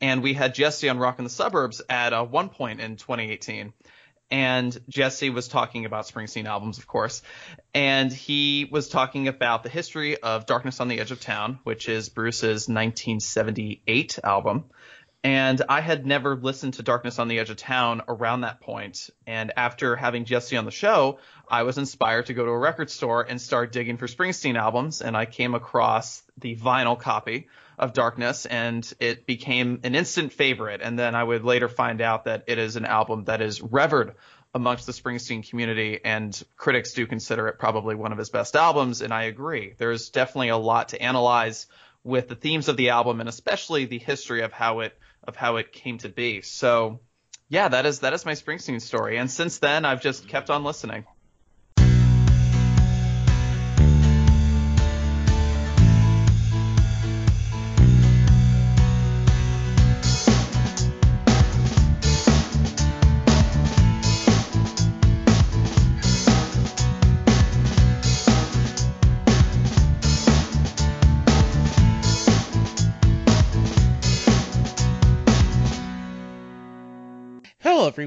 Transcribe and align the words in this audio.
and 0.00 0.22
we 0.22 0.32
had 0.32 0.54
Jesse 0.54 0.88
on 0.88 0.98
Rock 0.98 1.18
in 1.18 1.24
the 1.24 1.30
Suburbs 1.30 1.82
at 1.88 2.12
uh, 2.12 2.24
one 2.24 2.48
point 2.48 2.80
in 2.80 2.96
2018. 2.96 3.72
And 4.32 4.78
Jesse 4.88 5.30
was 5.30 5.48
talking 5.48 5.86
about 5.86 6.06
Springsteen 6.06 6.46
albums, 6.46 6.78
of 6.78 6.86
course, 6.86 7.20
and 7.74 8.12
he 8.12 8.68
was 8.70 8.88
talking 8.88 9.26
about 9.26 9.64
the 9.64 9.68
history 9.68 10.16
of 10.18 10.46
Darkness 10.46 10.78
on 10.78 10.86
the 10.86 11.00
Edge 11.00 11.10
of 11.10 11.20
Town, 11.20 11.58
which 11.64 11.88
is 11.88 12.08
Bruce's 12.08 12.68
1978 12.68 14.20
album. 14.22 14.66
And 15.22 15.60
I 15.68 15.80
had 15.80 16.06
never 16.06 16.36
listened 16.36 16.74
to 16.74 16.82
Darkness 16.82 17.18
on 17.18 17.28
the 17.28 17.40
Edge 17.40 17.50
of 17.50 17.56
Town 17.56 18.02
around 18.08 18.42
that 18.42 18.60
point. 18.60 19.10
And 19.26 19.52
after 19.56 19.96
having 19.96 20.24
Jesse 20.24 20.56
on 20.56 20.64
the 20.64 20.70
show, 20.70 21.18
I 21.48 21.64
was 21.64 21.76
inspired 21.76 22.26
to 22.26 22.34
go 22.34 22.44
to 22.44 22.50
a 22.50 22.58
record 22.58 22.88
store 22.88 23.22
and 23.22 23.40
start 23.40 23.72
digging 23.72 23.98
for 23.98 24.06
Springsteen 24.06 24.56
albums. 24.56 25.02
And 25.02 25.16
I 25.16 25.26
came 25.26 25.54
across 25.54 26.22
the 26.38 26.56
vinyl 26.56 26.98
copy 26.98 27.48
of 27.80 27.94
Darkness 27.94 28.44
and 28.44 28.92
it 29.00 29.26
became 29.26 29.80
an 29.82 29.94
instant 29.94 30.34
favorite. 30.34 30.82
And 30.82 30.98
then 30.98 31.14
I 31.14 31.24
would 31.24 31.44
later 31.44 31.68
find 31.68 32.02
out 32.02 32.26
that 32.26 32.44
it 32.46 32.58
is 32.58 32.76
an 32.76 32.84
album 32.84 33.24
that 33.24 33.40
is 33.40 33.62
revered 33.62 34.14
amongst 34.54 34.84
the 34.84 34.92
Springsteen 34.92 35.48
community 35.48 35.98
and 36.04 36.40
critics 36.56 36.92
do 36.92 37.06
consider 37.06 37.48
it 37.48 37.58
probably 37.58 37.94
one 37.94 38.12
of 38.12 38.18
his 38.18 38.28
best 38.28 38.54
albums. 38.54 39.00
And 39.00 39.14
I 39.14 39.24
agree. 39.24 39.74
There's 39.78 40.10
definitely 40.10 40.50
a 40.50 40.58
lot 40.58 40.90
to 40.90 41.00
analyze 41.00 41.66
with 42.04 42.28
the 42.28 42.36
themes 42.36 42.68
of 42.68 42.76
the 42.76 42.90
album 42.90 43.20
and 43.20 43.28
especially 43.28 43.86
the 43.86 43.98
history 43.98 44.42
of 44.42 44.52
how 44.52 44.80
it 44.80 44.96
of 45.24 45.36
how 45.36 45.56
it 45.56 45.72
came 45.72 45.98
to 45.98 46.08
be. 46.10 46.42
So 46.42 47.00
yeah, 47.48 47.68
that 47.68 47.86
is 47.86 48.00
that 48.00 48.12
is 48.12 48.26
my 48.26 48.32
Springsteen 48.32 48.80
story. 48.82 49.16
And 49.16 49.30
since 49.30 49.58
then, 49.58 49.86
I've 49.86 50.02
just 50.02 50.28
kept 50.28 50.50
on 50.50 50.64
listening. 50.64 51.06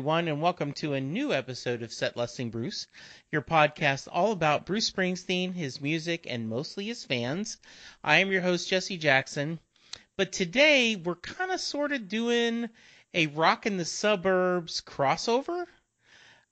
Everyone, 0.04 0.28
and 0.28 0.42
welcome 0.42 0.74
to 0.74 0.92
a 0.92 1.00
new 1.00 1.32
episode 1.32 1.82
of 1.82 1.94
Set 1.94 2.18
Listing 2.18 2.50
Bruce, 2.50 2.88
your 3.32 3.42
podcast 3.42 4.10
all 4.12 4.34
about 4.34 4.66
Bruce 4.66 4.92
Springsteen, 4.92 5.54
his 5.54 5.80
music, 5.80 6.28
and 6.30 6.50
mostly 6.50 6.88
his 6.88 7.06
fans. 7.06 7.56
I 8.04 8.18
am 8.18 8.30
your 8.30 8.42
host, 8.42 8.68
Jesse 8.68 8.98
Jackson, 8.98 9.62
but 10.18 10.34
today 10.34 10.98
we're 10.98 11.16
kind 11.16 11.52
of 11.52 11.62
sort 11.62 11.94
of 11.94 12.10
doing 12.10 12.70
a 13.14 13.28
Rock 13.28 13.66
in 13.66 13.78
the 13.78 13.86
Suburbs 13.86 14.82
crossover, 14.86 15.68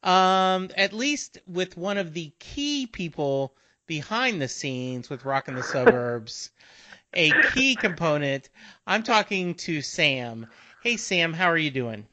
um, 0.02 0.70
at 0.78 0.94
least 0.94 1.38
with 1.46 1.76
one 1.76 1.98
of 1.98 2.14
the 2.14 2.32
key 2.40 2.88
people 2.88 3.54
behind 3.86 4.42
the 4.42 4.48
scenes 4.48 5.10
with 5.10 5.26
Rock 5.26 5.50
in 5.50 5.56
the 5.56 5.64
Suburbs, 5.76 6.52
a 7.14 7.32
key 7.52 7.76
component. 7.76 8.48
I'm 8.88 9.04
talking 9.04 9.56
to 9.56 9.82
Sam. 9.82 10.48
Hey, 10.84 10.96
Sam, 10.96 11.34
how 11.34 11.48
are 11.48 11.58
you 11.58 11.70
doing? 11.70 12.08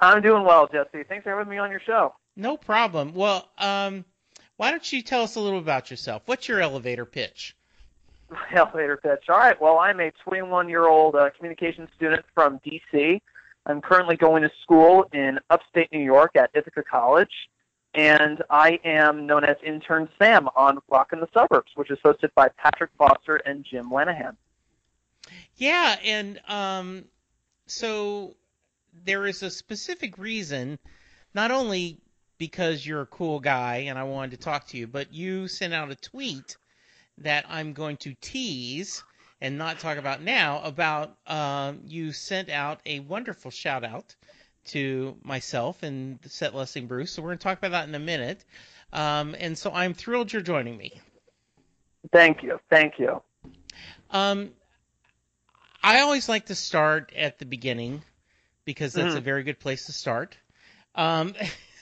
I'm 0.00 0.22
doing 0.22 0.44
well, 0.44 0.66
Jesse. 0.66 1.04
Thanks 1.04 1.24
for 1.24 1.30
having 1.30 1.48
me 1.48 1.58
on 1.58 1.70
your 1.70 1.80
show. 1.80 2.14
No 2.36 2.56
problem. 2.56 3.14
Well, 3.14 3.48
um, 3.58 4.04
why 4.56 4.70
don't 4.70 4.92
you 4.92 5.02
tell 5.02 5.22
us 5.22 5.36
a 5.36 5.40
little 5.40 5.58
about 5.58 5.90
yourself? 5.90 6.22
What's 6.26 6.48
your 6.48 6.60
elevator 6.60 7.04
pitch? 7.04 7.56
My 8.30 8.46
elevator 8.54 8.96
pitch. 8.96 9.24
All 9.28 9.38
right. 9.38 9.60
Well, 9.60 9.78
I'm 9.78 10.00
a 10.00 10.10
21 10.24 10.68
year 10.68 10.86
old 10.86 11.14
uh, 11.14 11.30
communications 11.36 11.88
student 11.96 12.24
from 12.34 12.60
D.C. 12.64 13.20
I'm 13.66 13.80
currently 13.80 14.16
going 14.16 14.42
to 14.42 14.50
school 14.62 15.06
in 15.12 15.38
upstate 15.50 15.92
New 15.92 16.00
York 16.02 16.32
at 16.34 16.50
Ithaca 16.54 16.82
College, 16.82 17.48
and 17.94 18.42
I 18.50 18.80
am 18.84 19.26
known 19.26 19.44
as 19.44 19.56
Intern 19.64 20.08
Sam 20.18 20.48
on 20.56 20.78
Rock 20.88 21.12
in 21.12 21.20
the 21.20 21.28
Suburbs, 21.32 21.70
which 21.76 21.90
is 21.90 21.98
hosted 22.04 22.30
by 22.34 22.48
Patrick 22.48 22.90
Foster 22.98 23.36
and 23.36 23.64
Jim 23.64 23.90
Lenahan. 23.90 24.36
Yeah, 25.56 25.96
and 26.04 26.40
um, 26.48 27.04
so 27.66 28.34
there 29.04 29.26
is 29.26 29.42
a 29.42 29.50
specific 29.50 30.18
reason, 30.18 30.78
not 31.34 31.50
only 31.50 31.98
because 32.38 32.84
you're 32.84 33.02
a 33.02 33.06
cool 33.06 33.40
guy 33.40 33.84
and 33.88 33.98
I 33.98 34.04
wanted 34.04 34.32
to 34.32 34.36
talk 34.36 34.66
to 34.68 34.76
you, 34.76 34.86
but 34.86 35.12
you 35.12 35.48
sent 35.48 35.72
out 35.72 35.90
a 35.90 35.96
tweet 35.96 36.56
that 37.18 37.44
I'm 37.48 37.72
going 37.72 37.96
to 37.98 38.14
tease 38.20 39.02
and 39.40 39.58
not 39.58 39.80
talk 39.80 39.98
about 39.98 40.22
now 40.22 40.62
about 40.62 41.16
uh, 41.26 41.72
you 41.86 42.12
sent 42.12 42.48
out 42.48 42.80
a 42.86 43.00
wonderful 43.00 43.50
shout 43.50 43.84
out 43.84 44.14
to 44.64 45.16
myself 45.22 45.82
and 45.82 46.20
the 46.22 46.28
set 46.28 46.54
listing 46.54 46.86
Bruce. 46.86 47.10
So 47.12 47.22
we're 47.22 47.30
going 47.30 47.38
to 47.38 47.44
talk 47.44 47.58
about 47.58 47.72
that 47.72 47.88
in 47.88 47.94
a 47.94 47.98
minute. 47.98 48.44
Um, 48.92 49.34
and 49.38 49.56
so 49.56 49.72
I'm 49.72 49.94
thrilled 49.94 50.32
you're 50.32 50.42
joining 50.42 50.76
me. 50.76 51.00
Thank 52.12 52.42
you. 52.42 52.60
Thank 52.70 52.98
you. 52.98 53.22
Um, 54.10 54.50
I 55.82 56.00
always 56.00 56.28
like 56.28 56.46
to 56.46 56.54
start 56.54 57.12
at 57.16 57.38
the 57.38 57.44
beginning 57.44 58.02
because 58.64 58.92
that's 58.92 59.08
mm. 59.08 59.12
a 59.12 59.16
mm-hmm. 59.16 59.24
very 59.24 59.42
good 59.42 59.58
place 59.58 59.86
to 59.86 59.92
start. 59.92 60.36
Um, 60.94 61.34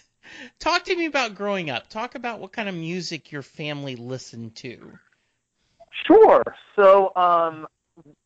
talk 0.60 0.84
to 0.84 0.96
me 0.96 1.06
about 1.06 1.34
growing 1.34 1.70
up. 1.70 1.88
Talk 1.88 2.14
about 2.14 2.40
what 2.40 2.52
kind 2.52 2.68
of 2.68 2.74
music 2.74 3.32
your 3.32 3.42
family 3.42 3.96
listened 3.96 4.56
to. 4.56 4.98
Sure. 6.06 6.42
So 6.76 7.12
um, 7.16 7.66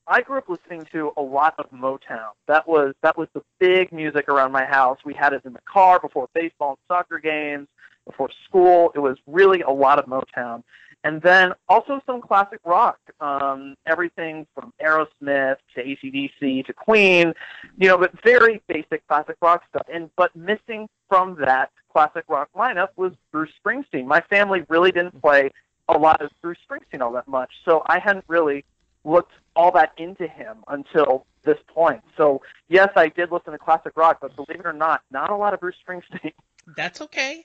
I 0.06 0.20
grew 0.22 0.38
up 0.38 0.48
listening 0.48 0.86
to 0.92 1.12
a 1.16 1.22
lot 1.22 1.54
of 1.58 1.70
Motown. 1.70 2.32
That 2.46 2.68
was 2.68 2.94
that 3.02 3.16
was 3.16 3.28
the 3.34 3.42
big 3.58 3.92
music 3.92 4.28
around 4.28 4.52
my 4.52 4.64
house. 4.64 4.98
We 5.04 5.14
had 5.14 5.32
it 5.32 5.42
in 5.44 5.52
the 5.52 5.62
car 5.70 5.98
before 5.98 6.28
baseball 6.34 6.70
and 6.70 6.78
soccer 6.88 7.18
games, 7.18 7.68
before 8.06 8.28
school. 8.46 8.92
It 8.94 9.00
was 9.00 9.16
really 9.26 9.62
a 9.62 9.70
lot 9.70 9.98
of 9.98 10.06
Motown 10.06 10.62
and 11.04 11.20
then 11.20 11.52
also 11.68 12.00
some 12.06 12.20
classic 12.22 12.60
rock, 12.64 12.98
um, 13.20 13.74
everything 13.86 14.46
from 14.54 14.72
Aerosmith 14.82 15.56
to 15.74 15.84
ACDC 15.84 16.64
to 16.66 16.72
Queen, 16.72 17.34
you 17.76 17.88
know, 17.88 17.98
but 17.98 18.10
very 18.22 18.62
basic 18.66 19.06
classic 19.06 19.36
rock 19.42 19.62
stuff. 19.68 19.86
And 19.92 20.10
but 20.16 20.34
missing 20.34 20.88
from 21.08 21.36
that 21.40 21.70
classic 21.92 22.24
rock 22.26 22.48
lineup 22.56 22.88
was 22.96 23.12
Bruce 23.30 23.52
Springsteen. 23.64 24.06
My 24.06 24.22
family 24.22 24.64
really 24.68 24.90
didn't 24.90 25.20
play 25.20 25.50
a 25.88 25.98
lot 25.98 26.22
of 26.22 26.30
Bruce 26.40 26.58
Springsteen 26.68 27.02
all 27.02 27.12
that 27.12 27.28
much, 27.28 27.52
so 27.66 27.82
I 27.86 27.98
hadn't 27.98 28.24
really 28.26 28.64
looked 29.04 29.32
all 29.54 29.70
that 29.72 29.92
into 29.98 30.26
him 30.26 30.64
until 30.68 31.26
this 31.42 31.58
point. 31.68 32.00
So 32.16 32.40
yes, 32.68 32.88
I 32.96 33.08
did 33.08 33.30
listen 33.30 33.52
to 33.52 33.58
classic 33.58 33.92
rock, 33.94 34.18
but 34.22 34.34
believe 34.34 34.60
it 34.60 34.66
or 34.66 34.72
not, 34.72 35.02
not 35.10 35.28
a 35.28 35.36
lot 35.36 35.52
of 35.52 35.60
Bruce 35.60 35.76
Springsteen. 35.86 36.32
That's 36.76 37.02
okay. 37.02 37.44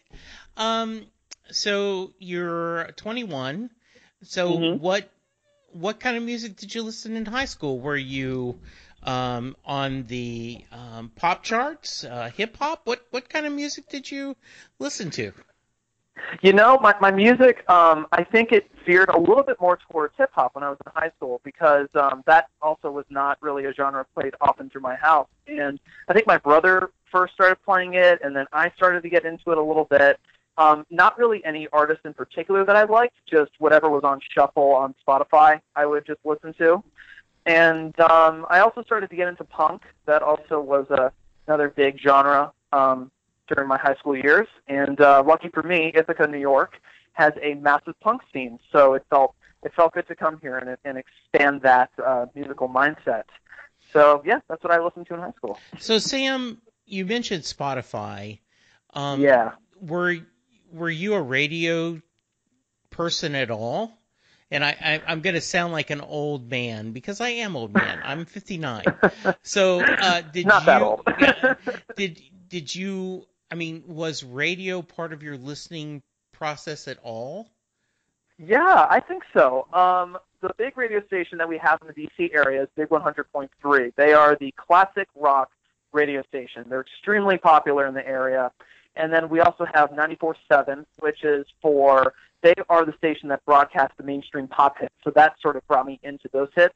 Um, 0.55 1.07
so 1.51 2.13
you're 2.19 2.91
21. 2.95 3.69
So 4.23 4.51
mm-hmm. 4.51 4.83
what 4.83 5.09
what 5.71 5.99
kind 5.99 6.17
of 6.17 6.23
music 6.23 6.55
did 6.55 6.73
you 6.73 6.83
listen 6.83 7.15
in 7.15 7.25
high 7.25 7.45
school? 7.45 7.79
Were 7.79 7.95
you 7.95 8.59
um, 9.03 9.55
on 9.65 10.05
the 10.07 10.63
um, 10.71 11.11
pop 11.15 11.43
charts, 11.43 12.03
uh, 12.03 12.29
hip 12.35 12.57
hop? 12.57 12.81
What 12.85 13.05
what 13.11 13.29
kind 13.29 13.45
of 13.45 13.53
music 13.53 13.87
did 13.89 14.09
you 14.09 14.35
listen 14.79 15.09
to? 15.11 15.31
You 16.41 16.53
know, 16.53 16.77
my 16.81 16.95
my 16.99 17.11
music, 17.11 17.69
um, 17.69 18.07
I 18.11 18.23
think 18.23 18.51
it 18.51 18.69
veered 18.85 19.09
a 19.09 19.17
little 19.17 19.43
bit 19.43 19.59
more 19.61 19.77
towards 19.89 20.13
hip 20.17 20.31
hop 20.33 20.55
when 20.55 20.63
I 20.63 20.69
was 20.69 20.77
in 20.85 20.91
high 20.93 21.11
school 21.15 21.39
because 21.43 21.87
um, 21.95 22.23
that 22.25 22.49
also 22.61 22.91
was 22.91 23.05
not 23.09 23.37
really 23.41 23.65
a 23.65 23.73
genre 23.73 24.05
played 24.13 24.33
often 24.41 24.69
through 24.69 24.81
my 24.81 24.95
house. 24.95 25.27
And 25.47 25.79
I 26.07 26.13
think 26.13 26.27
my 26.27 26.37
brother 26.37 26.91
first 27.11 27.33
started 27.33 27.57
playing 27.63 27.93
it, 27.95 28.19
and 28.23 28.35
then 28.35 28.45
I 28.51 28.71
started 28.75 29.03
to 29.03 29.09
get 29.09 29.25
into 29.25 29.51
it 29.51 29.57
a 29.57 29.63
little 29.63 29.85
bit. 29.85 30.19
Um, 30.59 30.85
not 30.89 31.17
really 31.17 31.43
any 31.45 31.69
artist 31.71 32.01
in 32.03 32.13
particular 32.13 32.65
that 32.65 32.75
I 32.75 32.83
liked, 32.83 33.15
just 33.25 33.51
whatever 33.59 33.89
was 33.89 34.03
on 34.03 34.19
shuffle 34.35 34.75
on 34.75 34.93
Spotify, 35.07 35.61
I 35.73 35.85
would 35.85 36.05
just 36.05 36.19
listen 36.25 36.53
to. 36.55 36.83
And 37.45 37.97
um, 38.01 38.45
I 38.49 38.59
also 38.59 38.83
started 38.83 39.09
to 39.09 39.15
get 39.15 39.29
into 39.29 39.45
punk. 39.45 39.83
That 40.05 40.21
also 40.21 40.59
was 40.59 40.85
a, 40.89 41.13
another 41.47 41.69
big 41.69 41.97
genre 42.01 42.51
um, 42.73 43.09
during 43.47 43.69
my 43.69 43.77
high 43.77 43.95
school 43.95 44.17
years. 44.17 44.47
And 44.67 44.99
uh, 44.99 45.23
lucky 45.25 45.47
for 45.47 45.63
me, 45.63 45.93
Ithaca, 45.95 46.27
New 46.27 46.37
York, 46.39 46.73
has 47.13 47.31
a 47.41 47.53
massive 47.55 47.97
punk 48.01 48.21
scene, 48.33 48.59
so 48.71 48.93
it 48.95 49.05
felt 49.09 49.35
it 49.63 49.73
felt 49.73 49.93
good 49.93 50.07
to 50.07 50.15
come 50.15 50.39
here 50.41 50.57
and, 50.57 50.77
and 50.85 50.97
expand 50.97 51.61
that 51.61 51.89
uh, 52.05 52.25
musical 52.35 52.67
mindset. 52.67 53.23
So 53.93 54.21
yeah, 54.25 54.39
that's 54.49 54.63
what 54.63 54.73
I 54.73 54.83
listened 54.83 55.07
to 55.07 55.13
in 55.13 55.21
high 55.21 55.31
school. 55.37 55.57
So 55.77 55.99
Sam, 55.99 56.61
you 56.85 57.05
mentioned 57.05 57.43
Spotify. 57.43 58.39
Um, 58.93 59.21
yeah. 59.21 59.51
Were 59.81 60.17
were 60.71 60.89
you 60.89 61.13
a 61.13 61.21
radio 61.21 62.01
person 62.89 63.35
at 63.35 63.51
all? 63.51 63.91
And 64.51 64.65
I, 64.65 65.01
I 65.05 65.11
am 65.11 65.21
going 65.21 65.35
to 65.35 65.41
sound 65.41 65.73
like 65.73 65.91
an 65.91 66.01
old 66.01 66.49
man 66.49 66.91
because 66.91 67.21
I 67.21 67.29
am 67.29 67.55
old 67.55 67.73
man. 67.73 67.99
I'm 68.03 68.25
59. 68.25 68.83
So 69.43 69.81
uh, 69.81 70.21
did 70.21 70.47
Not 70.47 70.61
you? 70.61 70.65
That 70.65 70.81
old. 70.81 71.07
did 71.95 72.21
did 72.47 72.73
you? 72.73 73.25
I 73.51 73.55
mean, 73.55 73.83
was 73.87 74.23
radio 74.23 74.81
part 74.81 75.13
of 75.13 75.23
your 75.23 75.37
listening 75.37 76.01
process 76.31 76.87
at 76.87 76.97
all? 77.03 77.49
Yeah, 78.37 78.87
I 78.89 78.99
think 78.99 79.23
so. 79.33 79.67
Um, 79.73 80.17
the 80.41 80.51
big 80.57 80.77
radio 80.77 81.05
station 81.05 81.37
that 81.39 81.49
we 81.49 81.57
have 81.57 81.79
in 81.81 81.87
the 81.87 81.93
DC 81.93 82.33
area 82.33 82.63
is 82.63 82.69
Big 82.75 82.89
100.3. 82.89 83.93
They 83.95 84.13
are 84.13 84.37
the 84.39 84.53
classic 84.55 85.07
rock 85.15 85.51
radio 85.91 86.23
station. 86.23 86.65
They're 86.69 86.81
extremely 86.81 87.37
popular 87.37 87.85
in 87.87 87.93
the 87.93 88.07
area. 88.07 88.51
And 88.99 89.11
then 89.11 89.29
we 89.29 89.39
also 89.39 89.65
have 89.73 89.91
94.7, 89.91 90.85
which 90.99 91.23
is 91.23 91.45
for 91.61 92.13
they 92.41 92.53
are 92.69 92.85
the 92.85 92.93
station 92.97 93.29
that 93.29 93.43
broadcasts 93.45 93.95
the 93.97 94.03
mainstream 94.03 94.47
pop 94.47 94.77
hits. 94.79 94.93
So 95.03 95.11
that 95.15 95.35
sort 95.41 95.55
of 95.55 95.67
brought 95.67 95.85
me 95.85 95.99
into 96.03 96.29
those 96.31 96.49
hits. 96.55 96.75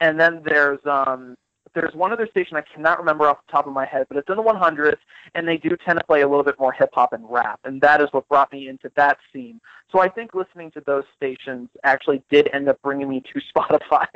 And 0.00 0.18
then 0.18 0.42
there's 0.44 0.80
um, 0.84 1.36
there's 1.74 1.94
one 1.94 2.12
other 2.12 2.26
station 2.30 2.56
I 2.56 2.62
cannot 2.62 2.98
remember 2.98 3.26
off 3.26 3.38
the 3.46 3.52
top 3.52 3.66
of 3.66 3.72
my 3.72 3.84
head, 3.84 4.06
but 4.08 4.16
it's 4.16 4.28
in 4.28 4.36
the 4.36 4.42
100s, 4.42 4.96
and 5.34 5.46
they 5.46 5.58
do 5.58 5.76
tend 5.84 5.98
to 5.98 6.06
play 6.06 6.22
a 6.22 6.28
little 6.28 6.44
bit 6.44 6.58
more 6.58 6.72
hip 6.72 6.90
hop 6.94 7.12
and 7.12 7.24
rap, 7.28 7.60
and 7.64 7.80
that 7.82 8.00
is 8.00 8.08
what 8.12 8.26
brought 8.28 8.50
me 8.50 8.68
into 8.68 8.90
that 8.96 9.18
scene. 9.32 9.60
So 9.92 10.00
I 10.00 10.08
think 10.08 10.34
listening 10.34 10.70
to 10.72 10.82
those 10.86 11.04
stations 11.16 11.68
actually 11.84 12.22
did 12.30 12.48
end 12.52 12.68
up 12.68 12.80
bringing 12.82 13.08
me 13.08 13.22
to 13.32 13.40
Spotify. 13.54 14.06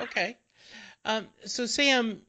Okay. 0.00 0.36
Um, 1.04 1.26
so 1.44 1.66
Sam, 1.66 2.22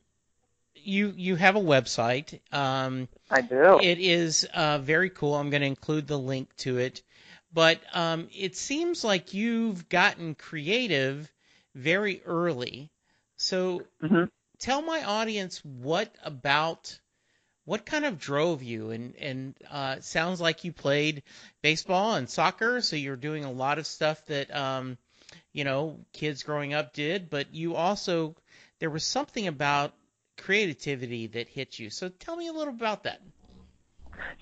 you 0.84 1.14
you 1.16 1.36
have 1.36 1.56
a 1.56 1.62
website. 1.62 2.40
Um, 2.54 3.08
I 3.30 3.42
do. 3.42 3.80
It 3.82 4.00
is 4.00 4.46
uh, 4.54 4.80
very 4.80 5.10
cool. 5.10 5.36
I'm 5.36 5.50
going 5.50 5.62
to 5.62 5.68
include 5.68 6.08
the 6.08 6.20
link 6.20 6.56
to 6.58 6.78
it. 6.78 7.02
But 7.54 7.80
um, 7.94 8.30
it 8.36 8.56
seems 8.56 9.04
like 9.04 9.34
you've 9.34 9.90
gotten 9.90 10.36
creative 10.36 11.32
very 11.76 12.22
early. 12.26 12.92
So 13.38 13.84
hmm 14.02 14.26
tell 14.60 14.82
my 14.82 15.04
audience 15.04 15.64
what 15.64 16.14
about 16.24 17.00
what 17.66 17.86
kind 17.86 18.06
of 18.06 18.20
drove 18.20 18.64
you 18.64 18.92
and 18.92 19.16
and 19.18 19.56
uh, 19.70 19.96
it 19.98 20.04
sounds 20.04 20.42
like 20.42 20.64
you 20.64 20.74
played 20.74 21.24
baseball 21.62 22.16
and 22.16 22.30
soccer 22.30 22.82
so 22.82 22.96
you're 22.96 23.16
doing 23.16 23.46
a 23.46 23.52
lot 23.52 23.80
of 23.80 23.88
stuff 23.88 24.26
that 24.26 24.54
um, 24.56 24.98
you 25.54 25.64
know 25.64 26.00
kids 26.14 26.44
growing 26.44 26.74
up 26.74 26.94
did 26.94 27.30
but 27.30 27.54
you 27.54 27.76
also 27.76 28.36
there 28.80 28.90
was 28.90 29.04
something 29.04 29.48
about 29.48 29.94
creativity 30.40 31.28
that 31.28 31.48
hit 31.48 31.80
you 31.80 31.90
so 31.90 32.10
tell 32.10 32.36
me 32.36 32.48
a 32.48 32.54
little 32.54 32.74
about 32.74 33.04
that 33.04 33.22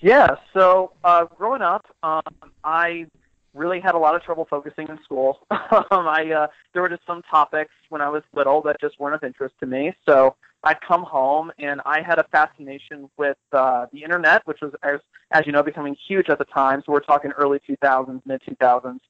Yeah. 0.00 0.36
So 0.54 0.92
uh, 1.04 1.24
growing 1.36 1.62
up, 1.62 1.86
um, 2.02 2.22
I 2.64 3.06
really 3.54 3.80
had 3.80 3.94
a 3.94 3.98
lot 3.98 4.14
of 4.14 4.22
trouble 4.22 4.46
focusing 4.48 4.88
in 4.88 4.98
school. 5.02 5.38
um, 5.50 6.06
I 6.06 6.32
uh, 6.32 6.46
there 6.72 6.82
were 6.82 6.88
just 6.88 7.06
some 7.06 7.22
topics 7.22 7.72
when 7.88 8.00
I 8.00 8.08
was 8.08 8.22
little 8.34 8.62
that 8.62 8.80
just 8.80 8.98
weren't 9.00 9.14
of 9.14 9.24
interest 9.24 9.54
to 9.60 9.66
me. 9.66 9.92
So 10.06 10.36
I'd 10.64 10.80
come 10.80 11.02
home 11.02 11.52
and 11.58 11.80
I 11.84 12.02
had 12.02 12.18
a 12.18 12.24
fascination 12.24 13.10
with 13.16 13.36
uh, 13.52 13.86
the 13.92 14.02
internet, 14.02 14.46
which 14.46 14.60
was 14.60 14.72
as 14.82 15.00
as 15.32 15.46
you 15.46 15.52
know 15.52 15.62
becoming 15.62 15.96
huge 16.06 16.28
at 16.28 16.38
the 16.38 16.44
time. 16.44 16.82
So 16.84 16.92
we're 16.92 17.00
talking 17.00 17.32
early 17.32 17.60
2000s, 17.68 18.22
mid 18.26 18.42
2000s, 18.42 19.00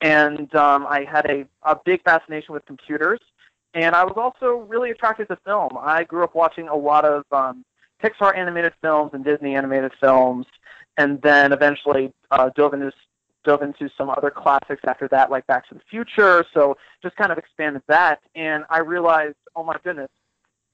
and 0.00 0.54
um, 0.54 0.86
I 0.86 1.04
had 1.10 1.26
a 1.26 1.46
a 1.62 1.76
big 1.84 2.02
fascination 2.02 2.54
with 2.54 2.64
computers. 2.66 3.20
And 3.76 3.94
I 3.94 4.04
was 4.04 4.14
also 4.16 4.64
really 4.66 4.90
attracted 4.90 5.28
to 5.28 5.36
film. 5.44 5.76
I 5.78 6.02
grew 6.02 6.24
up 6.24 6.34
watching 6.34 6.66
a 6.66 6.74
lot 6.74 7.04
of 7.04 7.24
um, 7.30 7.62
Pixar 8.02 8.34
animated 8.34 8.72
films 8.80 9.10
and 9.12 9.22
Disney 9.22 9.54
animated 9.54 9.92
films, 10.00 10.46
and 10.96 11.20
then 11.20 11.52
eventually 11.52 12.10
uh, 12.30 12.48
dove 12.56 12.72
into 12.72 12.90
dove 13.44 13.60
into 13.60 13.90
some 13.96 14.08
other 14.08 14.30
classics 14.30 14.80
after 14.88 15.06
that, 15.08 15.30
like 15.30 15.46
Back 15.46 15.68
to 15.68 15.74
the 15.74 15.80
Future. 15.90 16.42
So 16.54 16.78
just 17.02 17.16
kind 17.16 17.30
of 17.30 17.36
expanded 17.36 17.82
that, 17.86 18.20
and 18.34 18.64
I 18.70 18.78
realized, 18.78 19.36
oh 19.54 19.62
my 19.62 19.76
goodness, 19.84 20.10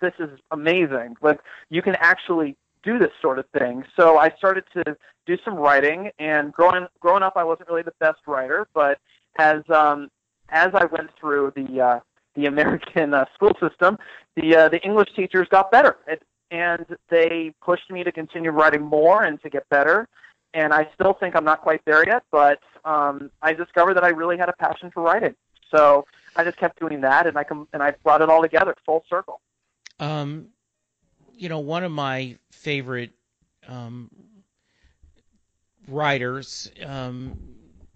this 0.01 0.15
is 0.21 0.31
amazing. 0.53 1.17
Like 1.21 1.41
you 1.71 1.83
can 1.83 1.97
actually 1.97 2.57
do 2.85 3.01
this 3.01 3.11
sort 3.21 3.41
of 3.41 3.47
thing. 3.59 3.85
So 3.97 4.17
I 4.17 4.31
started 4.39 4.63
to 4.75 4.97
do 5.27 5.37
some 5.45 5.57
writing, 5.57 6.13
and 6.21 6.53
growing 6.53 6.87
growing 7.01 7.25
up, 7.25 7.33
I 7.35 7.43
wasn't 7.43 7.69
really 7.69 7.83
the 7.83 7.95
best 7.99 8.21
writer, 8.29 8.69
but 8.73 9.01
as 9.41 9.69
um, 9.71 10.09
as 10.51 10.71
I 10.73 10.85
went 10.85 11.11
through 11.19 11.53
the 11.57 11.81
uh, 11.81 12.01
the 12.35 12.47
American 12.47 13.15
uh, 13.15 13.25
school 13.35 13.53
system, 13.61 13.99
the 14.37 14.57
uh, 14.57 14.69
the 14.69 14.81
English 14.83 15.11
teachers 15.15 15.49
got 15.51 15.71
better, 15.71 15.97
it, 16.07 16.23
and 16.51 16.85
they 17.11 17.53
pushed 17.63 17.91
me 17.91 18.05
to 18.05 18.13
continue 18.13 18.51
writing 18.51 18.83
more 18.83 19.25
and 19.25 19.41
to 19.43 19.51
get 19.51 19.69
better. 19.69 20.09
And 20.55 20.73
I 20.73 20.89
still 20.95 21.15
think 21.15 21.35
I'm 21.35 21.45
not 21.45 21.63
quite 21.63 21.83
there 21.87 22.07
yet, 22.07 22.25
but 22.31 22.61
um, 22.85 23.31
I 23.41 23.55
discovered 23.55 23.95
that 23.95 24.05
I 24.05 24.09
really 24.11 24.37
had 24.37 24.51
a 24.51 24.53
passion 24.53 24.91
for 24.93 25.03
writing. 25.03 25.35
So 25.75 26.05
I 26.37 26.45
just 26.45 26.59
kept 26.59 26.79
doing 26.79 27.01
that, 27.01 27.27
and 27.27 27.39
I 27.39 27.45
com- 27.45 27.69
and 27.73 27.83
I 27.83 27.95
brought 28.03 28.21
it 28.21 28.29
all 28.29 28.43
together, 28.43 28.75
full 28.85 29.05
circle. 29.09 29.41
um, 30.01 30.49
you 31.35 31.49
know 31.49 31.59
one 31.61 31.85
of 31.85 31.93
my 31.93 32.37
favorite 32.51 33.13
um, 33.67 34.11
writers 35.89 36.71
um, 36.85 37.39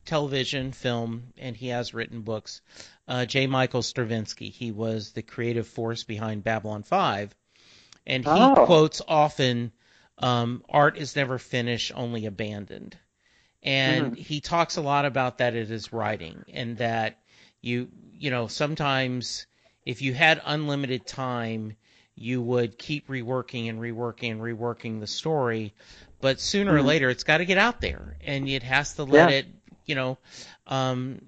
television 0.07 0.73
film 0.73 1.33
and 1.39 1.57
he 1.57 1.69
has 1.69 1.95
written 1.95 2.23
books 2.23 2.63
uh, 3.09 3.25
j 3.27 3.47
michael 3.47 3.83
straczynski 3.83 4.51
he 4.51 4.73
was 4.73 5.13
the 5.13 5.23
creative 5.23 5.67
force 5.67 6.05
behind 6.05 6.45
babylon 6.45 6.83
5 6.83 7.35
and 8.07 8.25
he 8.25 8.51
Oh. 8.51 8.55
quotes 8.65 9.03
often 9.07 9.73
um, 10.19 10.63
art 10.69 10.97
is 10.97 11.17
never 11.17 11.39
finished 11.39 11.93
only 11.95 12.27
abandoned 12.27 12.97
and 13.63 14.17
he 14.17 14.41
talks 14.41 14.77
a 14.77 14.83
lot 14.83 15.05
about 15.05 15.39
that 15.39 15.55
in 15.55 15.67
his 15.67 15.93
writing 15.93 16.45
and 16.53 16.79
that 16.79 17.19
you 17.61 17.89
you 18.13 18.31
know 18.31 18.47
sometimes 18.47 19.47
if 19.85 20.03
you 20.03 20.15
had 20.15 20.41
unlimited 20.45 21.07
time 21.07 21.77
you 22.15 22.41
would 22.41 22.79
keep 22.79 23.09
reworking 23.09 23.69
and 23.69 23.81
reworking 23.81 24.33
and 24.33 24.41
reworking 24.41 25.01
the 25.01 25.07
story 25.07 25.75
but 26.21 26.41
sooner 26.41 26.75
or 26.75 26.83
Mhm. 26.83 26.87
later 26.87 27.11
it's 27.11 27.25
got 27.25 27.39
to 27.39 27.45
get 27.45 27.59
out 27.59 27.81
there 27.81 28.17
and 28.25 28.49
it 28.49 28.63
has 28.63 28.95
to 28.95 29.05
let 29.05 29.29
Yeah. 29.29 29.31
it 29.31 29.47
you 29.87 29.95
know 29.95 30.19
um, 30.67 31.21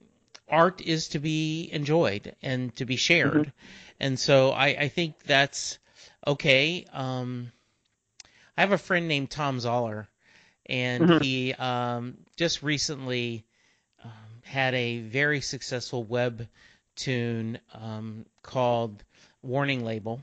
art 0.49 0.81
is 0.83 1.09
to 1.09 1.19
be 1.19 1.69
enjoyed 1.73 2.35
and 2.43 2.75
to 2.77 2.85
be 2.87 2.97
shared. 2.97 3.53
And 4.01 4.19
so 4.19 4.51
I, 4.51 4.67
I 4.69 4.89
think 4.89 5.23
that's 5.25 5.79
okay. 6.27 6.87
Um, 6.93 7.53
i 8.57 8.61
have 8.61 8.73
a 8.73 8.79
friend 8.79 9.09
named 9.09 9.31
tom 9.31 9.61
zoller 9.61 10.09
and 10.67 11.09
Mhm. 11.09 11.19
he 11.21 11.55
um, 11.55 12.17
just 12.37 12.63
recently 12.63 13.45
um, 14.05 14.43
had 14.45 14.75
a 14.75 15.01
very 15.01 15.41
successful 15.41 16.03
web 16.05 16.47
tune 16.97 17.59
um, 17.75 18.27
called 18.43 19.03
warning 19.43 19.85
label. 19.85 20.21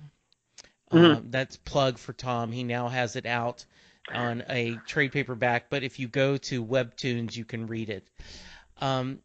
Mhm. 0.91 1.19
um, 1.19 1.31
that's 1.31 1.57
plug 1.57 1.97
for 1.97 2.13
tom. 2.13 2.51
He 2.51 2.63
now 2.63 2.87
has 2.89 3.15
it 3.15 3.25
out 3.25 3.65
on 4.09 4.43
a 4.49 4.77
trade 4.85 5.11
paperback 5.11 5.69
but 5.69 5.83
if 5.83 5.99
you 5.99 6.07
go 6.07 6.37
to 6.37 6.63
webtoons 6.63 7.35
you 7.35 7.45
can 7.45 7.67
read 7.67 7.89
it 7.89 8.07
um, 8.81 9.19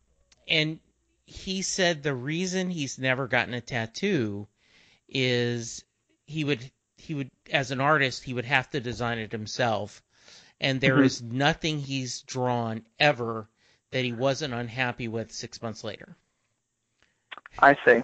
and 0.48 0.78
he 1.26 1.62
said 1.62 2.02
the 2.02 2.14
reason 2.14 2.70
he's 2.70 2.98
never 2.98 3.26
gotten 3.28 3.54
a 3.54 3.60
tattoo 3.60 4.46
is 5.08 5.84
he 6.26 6.44
would 6.44 6.70
he 6.96 7.14
would 7.14 7.30
as 7.52 7.70
an 7.70 7.80
artist 7.80 8.24
he 8.24 8.34
would 8.34 8.44
have 8.44 8.68
to 8.70 8.80
design 8.80 9.18
it 9.18 9.32
himself 9.32 10.02
and 10.60 10.80
there 10.80 11.02
is 11.02 11.20
Mhm. 11.20 11.32
nothing 11.32 11.78
he's 11.80 12.22
drawn 12.22 12.84
ever 12.98 13.48
that 13.90 14.04
he 14.04 14.12
wasn't 14.12 14.54
unhappy 14.54 15.08
with 15.08 15.32
six 15.32 15.62
months 15.62 15.84
later 15.84 16.16
I 17.58 17.76
see. 17.84 18.02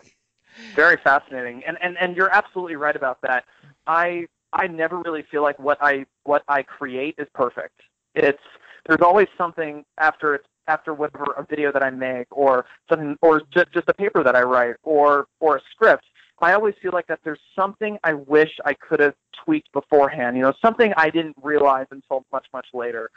Very 0.74 0.96
fascinating, 0.98 1.64
and 1.66 1.78
and 1.82 1.96
and 1.98 2.16
you're 2.16 2.32
absolutely 2.32 2.76
right 2.76 2.96
about 2.96 3.20
that. 3.22 3.44
I 3.86 4.26
I 4.52 4.66
never 4.66 5.00
really 5.00 5.24
feel 5.30 5.42
like 5.42 5.58
what 5.58 5.78
I 5.80 6.06
what 6.24 6.42
I 6.48 6.62
create 6.62 7.14
is 7.18 7.28
perfect. 7.34 7.80
It's 8.14 8.42
there's 8.86 9.00
always 9.00 9.28
something 9.36 9.84
after 9.98 10.34
it's 10.34 10.46
after 10.68 10.94
whatever 10.94 11.32
a 11.36 11.44
video 11.44 11.70
that 11.72 11.82
I 11.82 11.90
make 11.90 12.26
or 12.30 12.66
something 12.88 13.16
or 13.22 13.42
just 13.52 13.72
just 13.72 13.88
a 13.88 13.94
paper 13.94 14.22
that 14.22 14.34
I 14.36 14.42
write 14.42 14.76
or 14.82 15.26
or 15.40 15.56
a 15.56 15.60
script. 15.70 16.04
I 16.40 16.52
always 16.52 16.74
feel 16.82 16.92
like 16.92 17.06
that 17.06 17.20
there's 17.24 17.40
something 17.54 17.98
I 18.04 18.12
wish 18.12 18.50
I 18.64 18.74
could 18.74 19.00
have 19.00 19.14
tweaked 19.44 19.72
beforehand. 19.72 20.36
You 20.36 20.42
know, 20.42 20.52
something 20.60 20.92
I 20.96 21.08
didn't 21.08 21.36
realize 21.42 21.86
until 21.90 22.24
much 22.32 22.46
much 22.52 22.66
later. 22.74 23.10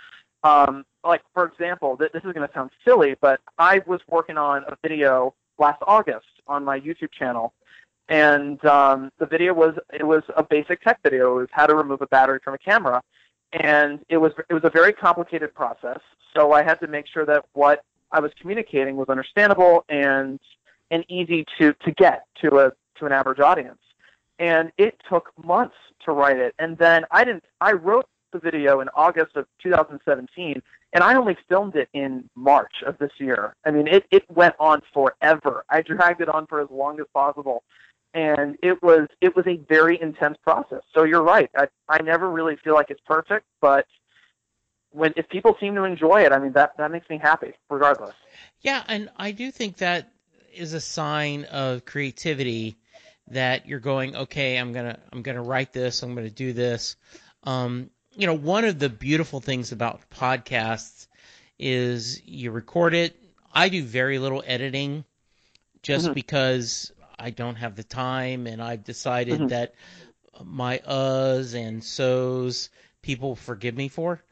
Um, 0.44 0.86
like 1.04 1.22
for 1.34 1.46
example, 1.46 1.98
th- 1.98 2.12
this 2.14 2.24
is 2.24 2.32
going 2.32 2.48
to 2.48 2.54
sound 2.54 2.72
silly, 2.86 3.16
but 3.22 3.42
I 3.58 3.82
was 3.86 4.00
working 4.10 4.38
on 4.38 4.64
a 4.68 4.78
video 4.82 5.34
last 5.58 5.82
August 5.86 6.28
on 6.48 6.64
my 6.64 6.80
YouTube 6.80 7.12
channel, 7.12 7.54
and 8.10 8.64
um, 8.66 9.12
the 9.20 9.26
video 9.26 9.54
was 9.54 9.76
it 9.94 10.06
was 10.06 10.24
a 10.36 10.44
basic 10.44 10.82
tech 10.82 11.00
video. 11.04 11.38
It 11.38 11.42
was 11.42 11.50
how 11.52 11.68
to 11.68 11.76
remove 11.76 12.02
a 12.02 12.08
battery 12.08 12.40
from 12.44 12.56
a 12.56 12.58
camera, 12.58 13.02
and 13.54 14.00
it 14.10 14.18
was 14.18 14.32
it 14.50 14.54
was 14.54 14.64
a 14.66 14.70
very 14.70 14.92
complicated 14.92 15.54
process. 15.54 16.00
So 16.36 16.52
I 16.52 16.64
had 16.64 16.80
to 16.82 16.88
make 16.88 17.06
sure 17.08 17.26
that 17.26 17.46
what 17.54 17.84
I 18.12 18.20
was 18.20 18.32
communicating 18.42 18.98
was 18.98 19.10
understandable 19.10 19.86
and 19.90 20.40
and 20.92 21.06
easy 21.08 21.46
to 21.60 21.74
to 21.86 21.92
get 21.92 22.26
to 22.42 22.58
a 22.58 22.72
to 22.98 23.06
an 23.06 23.12
average 23.12 23.40
audience. 23.40 23.80
And 24.40 24.72
it 24.78 25.00
took 25.10 25.32
months 25.44 25.76
to 26.06 26.12
write 26.14 26.38
it, 26.38 26.56
and 26.58 26.78
then 26.78 27.06
I 27.12 27.24
didn't. 27.24 27.44
I 27.62 27.74
wrote 27.74 28.08
the 28.32 28.40
video 28.40 28.80
in 28.80 28.90
August 28.96 29.36
of 29.36 29.46
2017, 29.62 30.62
and 30.94 31.04
I 31.04 31.16
only 31.16 31.36
filmed 31.48 31.76
it 31.76 31.90
in 31.94 32.30
March 32.36 32.84
of 32.86 32.98
this 33.00 33.12
year. 33.18 33.56
I 33.66 33.72
mean, 33.72 33.88
it 33.88 34.06
it 34.10 34.24
went 34.32 34.56
on 34.60 34.82
forever. 34.94 35.66
I 35.70 35.82
dragged 35.82 36.22
it 36.22 36.30
on 36.30 36.48
for 36.48 36.62
as 36.62 36.70
long 36.72 37.00
as 37.00 37.06
possible, 37.14 37.64
and 38.14 38.58
it 38.62 38.82
was 38.82 39.08
it 39.22 39.36
was 39.36 39.46
a 39.48 39.58
very 39.70 40.00
intense 40.02 40.38
process. 40.44 40.82
So 40.94 41.04
you're 41.04 41.24
right. 41.24 41.50
I 41.56 41.68
I 41.88 42.02
never 42.02 42.30
really 42.30 42.56
feel 42.64 42.74
like 42.74 42.90
it's 42.90 43.02
perfect, 43.06 43.46
but 43.62 43.86
when 44.92 45.14
if 45.16 45.30
people 45.30 45.56
seem 45.60 45.76
to 45.76 45.84
enjoy 45.84 46.24
it, 46.26 46.32
I 46.32 46.40
mean 46.40 46.54
that 46.54 46.78
that 46.78 46.92
makes 46.92 47.10
me 47.10 47.18
happy, 47.18 47.54
regardless. 47.70 48.16
Yeah, 48.62 48.84
and 48.88 49.10
I 49.16 49.32
do 49.32 49.52
think 49.52 49.78
that 49.78 50.12
is 50.54 50.74
a 50.74 50.82
sign 50.82 51.46
of 51.46 51.86
creativity 51.86 52.78
that 53.28 53.68
you're 53.68 53.80
going, 53.80 54.16
okay, 54.16 54.58
I'm 54.58 54.74
gonna 54.74 54.98
I'm 55.14 55.22
gonna 55.22 55.44
write 55.44 55.74
this, 55.74 56.02
I'm 56.02 56.16
gonna 56.16 56.30
do 56.30 56.54
this. 56.54 56.96
Um, 57.44 57.90
you 58.16 58.26
know, 58.26 58.34
one 58.34 58.66
of 58.66 58.80
the 58.80 58.90
beautiful 58.90 59.40
things 59.40 59.72
about 59.72 60.02
podcasts 60.10 61.08
is 61.60 62.22
you 62.26 62.52
record 62.52 62.94
it. 62.94 63.16
I 63.54 63.70
do 63.70 63.84
very 63.84 64.20
little 64.20 64.44
editing 64.46 65.06
just 65.84 66.08
Mhm. 66.08 66.14
because 66.14 66.92
I 67.20 67.32
don't 67.32 67.56
have 67.56 67.76
the 67.76 67.84
time 67.84 68.48
and 68.48 68.62
I've 68.62 68.84
decided 68.84 69.48
Mhm. 69.48 69.50
that 69.50 69.74
my 70.44 70.80
uhs 70.80 71.56
and 71.56 71.84
so's 71.84 72.70
people 73.02 73.36
forgive 73.36 73.76
me 73.76 73.90
for. 73.90 74.24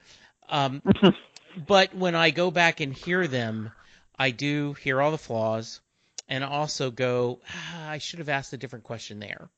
Um, 0.49 0.83
but 1.55 1.93
when 1.93 2.15
I 2.15 2.31
go 2.31 2.51
back 2.51 2.79
and 2.81 2.93
hear 2.93 3.27
them, 3.27 3.71
I 4.17 4.31
do 4.31 4.73
hear 4.73 5.01
all 5.01 5.11
the 5.11 5.17
flaws 5.17 5.81
and 6.29 6.43
also 6.43 6.91
go, 6.91 7.41
ah, 7.49 7.89
I 7.89 7.97
should 7.99 8.19
have 8.19 8.29
asked 8.29 8.53
a 8.53 8.57
different 8.57 8.85
question 8.85 9.19
there. 9.19 9.49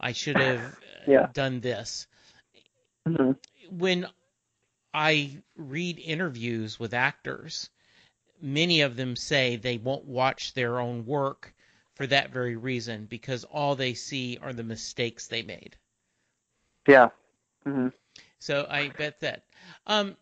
I 0.00 0.12
should 0.12 0.38
have 0.38 0.62
uh, 0.64 0.72
Yeah. 1.06 1.28
done 1.32 1.60
this. 1.60 2.06
Mhm. 3.06 3.34
When 3.70 4.08
I 4.94 5.42
read 5.56 5.98
interviews 5.98 6.78
with 6.78 6.94
actors, 6.94 7.70
many 8.40 8.80
of 8.82 8.96
them 8.96 9.16
say 9.16 9.56
they 9.56 9.78
won't 9.78 10.04
watch 10.06 10.54
their 10.54 10.80
own 10.80 11.06
work 11.06 11.54
for 11.98 12.06
that 12.06 12.30
very 12.30 12.56
reason 12.56 13.06
because 13.06 13.44
all 13.44 13.74
they 13.74 13.92
see 13.92 14.38
are 14.40 14.52
the 14.52 14.62
mistakes 14.62 15.26
they 15.26 15.42
made. 15.42 15.76
Yeah. 16.86 17.08
hmm 17.66 17.88
So 18.38 18.66
I 18.70 18.88
bet 18.88 19.20
that. 19.20 19.42
Um, 19.86 20.16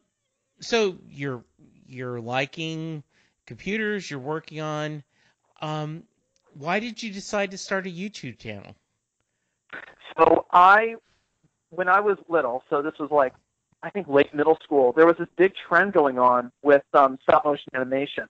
so 0.58 0.96
you're 1.08 1.44
you're 1.86 2.18
liking 2.18 3.04
computers. 3.46 4.10
You're 4.10 4.20
working 4.20 4.60
on. 4.60 5.04
Um, 5.60 6.04
why 6.54 6.80
did 6.80 7.02
you 7.02 7.12
decide 7.12 7.50
to 7.50 7.58
start 7.58 7.86
a 7.86 7.90
YouTube 7.90 8.38
channel? 8.38 8.74
So 10.16 10.46
I, 10.50 10.94
when 11.68 11.88
I 11.88 12.00
was 12.00 12.16
little, 12.28 12.64
so 12.70 12.80
this 12.80 12.94
was 12.98 13.10
like, 13.10 13.34
I 13.82 13.90
think 13.90 14.08
late 14.08 14.34
middle 14.34 14.58
school, 14.64 14.92
there 14.92 15.06
was 15.06 15.16
this 15.18 15.28
big 15.36 15.52
trend 15.68 15.92
going 15.92 16.18
on 16.18 16.50
with 16.62 16.82
um, 16.94 17.18
stop 17.22 17.44
motion 17.44 17.70
animation. 17.74 18.26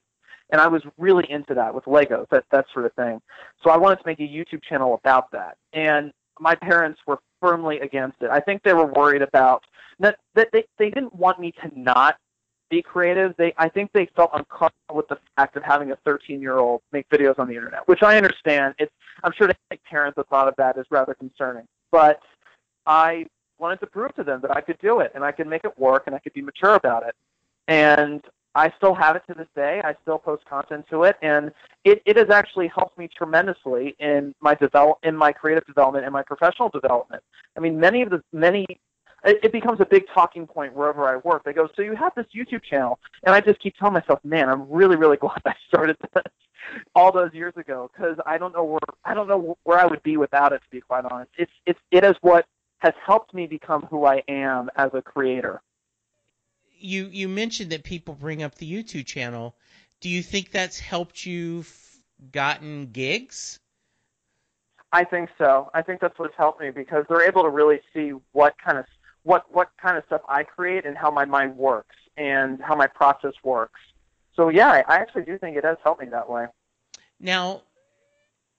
And 0.51 0.61
I 0.61 0.69
was 0.69 0.83
really 0.97 1.29
into 1.31 1.55
that 1.55 1.75
with 1.75 1.85
Legos, 1.85 2.29
that, 2.31 2.45
that 2.53 2.67
sort 2.73 2.87
of 2.87 2.93
thing. 2.95 3.21
So 3.63 3.71
I 3.71 3.77
wanted 3.77 3.97
to 3.97 4.03
make 4.07 4.21
a 4.21 4.23
YouTube 4.23 4.63
channel 4.63 4.95
about 4.95 5.31
that. 5.33 5.57
And 5.73 6.13
my 6.39 6.55
parents 6.55 7.01
were 7.07 7.19
firmly 7.41 7.81
against 7.81 8.23
it. 8.23 8.31
I 8.31 8.41
think 8.41 8.63
they 8.63 8.73
were 8.73 8.87
worried 8.87 9.23
about 9.23 9.65
that, 9.99 10.19
that 10.35 10.49
they, 10.53 10.65
they 10.79 10.91
didn't 10.91 11.15
want 11.15 11.41
me 11.41 11.53
to 11.63 11.71
not 11.75 12.17
be 12.69 12.83
creative. 12.83 13.35
They 13.37 13.55
I 13.59 13.69
think 13.69 13.91
they 13.93 14.09
felt 14.17 14.31
uncomfortable 14.35 14.97
with 14.97 15.09
the 15.09 15.19
fact 15.37 15.57
of 15.57 15.63
having 15.63 15.93
a 15.93 15.97
13 16.05 16.41
year 16.41 16.59
old 16.59 16.83
make 16.93 17.09
videos 17.09 17.39
on 17.39 17.49
the 17.49 17.55
internet, 17.55 17.87
which 17.87 18.03
I 18.03 18.17
understand. 18.17 18.75
It's 18.79 18.93
I'm 19.23 19.33
sure 19.33 19.47
that 19.47 19.57
parents 19.85 20.17
the 20.17 20.25
thought 20.25 20.49
of 20.49 20.55
that 20.57 20.77
is 20.77 20.87
rather 20.91 21.15
concerning. 21.15 21.65
But 21.93 22.21
I 22.87 23.27
wanted 23.59 23.81
to 23.81 23.87
prove 23.87 24.15
to 24.17 24.25
them 24.25 24.41
that 24.43 24.51
I 24.51 24.61
could 24.61 24.79
do 24.79 25.01
it 25.01 25.13
and 25.15 25.25
I 25.25 25.33
could 25.33 25.47
make 25.47 25.65
it 25.65 25.79
work 25.79 26.05
and 26.07 26.15
I 26.15 26.19
could 26.19 26.33
be 26.33 26.43
mature 26.43 26.75
about 26.75 27.07
it. 27.07 27.15
And 27.69 28.23
I 28.57 28.73
still 28.79 28.95
have 28.95 29.17
it 29.17 29.23
to 29.29 29.35
this 29.35 29.49
day. 29.55 29.83
I 29.85 29.95
still 30.01 30.19
post 30.19 30.47
content 30.47 30.87
to 30.89 31.03
it, 31.03 31.17
and 31.21 31.53
it, 31.85 32.01
it 32.07 32.17
has 32.17 32.31
actually 32.31 32.69
helped 32.75 32.97
me 32.97 33.07
tremendously 33.07 33.95
in 34.01 34.35
my 34.41 34.55
develop 34.55 34.99
in 35.03 35.15
my 35.15 35.31
creative 35.31 35.67
development 35.67 36.07
and 36.07 36.13
my 36.13 36.23
professional 36.23 36.71
development. 36.71 37.23
I 37.57 37.61
mean, 37.61 37.79
many 37.79 38.01
of 38.01 38.09
the 38.09 38.23
many 38.33 38.65
it, 39.25 39.41
it 39.45 39.53
becomes 39.53 39.81
a 39.81 39.85
big 39.85 40.05
talking 40.15 40.47
point 40.47 40.73
wherever 40.73 41.05
I 41.05 41.17
work. 41.17 41.45
They 41.45 41.53
go, 41.53 41.69
"So 41.77 41.83
you 41.83 41.95
have 41.97 42.15
this 42.17 42.25
YouTube 42.35 42.63
channel," 42.63 42.99
and 43.25 43.35
I 43.35 43.43
just 43.43 43.61
keep 43.61 43.77
telling 43.77 43.93
myself, 43.93 44.21
"Man, 44.25 44.49
I'm 44.49 44.67
really, 44.71 44.97
really 44.97 45.17
glad 45.25 45.43
I 45.45 45.55
started 45.69 45.99
this 46.15 46.25
all 46.95 47.13
those 47.13 47.35
years 47.35 47.55
ago 47.59 47.91
because 47.93 48.17
I 48.25 48.39
don't 48.39 48.55
know 48.55 48.65
where 48.65 48.81
I 49.05 49.13
don't 49.13 49.29
know 49.29 49.59
where 49.65 49.79
I 49.79 49.85
would 49.85 50.03
be 50.03 50.17
without 50.17 50.55
it. 50.55 50.63
To 50.63 50.71
be 50.71 50.81
quite 50.81 51.05
honest, 51.05 51.31
it's 51.37 51.53
it's 51.67 51.81
it 51.91 52.05
is 52.05 52.15
what 52.23 52.47
has 52.79 52.95
helped 53.05 53.35
me 53.35 53.47
become 53.47 53.83
who 53.91 54.07
I 54.07 54.23
am 54.29 54.71
as 54.77 54.91
a 54.95 55.03
creator. 55.03 55.61
You 56.79 57.07
you 57.07 57.29
mentioned 57.29 57.73
that 57.73 57.85
people 57.85 58.15
bring 58.15 58.43
up 58.43 58.55
the 58.57 58.71
YouTube 58.71 59.07
channel. 59.07 59.57
Do 60.01 60.09
you 60.09 60.23
think 60.23 60.51
that's 60.51 60.79
helped 60.79 61.25
you 61.25 61.65
gotten 62.33 62.87
gigs? 62.93 63.59
I 64.93 65.05
think 65.05 65.31
so. 65.37 65.71
I 65.75 65.83
think 65.83 66.01
that's 66.01 66.19
what's 66.19 66.37
helped 66.37 66.61
me 66.61 66.71
because 66.71 67.05
they're 67.09 67.27
able 67.27 67.43
to 67.43 67.51
really 67.51 67.81
see 67.93 68.13
what 68.33 68.55
kind 68.65 68.79
of 68.79 68.87
what 69.23 69.45
what 69.53 69.71
kind 69.81 69.99
of 69.99 70.05
stuff 70.07 70.23
I 70.29 70.43
create 70.45 70.87
and 70.87 70.97
how 70.97 71.11
my 71.11 71.25
mind 71.25 71.57
works 71.57 71.97
and 72.17 72.61
how 72.63 72.77
my 72.77 72.87
process 72.87 73.35
works. 73.43 73.81
So 74.35 74.49
yeah, 74.49 74.69
I, 74.71 74.85
I 74.87 74.97
actually 74.97 75.25
do 75.25 75.39
think 75.39 75.57
it 75.57 75.65
has 75.65 75.79
helped 75.83 76.01
me 76.01 76.09
that 76.11 76.29
way. 76.29 76.47
Now, 77.19 77.63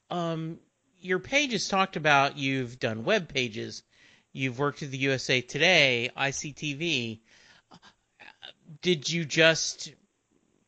um, 0.09 0.59
your 0.99 1.19
page 1.19 1.51
has 1.51 1.67
talked 1.67 1.95
about 1.95 2.37
you've 2.37 2.79
done 2.79 3.03
web 3.03 3.29
pages, 3.29 3.83
you've 4.33 4.59
worked 4.59 4.83
at 4.83 4.91
the 4.91 4.97
USA 4.97 5.41
Today, 5.41 6.09
ICTV. 6.17 7.19
Did 8.81 9.09
you 9.09 9.25
just 9.25 9.93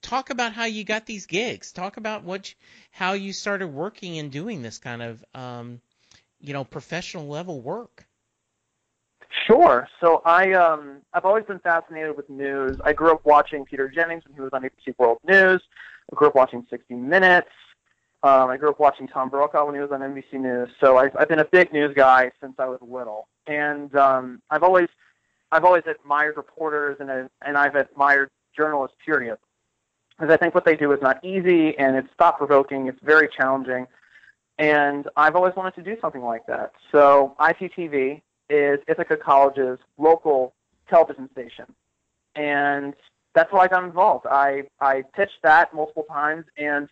talk 0.01 0.29
about 0.29 0.53
how 0.53 0.65
you 0.65 0.83
got 0.83 1.05
these 1.05 1.25
gigs? 1.25 1.71
Talk 1.71 1.97
about 1.97 2.23
what, 2.23 2.53
how 2.91 3.13
you 3.13 3.33
started 3.33 3.67
working 3.67 4.17
and 4.17 4.31
doing 4.31 4.61
this 4.61 4.77
kind 4.77 5.01
of, 5.01 5.23
um, 5.33 5.81
you 6.39 6.53
know, 6.53 6.63
professional 6.63 7.27
level 7.27 7.61
work. 7.61 8.05
Sure. 9.45 9.87
So 10.01 10.21
I 10.25 10.53
um 10.53 11.01
I've 11.13 11.25
always 11.25 11.45
been 11.45 11.59
fascinated 11.59 12.17
with 12.17 12.29
news. 12.29 12.77
I 12.83 12.93
grew 12.93 13.11
up 13.11 13.25
watching 13.25 13.63
Peter 13.65 13.87
Jennings 13.87 14.23
when 14.25 14.33
he 14.33 14.41
was 14.41 14.51
on 14.53 14.63
ABC 14.63 14.97
World 14.97 15.19
News. 15.23 15.61
I 16.11 16.15
grew 16.15 16.27
up 16.27 16.35
watching 16.35 16.65
60 16.69 16.95
Minutes. 16.95 17.49
Um, 18.21 18.49
I 18.49 18.57
grew 18.57 18.69
up 18.69 18.79
watching 18.79 19.07
Tom 19.07 19.29
Brokaw 19.29 19.65
when 19.65 19.75
he 19.75 19.81
was 19.81 19.91
on 19.91 20.01
NBC 20.01 20.33
News. 20.33 20.69
So 20.81 20.97
I've, 20.97 21.15
I've 21.17 21.29
been 21.29 21.39
a 21.39 21.45
big 21.45 21.71
news 21.71 21.93
guy 21.95 22.31
since 22.41 22.55
I 22.59 22.65
was 22.65 22.79
little, 22.81 23.29
and 23.47 23.95
um, 23.95 24.41
I've 24.49 24.63
always 24.63 24.89
I've 25.51 25.65
always 25.65 25.83
admired 25.87 26.37
reporters 26.37 26.97
and 26.99 27.29
and 27.41 27.57
I've 27.57 27.75
admired 27.75 28.29
journalists. 28.55 28.97
Period. 29.05 29.37
Because 30.17 30.33
I 30.33 30.37
think 30.37 30.53
what 30.53 30.65
they 30.65 30.75
do 30.75 30.91
is 30.91 31.01
not 31.01 31.23
easy 31.23 31.77
and 31.77 31.95
it's 31.95 32.09
thought 32.17 32.37
provoking. 32.37 32.87
It's 32.87 32.99
very 33.01 33.29
challenging, 33.29 33.87
and 34.57 35.07
I've 35.15 35.35
always 35.35 35.55
wanted 35.55 35.75
to 35.75 35.81
do 35.83 35.99
something 36.01 36.21
like 36.21 36.45
that. 36.47 36.73
So 36.91 37.35
ICTV 37.39 38.21
is 38.49 38.79
Ithaca 38.87 39.15
College's 39.15 39.79
local 39.97 40.53
television 40.89 41.29
station. 41.31 41.65
And 42.35 42.95
that's 43.33 43.51
why 43.51 43.65
I 43.65 43.67
got 43.67 43.83
involved. 43.83 44.25
I, 44.29 44.63
I 44.81 45.03
pitched 45.15 45.41
that 45.43 45.73
multiple 45.73 46.05
times, 46.09 46.45
and 46.57 46.89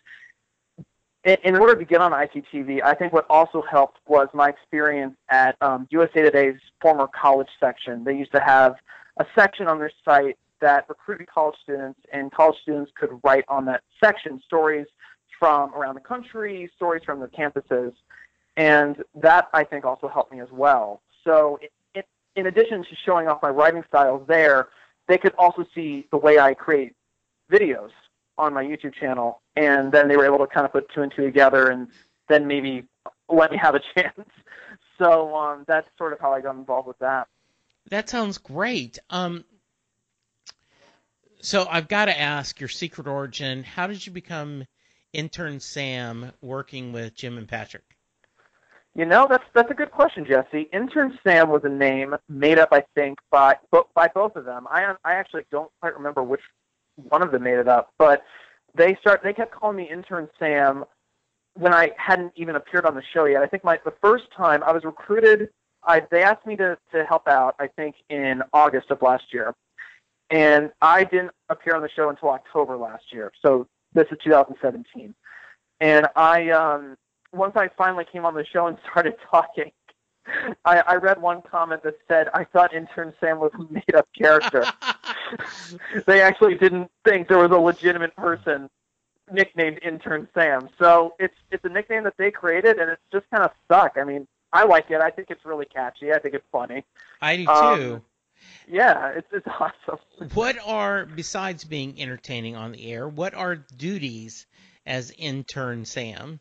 in, 1.28 1.56
order 1.56 1.74
to 1.74 1.84
get 1.84 2.00
on 2.00 2.12
ICTV, 2.12 2.82
I 2.82 2.94
think 2.94 3.12
what 3.12 3.26
also 3.28 3.62
helped 3.62 3.98
was 4.06 4.28
my 4.32 4.48
experience 4.48 5.16
at 5.30 5.56
um, 5.60 5.86
USA 5.90 6.22
Today's 6.22 6.60
former 6.80 7.08
college 7.08 7.48
section. 7.60 8.04
They 8.04 8.14
used 8.14 8.32
to 8.32 8.40
have 8.40 8.76
a 9.18 9.26
section 9.34 9.66
on 9.66 9.78
their 9.78 9.90
site 10.04 10.38
that 10.60 10.88
recruited 10.88 11.28
college 11.28 11.56
students, 11.62 12.00
and 12.12 12.32
college 12.32 12.56
students 12.62 12.90
could 12.94 13.10
write 13.24 13.44
on 13.48 13.64
that 13.66 13.82
section 14.02 14.40
stories 14.44 14.86
from 15.38 15.72
around 15.74 15.94
the 15.94 16.00
country, 16.00 16.70
stories 16.74 17.02
from 17.04 17.20
their 17.20 17.28
campuses, 17.28 17.92
and 18.56 19.02
that 19.14 19.48
I 19.52 19.64
think 19.64 19.84
also 19.84 20.08
helped 20.08 20.32
me 20.32 20.40
as 20.40 20.48
well. 20.50 21.00
So, 21.24 21.58
it, 21.62 21.72
it, 21.94 22.06
in 22.34 22.46
addition 22.46 22.82
to 22.82 22.96
showing 23.04 23.28
off 23.28 23.40
my 23.42 23.50
writing 23.50 23.84
styles 23.88 24.26
there, 24.26 24.68
they 25.06 25.18
could 25.18 25.34
also 25.38 25.64
see 25.74 26.06
the 26.10 26.16
way 26.16 26.38
I 26.38 26.54
create 26.54 26.94
videos 27.50 27.90
on 28.36 28.54
my 28.54 28.64
YouTube 28.64 28.94
channel, 28.94 29.40
and 29.58 29.90
then 29.90 30.06
they 30.06 30.16
were 30.16 30.24
able 30.24 30.38
to 30.38 30.46
kind 30.46 30.64
of 30.64 30.72
put 30.72 30.88
two 30.94 31.02
and 31.02 31.12
two 31.14 31.24
together, 31.24 31.68
and 31.68 31.88
then 32.28 32.46
maybe 32.46 32.84
let 33.28 33.50
me 33.50 33.58
have 33.60 33.74
a 33.74 33.80
chance. 33.94 34.28
So 34.98 35.34
um, 35.34 35.64
that's 35.66 35.88
sort 35.98 36.12
of 36.12 36.20
how 36.20 36.32
I 36.32 36.40
got 36.40 36.54
involved 36.54 36.86
with 36.86 36.98
that. 36.98 37.26
That 37.90 38.08
sounds 38.08 38.38
great. 38.38 38.98
Um, 39.10 39.44
so 41.40 41.66
I've 41.70 41.88
got 41.88 42.06
to 42.06 42.18
ask 42.18 42.60
your 42.60 42.68
secret 42.68 43.06
origin. 43.06 43.64
How 43.64 43.86
did 43.86 44.04
you 44.06 44.12
become 44.12 44.64
intern 45.12 45.60
Sam 45.60 46.32
working 46.40 46.92
with 46.92 47.14
Jim 47.14 47.38
and 47.38 47.48
Patrick? 47.48 47.84
You 48.94 49.06
know, 49.06 49.26
that's 49.28 49.44
that's 49.54 49.70
a 49.70 49.74
good 49.74 49.90
question, 49.90 50.24
Jesse. 50.24 50.68
Intern 50.72 51.18
Sam 51.24 51.48
was 51.50 51.62
a 51.64 51.68
name 51.68 52.16
made 52.28 52.58
up, 52.58 52.70
I 52.72 52.84
think, 52.94 53.18
by 53.30 53.56
by 53.94 54.08
both 54.08 54.36
of 54.36 54.44
them. 54.44 54.66
I 54.70 54.94
I 55.04 55.14
actually 55.14 55.44
don't 55.50 55.70
quite 55.80 55.96
remember 55.96 56.22
which 56.22 56.40
one 56.96 57.22
of 57.22 57.30
them 57.30 57.44
made 57.44 57.58
it 57.58 57.68
up, 57.68 57.92
but 57.98 58.24
they 58.78 58.96
start 59.00 59.22
they 59.22 59.34
kept 59.34 59.52
calling 59.52 59.76
me 59.76 59.90
Intern 59.90 60.28
Sam 60.38 60.84
when 61.54 61.74
I 61.74 61.90
hadn't 61.98 62.32
even 62.36 62.56
appeared 62.56 62.86
on 62.86 62.94
the 62.94 63.02
show 63.12 63.26
yet. 63.26 63.42
I 63.42 63.46
think 63.46 63.64
my 63.64 63.78
the 63.84 63.94
first 64.00 64.24
time 64.34 64.62
I 64.62 64.72
was 64.72 64.84
recruited, 64.84 65.50
I 65.84 66.02
they 66.10 66.22
asked 66.22 66.46
me 66.46 66.56
to 66.56 66.78
to 66.94 67.04
help 67.04 67.28
out. 67.28 67.56
I 67.58 67.66
think 67.66 67.96
in 68.08 68.42
August 68.52 68.90
of 68.90 69.02
last 69.02 69.24
year, 69.32 69.54
and 70.30 70.70
I 70.80 71.04
didn't 71.04 71.32
appear 71.50 71.74
on 71.74 71.82
the 71.82 71.90
show 71.90 72.08
until 72.08 72.30
October 72.30 72.76
last 72.76 73.12
year. 73.12 73.32
So 73.44 73.66
this 73.92 74.06
is 74.10 74.18
2017, 74.24 75.14
and 75.80 76.06
I 76.16 76.50
um 76.50 76.96
once 77.32 77.52
I 77.56 77.68
finally 77.76 78.06
came 78.10 78.24
on 78.24 78.34
the 78.34 78.46
show 78.46 78.68
and 78.68 78.78
started 78.90 79.14
talking, 79.30 79.72
I, 80.64 80.82
I 80.86 80.94
read 80.96 81.20
one 81.20 81.42
comment 81.42 81.82
that 81.82 81.94
said, 82.06 82.28
I 82.34 82.44
thought 82.44 82.74
intern 82.74 83.12
Sam 83.20 83.38
was 83.38 83.50
a 83.54 83.72
made 83.72 83.94
up 83.94 84.08
character. 84.16 84.64
they 86.06 86.20
actually 86.22 86.54
didn't 86.56 86.90
think 87.04 87.28
there 87.28 87.38
was 87.38 87.50
a 87.50 87.58
legitimate 87.58 88.14
person 88.16 88.68
nicknamed 89.32 89.78
Intern 89.82 90.28
Sam. 90.34 90.68
So 90.78 91.14
it's 91.18 91.34
it's 91.50 91.64
a 91.64 91.68
nickname 91.68 92.04
that 92.04 92.14
they 92.18 92.30
created, 92.30 92.78
and 92.78 92.90
it's 92.90 93.02
just 93.12 93.28
kind 93.30 93.44
of 93.44 93.50
stuck. 93.64 93.96
I 93.96 94.04
mean, 94.04 94.26
I 94.52 94.64
like 94.64 94.90
it. 94.90 95.00
I 95.00 95.10
think 95.10 95.28
it's 95.30 95.44
really 95.44 95.66
catchy. 95.66 96.12
I 96.12 96.18
think 96.18 96.34
it's 96.34 96.46
funny. 96.50 96.84
I 97.20 97.36
do 97.36 97.44
too. 97.44 97.50
Um, 97.50 98.02
Yeah, 98.68 99.12
it's 99.16 99.28
it's 99.32 99.46
awesome. 99.60 99.98
What 100.34 100.56
are 100.64 101.06
besides 101.06 101.64
being 101.64 102.00
entertaining 102.00 102.56
on 102.56 102.72
the 102.72 102.92
air? 102.92 103.08
What 103.08 103.34
are 103.34 103.56
duties 103.56 104.46
as 104.86 105.12
intern 105.18 105.84
Sam? 105.84 106.40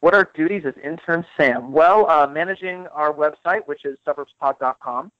What 0.00 0.14
are 0.14 0.30
duties 0.34 0.62
as 0.64 0.74
intern 0.82 1.26
Sam? 1.36 1.72
Well, 1.72 2.08
uh, 2.10 2.26
managing 2.26 2.86
our 2.88 3.12
website, 3.12 3.66
which 3.66 3.84
is 3.84 3.98
suburbspod.com. 4.06 5.12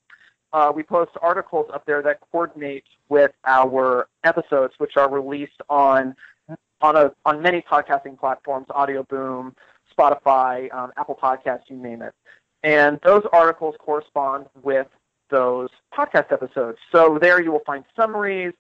Uh, 0.53 0.73
we 0.75 0.83
post 0.83 1.13
articles 1.23 1.71
up 1.73 1.85
there 1.87 2.03
that 2.03 2.19
coordinate 2.33 2.85
with 3.09 3.33
our 3.45 4.09
episodes, 4.25 4.75
which 4.79 4.97
are 4.97 5.11
released 5.11 5.61
on 5.69 6.15
on 6.81 6.97
a 6.97 7.13
on 7.25 7.41
many 7.43 7.63
podcasting 7.63 8.19
platforms, 8.19 8.67
Audioboom, 8.69 9.55
Spotify, 9.97 10.73
um, 10.75 10.93
Apple 10.97 11.19
Podcasts, 11.21 11.69
you 11.69 11.77
name 11.77 12.03
it. 12.03 12.15
And 12.63 12.99
those 13.05 13.23
articles 13.33 13.75
correspond 13.79 14.47
with 14.63 14.87
those 15.31 15.69
podcast 15.97 16.33
episodes. 16.33 16.79
So 16.93 17.19
there 17.21 17.41
you 17.41 17.53
will 17.53 17.63
find 17.65 17.85
summaries, 17.97 18.53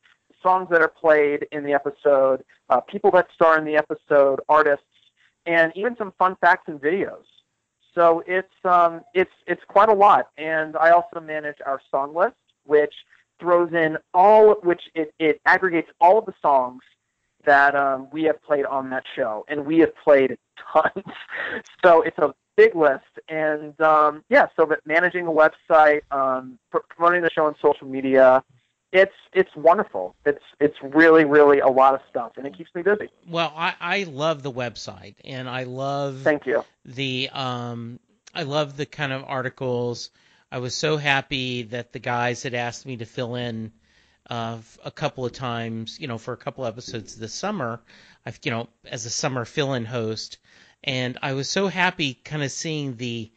songs 0.42 0.68
that 0.70 0.80
are 0.80 0.88
played 0.88 1.47
in 1.52 1.64
the 1.64 1.73
episode, 1.73 2.44
uh, 2.68 2.80
people 2.80 3.11
that 3.12 3.28
star 3.35 3.59
in 3.59 3.64
the 3.64 3.76
episode, 3.76 4.40
artists, 4.49 4.85
and 5.47 5.73
even 5.75 5.97
some 5.97 6.12
fun 6.18 6.37
facts 6.40 6.64
and 6.68 6.80
videos. 6.80 7.25
So 7.94 8.23
it's 8.26 8.52
um, 8.64 9.02
it's 9.14 9.32
it's 9.47 9.62
quite 9.68 9.88
a 9.88 9.94
lot. 9.94 10.28
And 10.38 10.76
I 10.76 10.90
also 10.90 11.20
manage 11.20 11.59
our 11.66 11.80
song 11.90 12.14
list, 12.14 12.37
which 12.64 12.94
throws 13.38 13.73
in 13.73 13.97
all 14.14 14.54
which 14.62 14.82
it, 14.94 15.14
it 15.18 15.40
aggregates 15.47 15.90
all 16.00 16.18
of 16.18 16.26
the 16.26 16.35
songs 16.42 16.82
that 17.44 17.75
um, 17.75 18.09
we 18.12 18.25
have 18.25 18.42
played 18.42 18.66
on 18.66 18.90
that 18.90 19.04
show, 19.16 19.44
and 19.49 19.64
we 19.64 19.78
have 19.78 19.94
played 19.97 20.37
tons. 20.73 21.04
so 21.82 22.02
it's 22.02 22.18
a 22.18 22.35
big 22.56 22.75
list, 22.75 23.04
and 23.28 23.78
um, 23.80 24.23
yeah, 24.28 24.47
so 24.56 24.70
managing 24.85 25.25
the 25.25 25.32
website, 25.32 26.02
um, 26.11 26.59
pr- 26.70 26.78
promoting 26.90 27.23
the 27.23 27.30
show 27.30 27.47
on 27.47 27.54
social 27.62 27.87
media, 27.87 28.44
it's 28.92 29.14
it's 29.32 29.54
wonderful. 29.54 30.14
It's 30.26 30.42
it's 30.59 30.76
really 30.82 31.25
really 31.25 31.61
a 31.61 31.68
lot 31.68 31.94
of 31.94 32.00
stuff, 32.09 32.32
and 32.37 32.47
it 32.47 32.56
keeps 32.56 32.75
me 32.75 32.82
busy. 32.82 33.09
Well, 33.28 33.52
I, 33.56 33.75
I 33.80 34.02
love 34.04 34.42
the 34.42 34.52
website, 34.52 35.14
and 35.25 35.49
I 35.49 35.64
love 35.64 36.20
Thank 36.23 36.47
you. 36.47 36.64
the 36.85 37.30
um 37.32 38.00
I 38.35 38.42
love 38.42 38.76
the 38.76 38.87
kind 38.87 39.12
of 39.12 39.25
articles. 39.26 40.11
I 40.52 40.59
was 40.59 40.75
so 40.75 40.97
happy 40.97 41.62
that 41.62 41.92
the 41.92 41.99
guys 41.99 42.42
had 42.42 42.54
asked 42.54 42.85
me 42.85 42.97
to 42.97 43.04
fill 43.04 43.37
in 43.37 43.73
uh, 44.28 44.59
a 44.85 44.90
couple 44.90 45.25
of 45.25 45.32
times, 45.32 45.99
you 46.00 46.06
know, 46.06 46.18
for 46.18 46.32
a 46.32 46.37
couple 46.37 46.64
episodes 46.64 47.16
this 47.16 47.35
summer. 47.35 47.80
I've, 48.26 48.38
you 48.44 48.50
know, 48.50 48.68
as 48.85 49.06
a 49.06 49.11
summer 49.11 49.44
fill-in 49.44 49.85
host, 49.85 50.38
and 50.85 51.18
I 51.23 51.32
was 51.32 51.49
so 51.49 51.68
happy 51.68 52.14
kind 52.14 52.42
of 52.42 52.50
seeing 52.50 52.97
the 52.97 53.30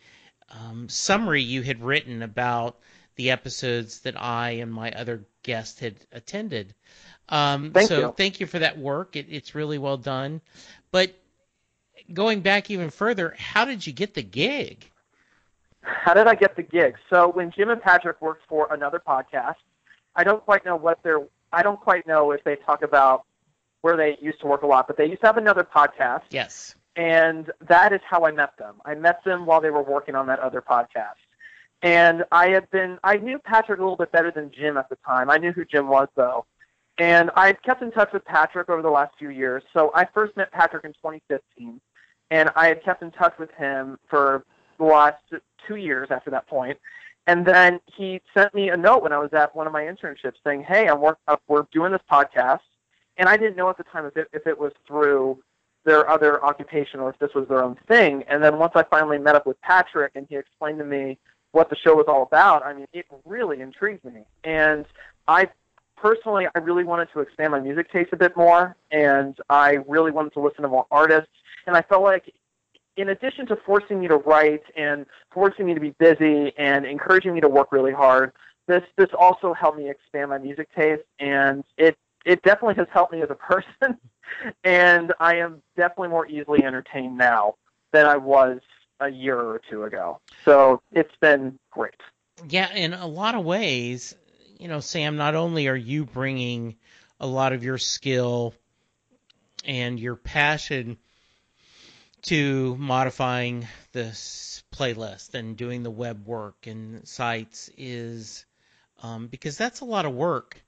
um, 0.50 0.89
summary 0.89 1.41
you 1.41 1.62
had 1.62 1.81
written 1.81 2.22
about 2.22 2.77
the 3.15 3.32
episodes 3.32 4.01
that 4.01 4.20
I 4.22 4.51
and 4.51 4.74
my 4.74 4.91
other 4.91 5.24
guests 5.43 5.79
had 5.79 5.96
attended. 6.12 6.74
Um, 7.29 7.72
Thank 7.72 7.88
so 7.89 8.00
you. 8.00 8.13
thank 8.17 8.39
you 8.39 8.46
for 8.48 8.60
that 8.60 8.77
work. 8.77 9.15
It, 9.15 9.27
it's 9.29 9.55
really 9.55 9.77
well 9.77 9.98
done. 9.98 10.41
But 10.91 11.13
going 12.12 12.41
back 12.41 12.70
even 12.70 12.89
further, 12.89 13.34
how 13.38 13.65
did 13.65 13.86
you 13.88 13.93
get 13.93 14.13
the 14.13 14.22
gig? 14.24 14.89
How 15.82 16.13
did 16.13 16.27
I 16.27 16.36
get 16.36 16.55
the 16.55 16.63
gig? 16.63 16.96
So 17.10 17.29
when 17.29 17.51
Jim 17.51 17.70
and 17.70 17.82
Patrick 17.82 18.22
worked 18.22 18.43
for 18.48 18.74
another 18.74 19.01
podcast, 19.05 19.55
I 20.15 20.24
don't 20.24 20.43
quite 20.43 20.65
know 20.65 20.75
what 20.75 21.01
they're. 21.03 21.22
I 21.51 21.62
don't 21.62 21.79
quite 21.79 22.08
know 22.08 22.32
if 22.32 22.43
they 22.43 22.55
talk 22.55 22.82
about 22.84 23.25
where 23.82 23.96
they 23.98 24.17
used 24.22 24.39
to 24.41 24.48
work 24.48 24.62
a 24.63 24.67
lot, 24.67 24.88
but 24.88 24.98
they 24.98 25.05
used 25.05 25.22
to 25.22 25.27
have 25.27 25.38
another 25.38 25.63
podcast, 25.63 26.22
Yes. 26.29 26.74
and 26.96 27.51
that 27.67 27.91
is 27.91 28.00
how 28.10 28.25
I 28.25 28.32
met 28.32 28.58
them. 28.58 28.75
I 28.86 28.96
met 28.96 29.24
them 29.25 29.46
while 29.46 29.60
they 29.62 29.70
were 29.70 29.84
working 29.84 30.15
on 30.15 30.27
that 30.27 30.39
other 30.39 30.62
podcast. 30.62 31.20
And 31.84 32.24
I 32.32 32.48
had 32.48 32.72
been, 32.72 32.98
I 33.04 33.18
knew 33.18 33.38
Patrick 33.38 33.80
a 33.80 33.84
little 33.84 33.98
bit 33.98 34.12
better 34.13 34.32
than 34.32 34.52
Jim 34.52 34.78
at 34.78 34.88
the 34.88 34.98
time. 35.06 35.30
I 35.30 35.38
knew 35.38 35.52
who 35.52 35.66
Jim 35.66 35.90
was, 35.90 36.08
though. 36.15 36.46
And 36.98 37.30
I 37.36 37.48
had 37.48 37.62
kept 37.62 37.82
in 37.82 37.91
touch 37.91 38.13
with 38.13 38.24
Patrick 38.24 38.69
over 38.69 38.82
the 38.82 38.89
last 38.89 39.13
few 39.19 39.30
years. 39.30 39.63
So 39.74 39.91
I 39.93 40.08
first 40.13 40.36
met 40.38 40.52
Patrick 40.52 40.86
in 40.86 40.93
2015, 40.93 41.82
and 42.32 42.50
I 42.56 42.67
had 42.67 42.84
kept 42.84 43.02
in 43.04 43.12
touch 43.12 43.34
with 43.38 43.52
him 43.52 44.00
for 44.10 44.46
the 44.78 44.86
last 44.86 45.22
two 45.67 45.76
years 45.76 46.08
after 46.10 46.32
that 46.32 46.48
point. 46.48 46.78
And 47.28 47.46
then 47.46 47.82
he 47.98 48.22
sent 48.34 48.54
me 48.54 48.69
a 48.69 48.78
note 48.78 49.04
when 49.04 49.12
I 49.12 49.17
was 49.17 49.34
at 49.34 49.56
one 49.56 49.67
of 49.67 49.74
my 49.74 49.84
internships 49.84 50.36
saying, 50.43 50.63
"Hey, 50.63 50.88
I'm 50.88 51.02
work, 51.02 51.17
uh, 51.28 51.38
we're 51.48 51.65
doing 51.72 51.91
this 51.91 52.02
podcast," 52.12 52.60
and 53.17 53.30
I 53.30 53.38
didn't 53.38 53.56
know 53.56 53.69
at 53.69 53.78
the 53.78 53.84
time 53.86 54.06
if 54.06 54.17
it, 54.17 54.28
if 54.34 54.46
it 54.46 54.58
was 54.58 54.74
through 54.86 55.41
their 55.86 56.10
other 56.10 56.43
occupation 56.43 57.00
or 57.00 57.10
if 57.10 57.19
this 57.19 57.34
was 57.34 57.48
their 57.48 57.63
own 57.63 57.76
thing. 57.88 58.24
And 58.24 58.43
then 58.43 58.58
once 58.58 58.74
I 58.76 58.84
finally 58.84 59.17
met 59.17 59.36
up 59.36 59.46
with 59.46 59.60
Patrick 59.62 60.13
and 60.15 60.28
he 60.30 60.36
explained 60.36 60.80
to 60.80 60.86
me 60.86 61.17
what 61.54 61.70
the 61.70 61.76
show 61.76 61.96
was 61.96 62.06
all 62.08 62.24
about, 62.24 62.66
I 62.66 62.74
mean, 62.74 62.88
it 62.94 63.06
really 63.26 63.62
intrigued 63.62 64.04
me. 64.04 64.24
And 64.44 64.86
I 65.28 65.48
personally, 65.96 66.48
I 66.54 66.60
really 66.60 66.84
wanted 66.84 67.10
to 67.13 67.22
expand 67.22 67.52
my 67.52 67.60
music 67.60 67.92
taste 67.92 68.10
a 68.12 68.18
bit 68.18 68.36
more, 68.36 68.76
and 68.92 69.38
I 69.50 69.78
really 69.88 70.12
wanted 70.12 70.34
to 70.34 70.42
listen 70.42 70.63
to 70.63 70.68
more 70.68 70.88
artists. 70.92 71.30
And 71.66 71.78
I 71.78 71.82
felt 71.84 72.04
like 72.04 72.34
in 72.98 73.10
addition 73.10 73.46
to 73.48 73.56
forcing 73.66 74.00
me 74.00 74.08
to 74.08 74.18
write 74.18 74.63
and 74.76 75.06
forcing 75.32 75.66
me 75.66 75.74
to 75.74 75.80
be 75.80 75.92
busy 75.92 76.54
and 76.58 76.86
encouraging 76.86 77.34
me 77.34 77.42
to 77.42 77.50
work 77.50 77.72
really 77.72 77.94
hard, 77.94 78.34
this 78.68 78.84
this 78.98 79.10
also 79.18 79.54
helped 79.54 79.78
me 79.78 79.89
expand 79.89 80.32
my 80.32 80.39
music 80.39 80.70
taste, 80.76 81.04
and 81.20 81.63
it 81.78 81.98
it 82.26 82.42
definitely 82.42 82.76
has 82.76 82.88
helped 82.92 83.13
me 83.13 83.22
as 83.22 83.30
a 83.30 83.36
person. 83.52 83.98
and 84.63 85.13
I 85.20 85.36
am 85.36 85.62
definitely 85.78 86.10
more 86.10 86.26
easily 86.28 86.63
entertained 86.63 87.16
now 87.16 87.56
than 87.92 88.08
I 88.08 88.18
was 88.18 88.60
a 89.04 89.10
year 89.10 89.39
or 89.39 89.62
two 89.70 89.84
ago. 89.84 90.20
So 90.46 90.82
it's 90.92 91.16
been 91.20 91.60
great. 91.72 91.96
Yeah, 92.48 92.74
in 92.74 92.94
a 92.94 93.08
lot 93.08 93.36
of 93.36 93.46
ways, 93.46 94.16
you 94.58 94.68
know, 94.68 94.80
Sam, 94.80 95.18
not 95.18 95.36
only 95.36 95.68
are 95.68 95.76
you 95.76 96.06
bringing 96.06 96.76
a 97.20 97.28
lot 97.28 97.54
of 97.54 97.63
your 97.63 97.78
skill 97.78 98.54
and 99.66 100.00
your 100.00 100.16
passion 100.16 100.98
to 102.24 102.76
modifying 102.78 103.68
this 103.92 104.63
playlist 104.74 105.34
and 105.34 105.58
doing 105.58 105.84
the 105.84 105.92
web 105.92 106.26
work 106.26 106.68
and 106.68 107.08
sites 107.08 107.70
is 107.78 108.46
um, 109.02 109.28
because 109.28 109.58
that's 109.58 109.82
a 109.82 109.86
lot 109.86 110.06
of 110.06 110.13
work. 110.13 110.62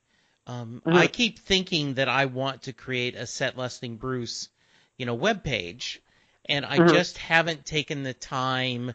Um, 0.47 0.81
Mhm. 0.85 0.93
I 0.93 1.07
keep 1.07 1.39
thinking 1.39 1.95
that 1.95 2.09
I 2.09 2.25
want 2.25 2.63
to 2.63 2.73
create 2.73 3.15
a 3.15 3.25
set 3.25 3.57
listing 3.57 3.95
Bruce, 3.97 4.49
you 4.97 5.05
know, 5.05 5.15
web 5.15 5.43
page, 5.43 6.01
and 6.47 6.65
I 6.65 6.77
Mhm. 6.79 6.89
just 6.91 7.17
haven't 7.17 7.65
taken 7.65 8.03
the 8.03 8.13
time 8.13 8.93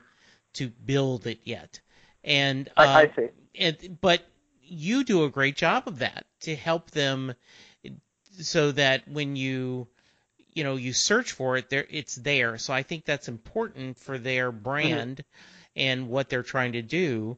to 0.55 0.69
build 0.69 1.27
it 1.27 1.41
yet. 1.45 1.81
And 2.25 2.69
I, 2.77 2.85
uh, 2.85 2.89
I 3.03 3.13
see. 3.17 3.29
and 3.55 3.99
but 4.01 4.23
you 4.63 5.05
do 5.05 5.25
a 5.25 5.31
great 5.31 5.57
job 5.57 5.89
of 5.89 5.99
that 5.99 6.27
to 6.41 6.55
help 6.55 6.91
them 6.91 7.35
so 8.41 8.73
that 8.73 9.09
when 9.09 9.37
you 9.37 9.89
you 10.55 10.65
know 10.65 10.77
you 10.77 10.93
search 10.93 11.33
for 11.33 11.57
it 11.57 11.69
there 11.71 11.87
it's 11.91 12.15
there 12.17 12.59
so 12.59 12.73
i 12.73 12.83
think 12.83 13.05
that's 13.05 13.29
important 13.29 13.99
for 13.99 14.19
their 14.19 14.53
brand 14.53 15.23
and 15.77 16.09
what 16.09 16.29
they're 16.29 16.43
trying 16.43 16.73
to 16.73 16.83
do 16.83 17.37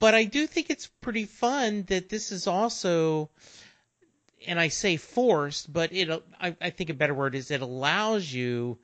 but 0.00 0.14
i 0.14 0.24
do 0.24 0.46
think 0.46 0.70
it's 0.70 0.86
pretty 1.00 1.24
fun 1.24 1.82
that 1.88 2.08
this 2.08 2.32
is 2.32 2.46
also 2.46 3.30
and 4.46 4.58
i 4.60 4.68
say 4.68 4.96
forced 4.96 5.72
but 5.72 5.92
it 5.92 6.10
i, 6.40 6.56
I 6.60 6.70
think 6.70 6.90
a 6.90 6.94
better 6.94 7.14
word 7.14 7.34
is 7.34 7.50
it 7.50 7.62
allows 7.62 8.32
you 8.32 8.78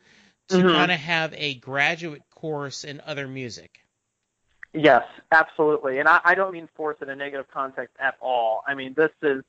to 0.50 0.56
Mhm. 0.56 0.74
kind 0.74 0.92
of 0.92 1.00
have 1.00 1.32
a 1.34 1.54
graduate 1.54 2.22
course 2.30 2.84
in 2.84 3.00
other 3.06 3.26
music 3.26 3.80
Yes, 4.72 5.02
absolutely. 5.32 5.98
And 5.98 6.08
I, 6.08 6.20
I 6.24 6.34
don't 6.36 6.52
mean 6.52 6.68
force 6.76 6.96
in 7.02 7.10
a 7.10 7.16
negative 7.16 7.46
context 7.52 7.96
at 7.98 8.14
all. 8.20 8.62
I 8.68 8.74
mean 8.74 8.94
this 8.94 9.10
is 9.22 9.42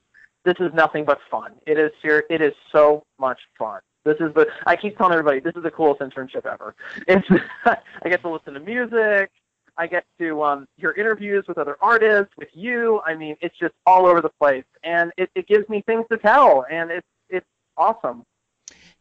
this 0.43 0.55
is 0.59 0.73
nothing 0.73 1.05
but 1.05 1.19
fun. 1.29 1.53
It 1.67 1.77
is 1.77 1.91
it 2.03 2.41
is 2.41 2.53
so 2.71 3.03
much 3.19 3.39
fun. 3.57 3.81
This 4.03 4.17
is 4.19 4.33
the 4.33 4.47
I 4.65 4.75
keep 4.75 4.97
telling 4.97 5.13
everybody 5.13 5.39
this 5.39 5.55
is 5.55 5.61
the 5.61 5.69
coolest 5.69 6.01
internship 6.01 6.45
ever. 6.47 6.73
It's 7.07 7.27
I 7.65 8.09
get 8.09 8.21
to 8.23 8.29
listen 8.29 8.55
to 8.55 8.59
music. 8.59 9.29
I 9.77 9.87
get 9.87 10.05
to 10.19 10.43
um, 10.43 10.67
hear 10.77 10.91
interviews 10.91 11.45
with 11.47 11.57
other 11.57 11.77
artists, 11.81 12.33
with 12.37 12.49
you. 12.53 13.01
I 13.05 13.15
mean, 13.15 13.37
it's 13.41 13.57
just 13.57 13.73
all 13.85 14.05
over 14.05 14.21
the 14.21 14.29
place, 14.29 14.65
and 14.83 15.11
it, 15.17 15.29
it 15.33 15.47
gives 15.47 15.67
me 15.69 15.81
things 15.85 16.05
to 16.11 16.17
tell, 16.17 16.65
and 16.69 16.91
it's 16.91 17.07
it's 17.29 17.45
awesome. 17.77 18.25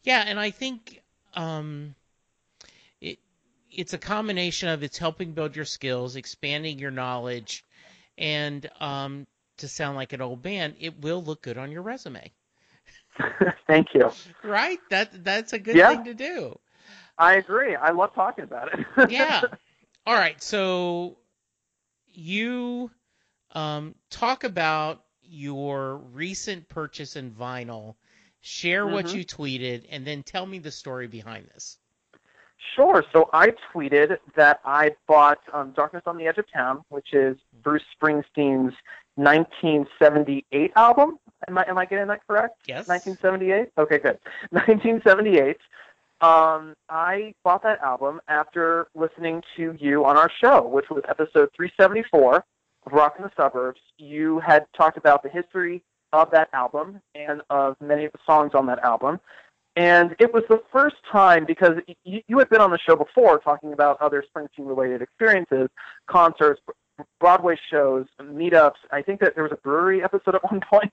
Yeah, 0.02 0.24
and 0.26 0.38
I 0.38 0.50
think 0.50 1.02
um, 1.34 1.94
it 3.00 3.18
it's 3.70 3.92
a 3.92 3.98
combination 3.98 4.68
of 4.68 4.82
it's 4.82 4.98
helping 4.98 5.32
build 5.32 5.56
your 5.56 5.64
skills, 5.64 6.16
expanding 6.16 6.78
your 6.78 6.90
knowledge, 6.90 7.64
and 8.18 8.68
um, 8.80 9.26
to 9.58 9.68
sound 9.68 9.96
like 9.96 10.12
an 10.12 10.20
old 10.20 10.42
band, 10.42 10.74
it 10.80 11.00
will 11.00 11.22
look 11.22 11.42
good 11.42 11.58
on 11.58 11.70
your 11.70 11.82
resume. 11.82 12.32
Thank 13.66 13.94
you. 13.94 14.10
Right? 14.42 14.78
That 14.90 15.24
that's 15.24 15.52
a 15.52 15.58
good 15.58 15.76
Yeah. 15.76 15.86
thing 15.86 16.04
to 16.04 16.14
do. 16.14 16.58
I 17.18 17.34
agree. 17.34 17.76
I 17.76 17.90
love 17.90 18.14
talking 18.14 18.44
about 18.44 18.70
it. 18.72 18.86
Yeah. 19.10 19.44
All 20.06 20.14
right. 20.14 20.40
So 20.42 21.18
you 22.06 22.90
um, 23.52 23.94
talk 24.10 24.44
about 24.44 25.04
your 25.22 25.96
recent 25.96 26.68
purchase 26.68 27.16
in 27.16 27.30
vinyl 27.30 27.94
Share 28.40 28.87
what 28.87 29.07
Mhm. 29.07 29.14
you 29.14 29.24
tweeted, 29.24 29.87
and 29.90 30.07
then 30.07 30.22
tell 30.22 30.46
me 30.46 30.59
the 30.59 30.70
story 30.70 31.07
behind 31.07 31.46
this. 31.48 31.79
Sure. 32.74 33.05
So 33.12 33.29
I 33.33 33.53
tweeted 33.72 34.18
that 34.37 34.61
I 34.64 34.94
bought 35.07 35.40
um, 35.53 35.72
Darkness 35.72 36.03
on 36.07 36.16
the 36.16 36.26
Edge 36.26 36.38
of 36.38 36.50
Town, 36.53 36.83
which 36.88 37.12
is 37.12 37.37
Bruce 37.62 37.83
Springsteen's 38.00 38.74
1978 39.16 40.72
album. 40.76 41.18
Am 41.48 41.59
I 41.59 41.64
am 41.68 41.79
I 41.79 41.85
getting 41.87 42.07
that 42.09 42.26
correct? 42.26 42.61
Yes. 42.66 42.87
1978. 42.88 43.70
Okay, 43.79 43.98
good. 43.98 44.18
1978. 44.50 45.57
Um, 46.20 46.74
I 46.90 47.35
bought 47.44 47.62
that 47.62 47.81
album 47.81 48.20
after 48.29 48.88
listening 48.94 49.42
to 49.57 49.74
you 49.79 50.05
on 50.05 50.18
our 50.18 50.31
show, 50.31 50.66
which 50.66 50.90
was 50.90 51.03
episode 51.09 51.48
374 51.57 52.44
of 52.87 52.92
Rock 52.92 53.14
in 53.18 53.24
the 53.24 53.31
Suburbs. 53.37 53.81
You 53.96 54.38
had 54.40 54.66
talked 54.76 54.98
about 54.98 55.22
the 55.22 55.31
history 55.31 55.83
of 56.12 56.30
that 56.32 56.48
album 56.52 57.00
and 57.14 57.42
of 57.50 57.76
many 57.80 58.04
of 58.04 58.12
the 58.12 58.18
songs 58.26 58.52
on 58.54 58.66
that 58.66 58.78
album. 58.80 59.20
And 59.76 60.16
it 60.18 60.32
was 60.34 60.42
the 60.48 60.62
first 60.72 60.96
time 61.10 61.44
because 61.44 61.78
you, 62.04 62.20
you 62.26 62.38
had 62.38 62.48
been 62.48 62.60
on 62.60 62.70
the 62.70 62.78
show 62.78 62.96
before 62.96 63.38
talking 63.38 63.72
about 63.72 64.00
other 64.00 64.22
Springsteen 64.22 64.66
related 64.66 65.00
experiences, 65.00 65.68
concerts, 66.06 66.60
Broadway 67.18 67.56
shows, 67.70 68.06
meetups. 68.20 68.74
I 68.90 69.02
think 69.02 69.20
that 69.20 69.34
there 69.34 69.44
was 69.44 69.52
a 69.52 69.56
brewery 69.56 70.02
episode 70.02 70.34
at 70.34 70.44
one 70.50 70.60
point. 70.60 70.92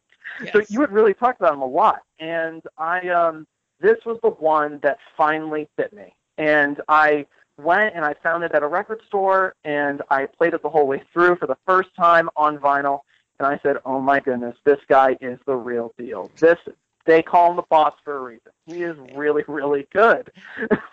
So 0.53 0.61
you 0.69 0.81
had 0.81 0.91
really 0.91 1.13
talked 1.13 1.39
about 1.39 1.53
him 1.53 1.61
a 1.61 1.67
lot. 1.67 2.01
And 2.19 2.61
I 2.77 3.09
um 3.09 3.47
this 3.79 3.97
was 4.05 4.17
the 4.23 4.29
one 4.29 4.79
that 4.83 4.97
finally 5.15 5.69
fit 5.75 5.93
me. 5.93 6.15
And 6.37 6.81
I 6.87 7.25
went 7.59 7.95
and 7.95 8.05
I 8.05 8.13
found 8.21 8.43
it 8.43 8.51
at 8.53 8.63
a 8.63 8.67
record 8.67 9.01
store 9.07 9.55
and 9.63 10.01
I 10.09 10.27
played 10.27 10.53
it 10.53 10.61
the 10.61 10.69
whole 10.69 10.87
way 10.87 11.03
through 11.11 11.37
for 11.37 11.47
the 11.47 11.57
first 11.65 11.89
time 11.95 12.29
on 12.35 12.57
vinyl 12.59 12.99
and 13.39 13.47
I 13.47 13.59
said, 13.63 13.77
"Oh 13.85 13.99
my 13.99 14.19
goodness, 14.19 14.55
this 14.63 14.79
guy 14.87 15.17
is 15.21 15.39
the 15.45 15.55
real 15.55 15.93
deal. 15.97 16.31
This 16.39 16.57
they 17.05 17.21
call 17.21 17.51
him 17.51 17.55
the 17.57 17.63
boss 17.69 17.93
for 18.03 18.17
a 18.17 18.21
reason. 18.21 18.51
He 18.65 18.83
is 18.83 18.97
really, 19.15 19.43
really 19.47 19.87
good." 19.93 20.31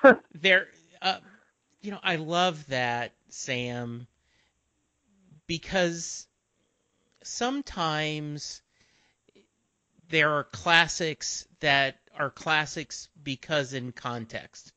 there 0.35 0.69
uh, 1.03 1.19
you 1.81 1.91
know 1.91 2.01
i 2.03 2.17
love 2.17 2.67
that 2.69 3.13
sam 3.29 4.07
because 5.47 6.27
sometimes 7.23 8.63
there 10.09 10.31
are 10.31 10.45
classics 10.45 11.47
that 11.61 11.97
are 12.19 12.31
classics 12.31 13.09
because 13.23 13.73
in 13.73 13.93
context 13.93 14.73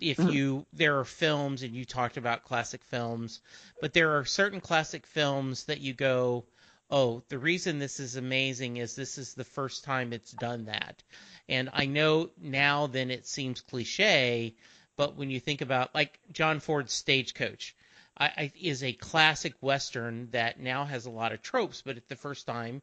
if 0.00 0.18
Mhm. 0.18 0.32
you 0.32 0.66
there 0.72 0.98
are 0.98 1.04
films 1.04 1.62
and 1.62 1.74
you 1.74 1.84
talked 1.84 2.16
about 2.16 2.44
classic 2.44 2.84
films 2.84 3.40
but 3.80 3.92
there 3.92 4.16
are 4.16 4.24
certain 4.24 4.60
classic 4.60 5.06
films 5.06 5.64
that 5.64 5.80
you 5.80 5.92
go 5.92 6.44
oh 6.90 7.22
the 7.28 7.38
reason 7.38 7.78
this 7.78 8.00
is 8.00 8.16
amazing 8.16 8.76
is 8.76 8.94
this 8.94 9.18
is 9.18 9.34
the 9.34 9.44
first 9.44 9.84
time 9.84 10.12
it's 10.12 10.32
done 10.32 10.64
that 10.66 11.02
and 11.48 11.68
i 11.72 11.84
know 11.86 12.30
now 12.40 12.86
then 12.86 13.10
it 13.10 13.26
seems 13.26 13.60
cliche 13.60 14.54
but 14.96 15.16
when 15.16 15.30
you 15.30 15.40
think 15.40 15.60
about 15.60 15.94
like 15.94 16.18
john 16.32 16.60
ford's 16.60 16.92
stagecoach 16.92 17.74
I, 18.16 18.26
I, 18.26 18.52
is 18.60 18.82
a 18.82 18.92
classic 18.92 19.54
western 19.60 20.30
that 20.32 20.58
now 20.60 20.84
has 20.84 21.06
a 21.06 21.10
lot 21.10 21.32
of 21.32 21.42
tropes 21.42 21.82
but 21.82 21.96
at 21.96 22.08
the 22.08 22.16
first 22.16 22.46
time 22.46 22.82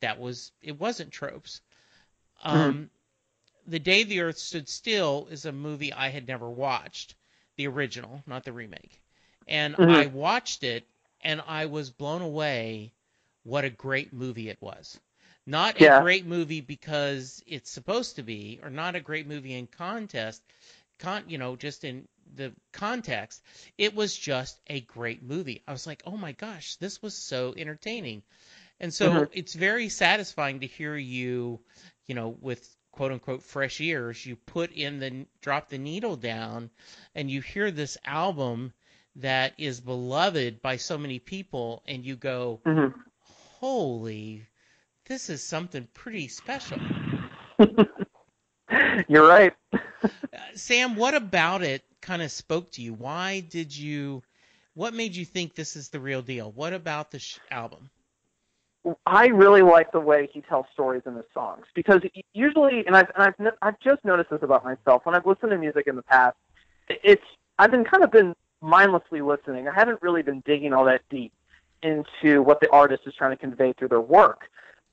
that 0.00 0.18
was 0.18 0.52
it 0.62 0.78
wasn't 0.78 1.12
tropes 1.12 1.60
um, 2.42 2.90
the 3.66 3.78
Day 3.78 4.04
the 4.04 4.20
Earth 4.20 4.38
Stood 4.38 4.68
Still 4.68 5.26
is 5.30 5.44
a 5.46 5.52
movie 5.52 5.92
I 5.92 6.08
had 6.10 6.26
never 6.28 6.50
watched, 6.50 7.14
the 7.56 7.66
original, 7.66 8.22
not 8.26 8.44
the 8.44 8.52
remake. 8.52 9.00
And 9.46 9.76
Mhm. 9.76 9.90
I 9.90 10.06
watched 10.06 10.62
it 10.64 10.86
and 11.22 11.40
I 11.46 11.66
was 11.66 11.90
blown 11.90 12.22
away 12.22 12.92
what 13.44 13.64
a 13.64 13.70
great 13.70 14.12
movie 14.12 14.50
it 14.50 14.60
was. 14.60 15.00
Not 15.46 15.80
a 15.80 15.88
great 15.88 16.26
movie 16.26 16.60
because 16.62 17.42
it's 17.46 17.70
supposed 17.70 18.16
to 18.16 18.22
be, 18.22 18.60
or 18.62 18.70
not 18.70 18.96
a 18.96 19.00
great 19.00 19.26
movie 19.28 19.54
in 19.54 19.66
contest, 19.68 20.42
con, 20.98 21.24
you 21.28 21.38
know, 21.38 21.56
just 21.56 21.84
in 21.84 22.08
the 22.36 22.52
context. 22.72 23.42
It 23.78 23.94
was 23.94 24.16
just 24.16 24.60
a 24.68 24.80
great 24.82 25.22
movie. 25.22 25.62
I 25.68 25.72
was 25.72 25.86
like, 25.86 26.02
oh 26.06 26.16
my 26.16 26.32
gosh, 26.32 26.76
this 26.76 27.02
was 27.02 27.14
so 27.14 27.54
entertaining. 27.56 28.22
And 28.80 28.92
so 28.94 29.28
Mhm. 29.28 29.30
it's 29.32 29.54
very 29.54 29.88
satisfying 29.88 30.60
to 30.60 30.66
hear 30.66 30.96
you, 30.96 31.60
you 32.06 32.14
know, 32.14 32.36
with 32.40 32.76
quote 32.92 33.12
unquote 33.12 33.42
fresh 33.42 33.80
ears, 33.80 34.24
you 34.26 34.36
put 34.36 34.72
in 34.72 34.98
the 35.00 35.26
drop 35.40 35.68
the 35.68 35.78
needle 35.78 36.16
down 36.16 36.70
and 37.14 37.30
you 37.30 37.40
hear 37.40 37.70
this 37.70 37.98
album 38.04 38.72
that 39.16 39.54
is 39.58 39.80
beloved 39.80 40.62
by 40.62 40.76
so 40.76 40.98
many 40.98 41.18
people 41.18 41.82
and 41.86 42.04
you 42.04 42.16
go, 42.16 42.60
Mhm. 42.64 42.94
"Holy, 43.60 44.46
this 45.06 45.30
is 45.30 45.42
something 45.42 45.88
pretty 45.94 46.28
special." 46.28 46.78
You're 49.08 49.28
right. 49.28 49.52
Uh, 49.72 49.78
Sam, 50.54 50.96
what 50.96 51.14
about 51.14 51.62
it 51.62 51.82
kind 52.00 52.22
of 52.22 52.30
spoke 52.30 52.70
to 52.72 52.82
you? 52.82 52.92
Why 52.92 53.40
did 53.40 53.76
you 53.76 54.22
what 54.74 54.92
made 54.92 55.14
you 55.14 55.24
think 55.24 55.54
this 55.54 55.76
is 55.76 55.88
the 55.88 56.00
real 56.00 56.22
deal? 56.22 56.50
What 56.50 56.72
about 56.72 57.10
the 57.10 57.20
sh- 57.20 57.38
album? 57.50 57.90
I 59.06 59.28
really 59.28 59.62
like 59.62 59.92
the 59.92 60.00
way 60.00 60.28
he 60.30 60.42
tells 60.42 60.66
stories 60.72 61.02
in 61.06 61.14
his 61.14 61.24
songs 61.32 61.64
because 61.74 62.02
usually, 62.34 62.84
and 62.86 62.94
I've 62.96 63.10
and 63.16 63.34
I've 63.48 63.54
I've 63.62 63.80
just 63.80 64.04
noticed 64.04 64.30
this 64.30 64.42
about 64.42 64.64
myself 64.64 65.06
when 65.06 65.14
I've 65.14 65.24
listened 65.24 65.52
to 65.52 65.58
music 65.58 65.86
in 65.86 65.96
the 65.96 66.02
past. 66.02 66.36
It's 66.88 67.22
I've 67.58 67.70
been 67.70 67.84
kind 67.84 68.04
of 68.04 68.10
been 68.10 68.34
mindlessly 68.60 69.22
listening. 69.22 69.68
I 69.68 69.74
haven't 69.74 70.02
really 70.02 70.22
been 70.22 70.42
digging 70.44 70.74
all 70.74 70.84
that 70.84 71.00
deep 71.08 71.32
into 71.84 72.42
what 72.42 72.60
the 72.60 72.70
artist 72.70 73.02
is 73.06 73.14
trying 73.14 73.30
to 73.30 73.36
convey 73.36 73.72
through 73.74 73.88
their 73.88 74.00
work. 74.00 74.48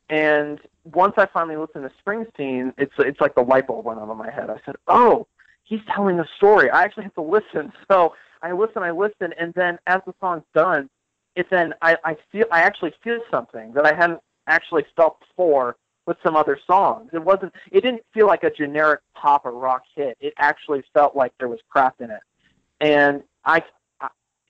And 0.10 0.60
once 0.84 1.14
I 1.18 1.26
finally 1.26 1.56
listened 1.56 1.90
to 1.90 1.92
Springsteen, 2.04 2.74
it's 2.78 2.94
it's 3.00 3.22
like 3.22 3.34
the 3.34 3.42
light 3.42 3.68
bulb 3.68 3.86
went 3.86 4.00
on 4.00 4.10
in 4.10 4.18
my 4.18 4.30
head. 4.30 4.50
I 4.50 4.58
said, 4.66 4.76
"Oh, 4.88 5.26
he's 5.64 5.80
telling 5.96 6.20
a 6.20 6.26
story. 6.38 6.70
I 6.70 6.84
actually 6.84 7.04
have 7.04 7.16
to 7.16 7.22
listen." 7.22 7.72
So 7.92 8.14
I 8.44 8.52
listen, 8.52 8.84
I 8.84 8.92
listen, 8.92 9.34
and 9.40 9.54
then 9.54 9.78
as 9.88 10.02
the 10.06 10.14
song's 10.20 10.44
done, 10.54 10.90
it 11.36 11.48
then 11.50 11.74
I, 11.82 11.96
I 12.04 12.18
feel 12.32 12.46
I 12.52 12.62
actually 12.62 12.94
feel 13.04 13.20
something 13.30 13.72
that 13.74 13.86
I 13.86 13.94
hadn't 13.94 14.20
actually 14.48 14.86
felt 14.96 15.20
before 15.20 15.78
with 16.06 16.18
some 16.24 16.36
other 16.36 16.60
songs. 16.68 17.10
It 17.14 17.24
wasn't 17.24 17.54
it 17.72 17.82
didn't 17.82 18.04
feel 18.14 18.28
like 18.28 18.44
a 18.44 18.52
generic 18.52 19.02
pop 19.16 19.46
or 19.46 19.52
rock 19.52 19.84
hit. 19.96 20.18
It 20.20 20.34
actually 20.38 20.84
felt 20.94 21.16
like 21.16 21.32
there 21.40 21.48
was 21.48 21.60
craft 21.70 22.02
in 22.02 22.12
it. 22.12 22.22
And 22.82 23.24
I, 23.46 23.58
I 23.58 23.64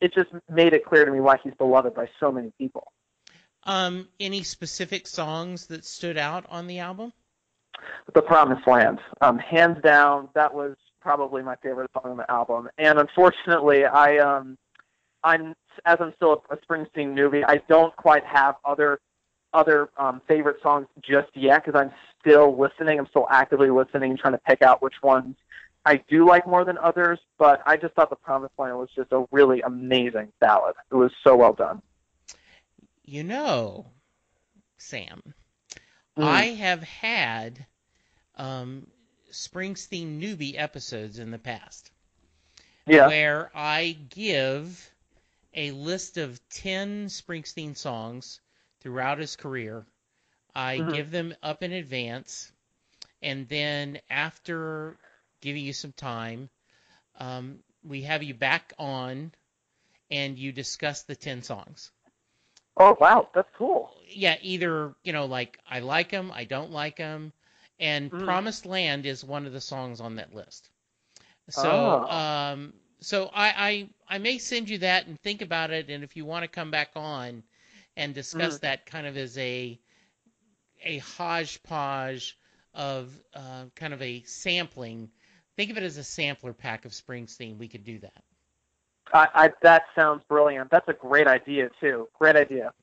it 0.02 0.14
just 0.14 0.30
made 0.50 0.74
it 0.74 0.84
clear 0.84 1.06
to 1.06 1.12
me 1.12 1.20
why 1.20 1.38
he's 1.44 1.54
beloved 1.54 1.94
by 1.94 2.10
so 2.20 2.32
many 2.32 2.52
people. 2.58 2.92
Um, 3.64 4.08
any 4.20 4.44
specific 4.44 5.08
songs 5.08 5.68
that 5.68 5.86
stood 5.86 6.18
out 6.18 6.46
on 6.50 6.68
the 6.68 6.80
album? 6.80 7.14
The 8.14 8.22
Promised 8.22 8.68
Land. 8.68 9.00
Um, 9.22 9.38
hands 9.38 9.78
down, 9.84 10.30
that 10.34 10.54
was 10.54 10.76
probably 11.00 11.44
my 11.44 11.56
favorite 11.58 11.90
song 11.94 12.12
on 12.12 12.18
the 12.18 12.30
album. 12.30 12.70
And 12.78 13.00
unfortunately, 13.00 13.86
I 13.86 14.18
um, 14.18 14.58
I'm 15.24 15.54
as 15.86 15.98
I'm 16.00 16.14
still 16.16 16.44
a, 16.50 16.58
Springsteen 16.58 17.14
newbie, 17.14 17.44
I 17.48 17.62
don't 17.70 17.96
quite 17.96 18.26
have 18.26 18.56
other 18.66 19.00
other 19.54 19.90
um, 19.98 20.22
favorite 20.28 20.58
songs 20.64 20.88
just 21.02 21.30
yet 21.36 21.64
because 21.66 21.80
I'm 21.80 21.92
still 22.20 22.58
listening. 22.58 23.00
I'm 23.00 23.08
still 23.08 23.28
actively 23.30 23.70
listening 23.70 24.12
and 24.12 24.20
trying 24.20 24.34
to 24.34 24.40
pick 24.40 24.62
out 24.62 24.82
which 24.82 24.96
ones 25.04 25.36
I 25.86 25.98
do 26.08 26.28
like 26.28 26.46
more 26.48 26.64
than 26.66 26.78
others. 26.78 27.20
But 27.38 27.62
I 27.66 27.78
just 27.78 27.94
thought 27.96 28.10
The 28.10 28.16
Promised 28.16 28.54
Land 28.58 28.78
was 28.78 28.90
just 28.96 29.12
a 29.12 29.26
really 29.32 29.62
amazing 29.62 30.32
ballad. 30.40 30.76
It 30.92 30.96
was 30.96 31.12
so 31.24 31.36
well 31.36 31.54
done. 31.54 31.82
You 33.04 33.24
know, 33.24 33.88
Sam, 34.78 35.22
Mm. 36.18 36.24
I 36.26 36.44
have 36.48 36.84
had 36.84 37.66
um, 38.36 38.86
Springsteen 39.32 40.20
newbie 40.20 40.56
episodes 40.58 41.20
in 41.20 41.32
the 41.32 41.40
past 41.40 41.90
yeah. 42.86 43.08
where 43.08 43.50
I 43.56 43.98
give 44.10 44.92
a 45.54 45.72
list 45.72 46.18
of 46.18 46.40
10 46.50 47.08
Springsteen 47.08 47.78
songs 47.78 48.42
throughout 48.82 49.20
his 49.20 49.38
career. 49.38 49.86
I 50.54 50.80
Mhm. 50.80 50.94
give 50.94 51.12
them 51.12 51.34
up 51.42 51.64
in 51.64 51.72
advance, 51.72 52.52
and 53.22 53.48
then 53.48 54.02
after 54.10 54.98
giving 55.42 55.64
you 55.66 55.74
some 55.74 55.94
time, 55.94 56.50
um, 57.20 57.60
we 57.84 58.04
have 58.04 58.24
you 58.24 58.34
back 58.34 58.74
on 58.80 59.34
and 60.12 60.38
you 60.40 60.52
discuss 60.52 61.04
the 61.04 61.16
10 61.16 61.42
songs. 61.44 61.92
Oh 62.78 62.98
wow, 63.00 63.30
that's 63.34 63.48
cool. 63.58 63.92
yeah, 64.08 64.38
either 64.42 64.96
you 65.04 65.14
know, 65.14 65.26
like 65.26 65.60
I 65.68 65.80
like 65.80 66.10
them, 66.10 66.32
I 66.34 66.46
don't 66.46 66.72
like 66.72 66.98
them, 66.98 67.34
and 67.80 68.12
Mm. 68.12 68.18
"Promised 68.18 68.66
Land" 68.66 69.06
is 69.06 69.24
one 69.24 69.46
of 69.46 69.54
the 69.54 69.62
songs 69.62 70.02
on 70.02 70.16
that 70.16 70.34
list. 70.34 70.70
So, 71.50 72.02
Oh. 72.02 72.08
um, 72.08 72.74
so 73.02 73.28
I, 73.34 73.90
I 74.10 74.16
I 74.16 74.18
may 74.20 74.38
send 74.40 74.70
you 74.70 74.80
that 74.80 75.08
and 75.08 75.20
think 75.22 75.42
about 75.42 75.72
it, 75.72 75.90
and 75.90 76.04
if 76.04 76.16
you 76.18 76.26
want 76.26 76.44
to 76.44 76.48
come 76.50 76.72
back 76.72 76.92
on 76.96 77.44
and 77.98 78.14
discuss 78.14 78.58
Mm. 78.58 78.60
that 78.60 78.86
kind 78.86 79.08
of 79.08 79.18
as 79.18 79.38
a 79.38 79.80
a 80.84 80.98
hodgepodge 81.00 82.38
of 82.74 83.10
uh, 83.34 83.66
kind 83.76 83.94
of 83.94 84.02
a 84.02 84.24
sampling. 84.24 85.10
Think 85.62 85.70
of 85.70 85.78
it 85.78 85.84
as 85.84 85.98
a 85.98 86.04
sampler 86.04 86.54
pack 86.54 86.86
of 86.86 86.92
Springsteen. 86.92 87.60
We 87.60 87.68
could 87.68 87.84
do 87.84 88.00
that. 88.00 88.24
I, 89.14 89.28
I 89.36 89.50
that 89.62 89.84
sounds 89.96 90.24
brilliant. 90.28 90.72
That's 90.72 90.88
a 90.88 90.94
great 90.94 91.28
idea 91.28 91.70
too. 91.80 92.10
Great 92.18 92.36
idea. 92.36 92.74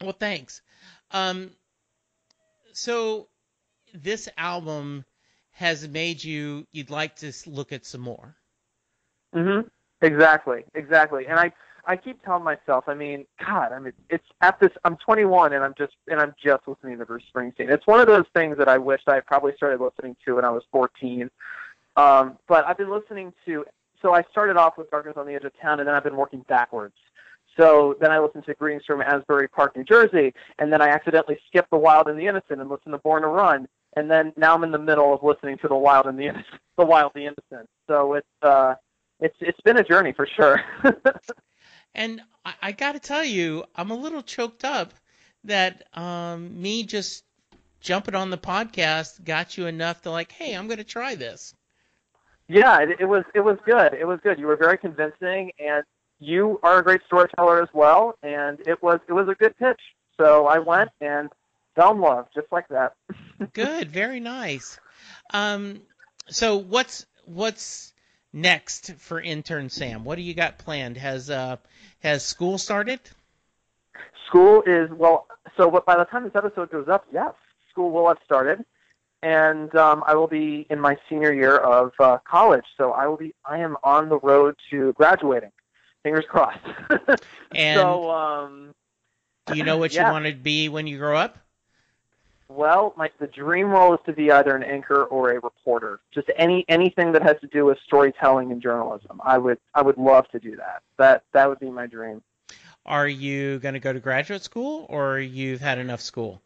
Well, 0.00 0.16
thanks. 0.18 0.62
Um, 1.10 1.50
so 2.72 3.28
this 3.92 4.30
album 4.38 5.04
has 5.50 5.86
made 5.86 6.24
you 6.24 6.66
you'd 6.72 6.88
like 6.88 7.16
to 7.16 7.34
look 7.44 7.70
at 7.70 7.84
some 7.84 8.00
more. 8.00 8.34
Mhm. 9.34 9.68
Exactly. 10.00 10.64
Exactly. 10.72 11.26
And 11.26 11.38
I 11.38 11.52
I 11.84 11.96
keep 11.96 12.22
telling 12.24 12.44
myself, 12.44 12.84
I 12.86 12.94
mean, 12.94 13.26
God, 13.44 13.72
I 13.72 13.78
mean, 13.78 13.92
it's 14.08 14.26
at 14.40 14.58
this. 14.58 14.70
I'm 14.84 14.96
21 14.96 15.52
and 15.52 15.62
I'm 15.62 15.74
just 15.76 15.92
and 16.08 16.18
I'm 16.18 16.34
just 16.42 16.66
listening 16.66 16.96
to 16.96 17.04
Bruce 17.04 17.24
Springsteen. 17.30 17.68
It's 17.68 17.86
one 17.86 18.00
of 18.00 18.06
those 18.06 18.24
things 18.34 18.56
that 18.56 18.68
I 18.68 18.78
wish 18.78 19.02
I 19.06 19.20
probably 19.20 19.52
started 19.54 19.82
listening 19.82 20.16
to 20.24 20.36
when 20.36 20.46
I 20.46 20.50
was 20.50 20.62
14. 20.72 21.30
Um, 21.96 22.38
but 22.46 22.66
I've 22.66 22.78
been 22.78 22.90
listening 22.90 23.32
to. 23.46 23.64
So 24.02 24.12
I 24.12 24.22
started 24.30 24.56
off 24.56 24.76
with 24.76 24.90
Darkness 24.90 25.16
on 25.16 25.26
the 25.26 25.34
Edge 25.34 25.44
of 25.44 25.52
Town, 25.60 25.80
and 25.80 25.88
then 25.88 25.94
I've 25.94 26.04
been 26.04 26.16
working 26.16 26.44
backwards. 26.48 26.94
So 27.56 27.96
then 28.00 28.10
I 28.10 28.18
listened 28.18 28.44
to 28.46 28.54
Greetings 28.54 28.84
from 28.86 29.00
Asbury 29.00 29.48
Park, 29.48 29.74
New 29.76 29.84
Jersey, 29.84 30.34
and 30.58 30.70
then 30.70 30.82
I 30.82 30.88
accidentally 30.88 31.38
skipped 31.46 31.70
The 31.70 31.78
Wild 31.78 32.06
and 32.06 32.18
the 32.18 32.26
Innocent 32.26 32.60
and 32.60 32.68
listened 32.68 32.92
to 32.92 32.98
Born 32.98 33.22
to 33.22 33.28
Run, 33.28 33.66
and 33.96 34.10
then 34.10 34.34
now 34.36 34.54
I'm 34.54 34.64
in 34.64 34.72
the 34.72 34.78
middle 34.78 35.14
of 35.14 35.22
listening 35.22 35.56
to 35.58 35.68
The 35.68 35.76
Wild 35.76 36.06
and 36.06 36.18
the 36.18 36.24
Innocent, 36.24 36.60
The 36.76 36.84
Wild, 36.84 37.12
the 37.14 37.22
Innocent. 37.22 37.68
So 37.88 38.14
it's 38.14 38.26
uh, 38.42 38.74
it's 39.20 39.36
it's 39.40 39.60
been 39.62 39.78
a 39.78 39.84
journey 39.84 40.12
for 40.12 40.26
sure. 40.26 40.60
And 41.96 42.20
I, 42.44 42.54
I 42.62 42.72
got 42.72 42.92
to 42.92 43.00
tell 43.00 43.24
you, 43.24 43.64
I'm 43.74 43.90
a 43.90 43.96
little 43.96 44.22
choked 44.22 44.64
up 44.64 44.92
that 45.44 45.88
um, 45.94 46.60
me 46.60 46.82
just 46.82 47.24
jumping 47.80 48.14
on 48.14 48.28
the 48.28 48.38
podcast 48.38 49.24
got 49.24 49.56
you 49.56 49.66
enough 49.66 50.02
to 50.02 50.10
like, 50.10 50.30
hey, 50.30 50.54
I'm 50.54 50.66
going 50.66 50.78
to 50.78 50.84
try 50.84 51.14
this. 51.14 51.54
Yeah, 52.48 52.80
it, 52.80 53.00
it 53.00 53.06
was 53.06 53.24
it 53.34 53.40
was 53.40 53.58
good. 53.64 53.94
It 53.94 54.06
was 54.06 54.20
good. 54.22 54.38
You 54.38 54.46
were 54.46 54.56
very 54.56 54.78
convincing, 54.78 55.52
and 55.58 55.84
you 56.20 56.60
are 56.62 56.78
a 56.78 56.82
great 56.82 57.00
storyteller 57.06 57.62
as 57.62 57.68
well. 57.72 58.16
And 58.22 58.60
it 58.66 58.82
was 58.82 59.00
it 59.08 59.12
was 59.12 59.28
a 59.28 59.34
good 59.34 59.56
pitch. 59.58 59.80
So 60.16 60.46
I 60.46 60.58
went 60.58 60.90
and 61.00 61.28
fell 61.74 61.92
in 61.92 62.00
love 62.00 62.26
just 62.34 62.46
like 62.50 62.68
that. 62.68 62.94
Good, 63.52 63.90
very 63.90 64.18
nice. 64.18 64.80
Um, 65.32 65.82
so 66.28 66.56
what's 66.56 67.04
what's 67.26 67.92
next 68.32 68.94
for 68.94 69.20
intern 69.20 69.68
Sam? 69.68 70.04
What 70.04 70.16
do 70.16 70.22
you 70.22 70.34
got 70.34 70.58
planned? 70.58 70.96
Has 70.96 71.28
uh 71.28 71.56
has 72.00 72.24
school 72.24 72.58
started? 72.58 73.00
School 74.26 74.62
is 74.66 74.90
well. 74.90 75.26
So 75.56 75.70
by 75.70 75.96
the 75.96 76.04
time 76.04 76.24
this 76.24 76.34
episode 76.34 76.70
goes 76.70 76.88
up, 76.88 77.06
yes, 77.12 77.34
school 77.70 77.90
will 77.90 78.08
have 78.08 78.18
started, 78.24 78.64
and 79.26 79.74
um, 79.74 80.04
I 80.06 80.14
will 80.14 80.28
be 80.28 80.68
in 80.70 80.78
my 80.78 80.96
senior 81.08 81.32
year 81.32 81.56
of 81.56 81.92
uh, 81.98 82.18
college. 82.18 82.64
So 82.76 82.92
I 82.92 83.08
will 83.08 83.16
be. 83.16 83.34
I 83.44 83.58
am 83.58 83.76
on 83.82 84.08
the 84.08 84.20
road 84.20 84.54
to 84.70 84.92
graduating. 84.92 85.50
Fingers 86.04 86.24
crossed. 86.28 86.60
And 87.54 87.80
so 87.80 88.10
um, 88.10 88.74
do 89.46 89.56
you 89.56 89.64
know 89.64 89.78
what 89.78 89.94
yeah. 89.94 90.06
you 90.06 90.12
want 90.12 90.26
to 90.26 90.34
be 90.34 90.68
when 90.68 90.86
you 90.86 90.98
grow 90.98 91.16
up? 91.16 91.38
Well, 92.48 92.92
my 92.96 93.10
the 93.18 93.26
dream 93.26 93.68
role 93.68 93.94
is 93.94 94.00
to 94.06 94.12
be 94.12 94.30
either 94.30 94.54
an 94.54 94.62
anchor 94.62 95.04
or 95.04 95.30
a 95.30 95.40
reporter. 95.40 96.00
Just 96.12 96.28
any 96.36 96.64
anything 96.68 97.12
that 97.12 97.22
has 97.22 97.40
to 97.40 97.46
do 97.46 97.64
with 97.64 97.78
storytelling 97.84 98.52
and 98.52 98.60
journalism. 98.62 99.20
I 99.24 99.38
would 99.38 99.58
I 99.74 99.82
would 99.82 99.96
love 99.96 100.28
to 100.30 100.38
do 100.38 100.54
that. 100.56 100.82
That 100.98 101.24
that 101.32 101.48
would 101.48 101.58
be 101.58 101.70
my 101.70 101.86
dream. 101.86 102.22
Are 102.84 103.08
you 103.08 103.58
going 103.58 103.74
to 103.74 103.80
go 103.80 103.92
to 103.92 103.98
graduate 103.98 104.42
school 104.42 104.86
or 104.88 105.18
you've 105.18 105.60
had 105.60 105.78
enough 105.78 106.00
school? 106.00 106.42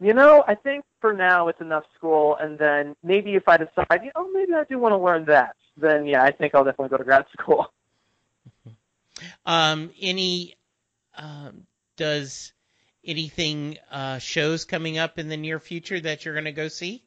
You 0.00 0.14
know, 0.14 0.42
I 0.48 0.54
think 0.54 0.84
for 1.00 1.12
now 1.12 1.48
it's 1.48 1.60
enough 1.60 1.84
school, 1.94 2.36
and 2.40 2.58
then 2.58 2.96
maybe 3.02 3.34
if 3.34 3.46
I 3.46 3.58
decide, 3.58 4.02
you 4.02 4.10
know, 4.16 4.30
maybe 4.32 4.54
I 4.54 4.64
do 4.64 4.78
want 4.78 4.92
to 4.92 4.96
learn 4.96 5.26
that, 5.26 5.56
then 5.76 6.06
yeah, 6.06 6.22
I 6.22 6.30
think 6.30 6.54
I'll 6.54 6.64
definitely 6.64 6.88
go 6.88 6.96
to 6.96 7.04
grad 7.04 7.26
school. 7.38 7.72
Um, 9.44 9.90
any 10.00 10.56
um, 11.14 11.66
does 11.96 12.54
anything 13.04 13.76
uh, 13.90 14.18
shows 14.18 14.64
coming 14.64 14.96
up 14.96 15.18
in 15.18 15.28
the 15.28 15.36
near 15.36 15.60
future 15.60 16.00
that 16.00 16.24
you're 16.24 16.32
going 16.32 16.46
to 16.46 16.52
go 16.52 16.68
see? 16.68 17.02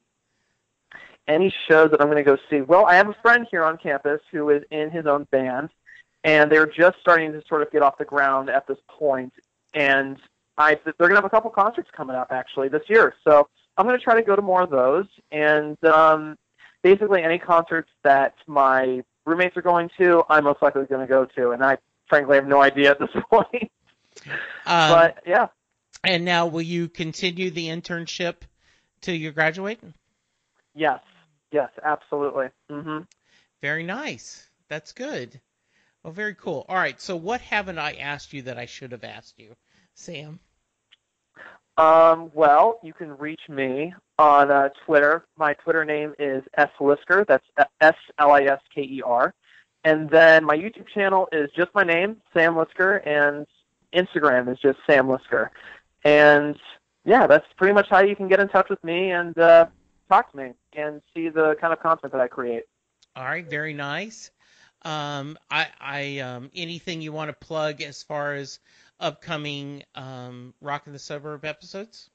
Any 1.27 1.51
shows 1.67 1.89
that 1.89 2.01
I'm 2.01 2.07
going 2.07 2.23
to 2.23 2.29
go 2.29 2.37
see? 2.49 2.61
Well, 2.61 2.85
I 2.85 2.95
have 2.95 3.09
a 3.09 3.15
friend 3.23 3.47
here 3.49 3.63
on 3.63 3.77
campus 3.77 4.21
who 4.31 4.49
is 4.51 4.63
in 4.69 4.91
his 4.91 5.07
own 5.07 5.23
band, 5.31 5.69
and 6.23 6.51
they're 6.51 6.67
just 6.67 6.99
starting 6.99 7.31
to 7.31 7.41
sort 7.47 7.63
of 7.63 7.71
get 7.71 7.81
off 7.81 7.97
the 7.97 8.05
ground 8.05 8.49
at 8.49 8.67
this 8.67 8.77
point, 8.87 9.33
and 9.73 10.17
I 10.57 10.75
they're 10.83 10.93
going 10.97 11.11
to 11.11 11.15
have 11.17 11.25
a 11.25 11.29
couple 11.29 11.49
concerts 11.51 11.89
coming 11.95 12.15
up 12.15 12.27
actually 12.31 12.69
this 12.69 12.83
year, 12.87 13.15
so 13.27 13.47
I'm 13.77 13.87
going 13.87 13.97
to 13.97 14.03
try 14.03 14.15
to 14.15 14.21
go 14.21 14.35
to 14.35 14.41
more 14.41 14.61
of 14.61 14.69
those, 14.69 15.05
and 15.31 15.83
um, 15.85 16.37
basically 16.83 17.23
any 17.23 17.39
concerts 17.39 17.89
that 18.03 18.35
my 18.47 19.03
roommates 19.25 19.57
are 19.57 19.61
going 19.61 19.89
to, 19.97 20.23
I'm 20.29 20.43
most 20.43 20.61
likely 20.61 20.85
going 20.85 21.01
to 21.01 21.11
go 21.11 21.25
to, 21.25 21.51
and 21.51 21.63
I 21.63 21.77
frankly 22.07 22.35
have 22.35 22.47
no 22.47 22.61
idea 22.61 22.91
at 22.91 22.99
this 22.99 23.09
point. 23.31 23.71
Um, 24.65 24.89
but 24.89 25.23
yeah, 25.25 25.47
and 26.03 26.25
now, 26.25 26.47
will 26.47 26.61
you 26.61 26.89
continue 26.89 27.49
the 27.49 27.67
internship 27.67 28.35
till 29.01 29.15
you 29.15 29.31
graduate? 29.31 29.79
yes, 30.75 30.99
yes, 31.51 31.69
absolutely. 31.83 32.47
hmm 32.69 32.99
Very 33.61 33.83
nice. 33.83 34.47
That's 34.67 34.91
good. 34.91 35.39
Well, 36.03 36.11
very 36.13 36.35
cool. 36.35 36.65
All 36.67 36.75
right. 36.75 36.99
So, 36.99 37.15
what 37.15 37.39
haven't 37.41 37.79
I 37.79 37.93
asked 37.93 38.33
you 38.33 38.41
that 38.43 38.57
I 38.57 38.65
should 38.65 38.91
have 38.91 39.05
asked 39.05 39.39
you, 39.39 39.55
Sam? 39.93 40.39
Um, 41.77 42.31
well, 42.33 42.79
you 42.83 42.93
can 42.93 43.17
reach 43.17 43.41
me 43.49 43.93
on 44.19 44.51
uh, 44.51 44.69
Twitter. 44.85 45.25
My 45.37 45.53
Twitter 45.55 45.83
name 45.83 46.13
is 46.19 46.43
S 46.55 46.69
Lisker. 46.79 47.25
That's 47.25 47.45
S 47.81 47.95
L 48.19 48.31
I 48.31 48.43
S 48.43 48.59
K 48.73 48.81
E 48.81 49.01
R. 49.03 49.33
And 49.83 50.09
then 50.09 50.45
my 50.45 50.55
YouTube 50.55 50.87
channel 50.93 51.27
is 51.31 51.49
just 51.55 51.73
my 51.73 51.83
name, 51.83 52.17
Sam 52.33 52.53
Lisker, 52.53 53.05
and 53.05 53.45
Instagram 53.93 54.51
is 54.51 54.59
just 54.59 54.79
Sam 54.87 55.07
Lisker. 55.07 55.49
And 56.05 56.57
yeah, 57.05 57.27
that's 57.27 57.45
pretty 57.57 57.73
much 57.73 57.89
how 57.89 58.01
you 58.01 58.15
can 58.15 58.27
get 58.27 58.39
in 58.39 58.47
touch 58.47 58.69
with 58.69 58.81
me 58.83 59.11
and 59.11 59.37
uh, 59.37 59.65
talk 60.09 60.31
to 60.31 60.37
me 60.37 60.51
and 60.73 61.01
see 61.13 61.29
the 61.29 61.55
kind 61.59 61.73
of 61.73 61.81
content 61.81 62.13
that 62.13 62.21
I 62.21 62.27
create. 62.27 62.63
All 63.15 63.25
right. 63.25 63.47
Very 63.49 63.73
nice. 63.73 64.31
Um, 64.85 65.37
I, 65.49 65.67
I, 65.79 66.19
um, 66.19 66.51
anything 66.55 67.01
you 67.01 67.11
want 67.11 67.29
to 67.29 67.45
plug 67.45 67.81
as 67.81 68.03
far 68.03 68.33
as 68.33 68.59
upcoming 68.99 69.83
um, 69.95 70.53
Rock 70.61 70.87
in 70.87 70.93
the 70.93 70.99
Suburb 70.99 71.45
episodes? 71.45 72.09